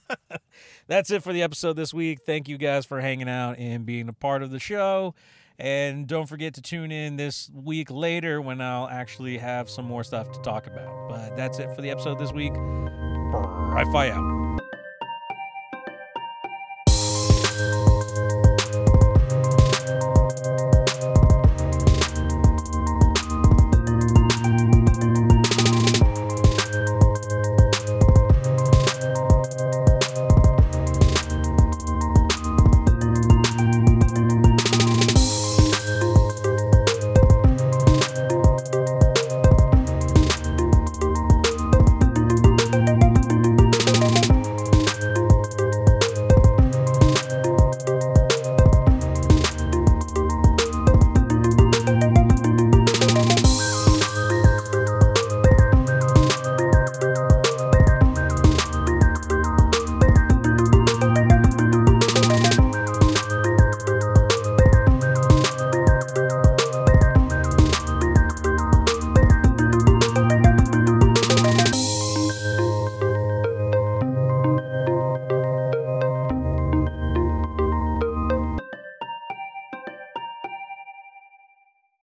that's 0.87 1.11
it 1.11 1.23
for 1.23 1.33
the 1.33 1.43
episode 1.43 1.73
this 1.73 1.93
week. 1.93 2.19
Thank 2.25 2.47
you 2.47 2.57
guys 2.57 2.85
for 2.85 3.01
hanging 3.01 3.29
out 3.29 3.57
and 3.57 3.85
being 3.85 4.09
a 4.09 4.13
part 4.13 4.43
of 4.43 4.51
the 4.51 4.59
show. 4.59 5.15
And 5.57 6.05
don't 6.05 6.27
forget 6.27 6.53
to 6.55 6.61
tune 6.61 6.91
in 6.91 7.15
this 7.15 7.49
week 7.53 7.89
later 7.89 8.41
when 8.41 8.59
I'll 8.59 8.89
actually 8.89 9.37
have 9.37 9.69
some 9.69 9.85
more 9.85 10.03
stuff 10.03 10.31
to 10.33 10.41
talk 10.41 10.67
about. 10.67 11.09
But 11.09 11.37
that's 11.37 11.59
it 11.59 11.73
for 11.75 11.81
the 11.81 11.91
episode 11.91 12.19
this 12.19 12.33
week. 12.33 12.53
Bye 12.53 14.11
out. 14.11 14.44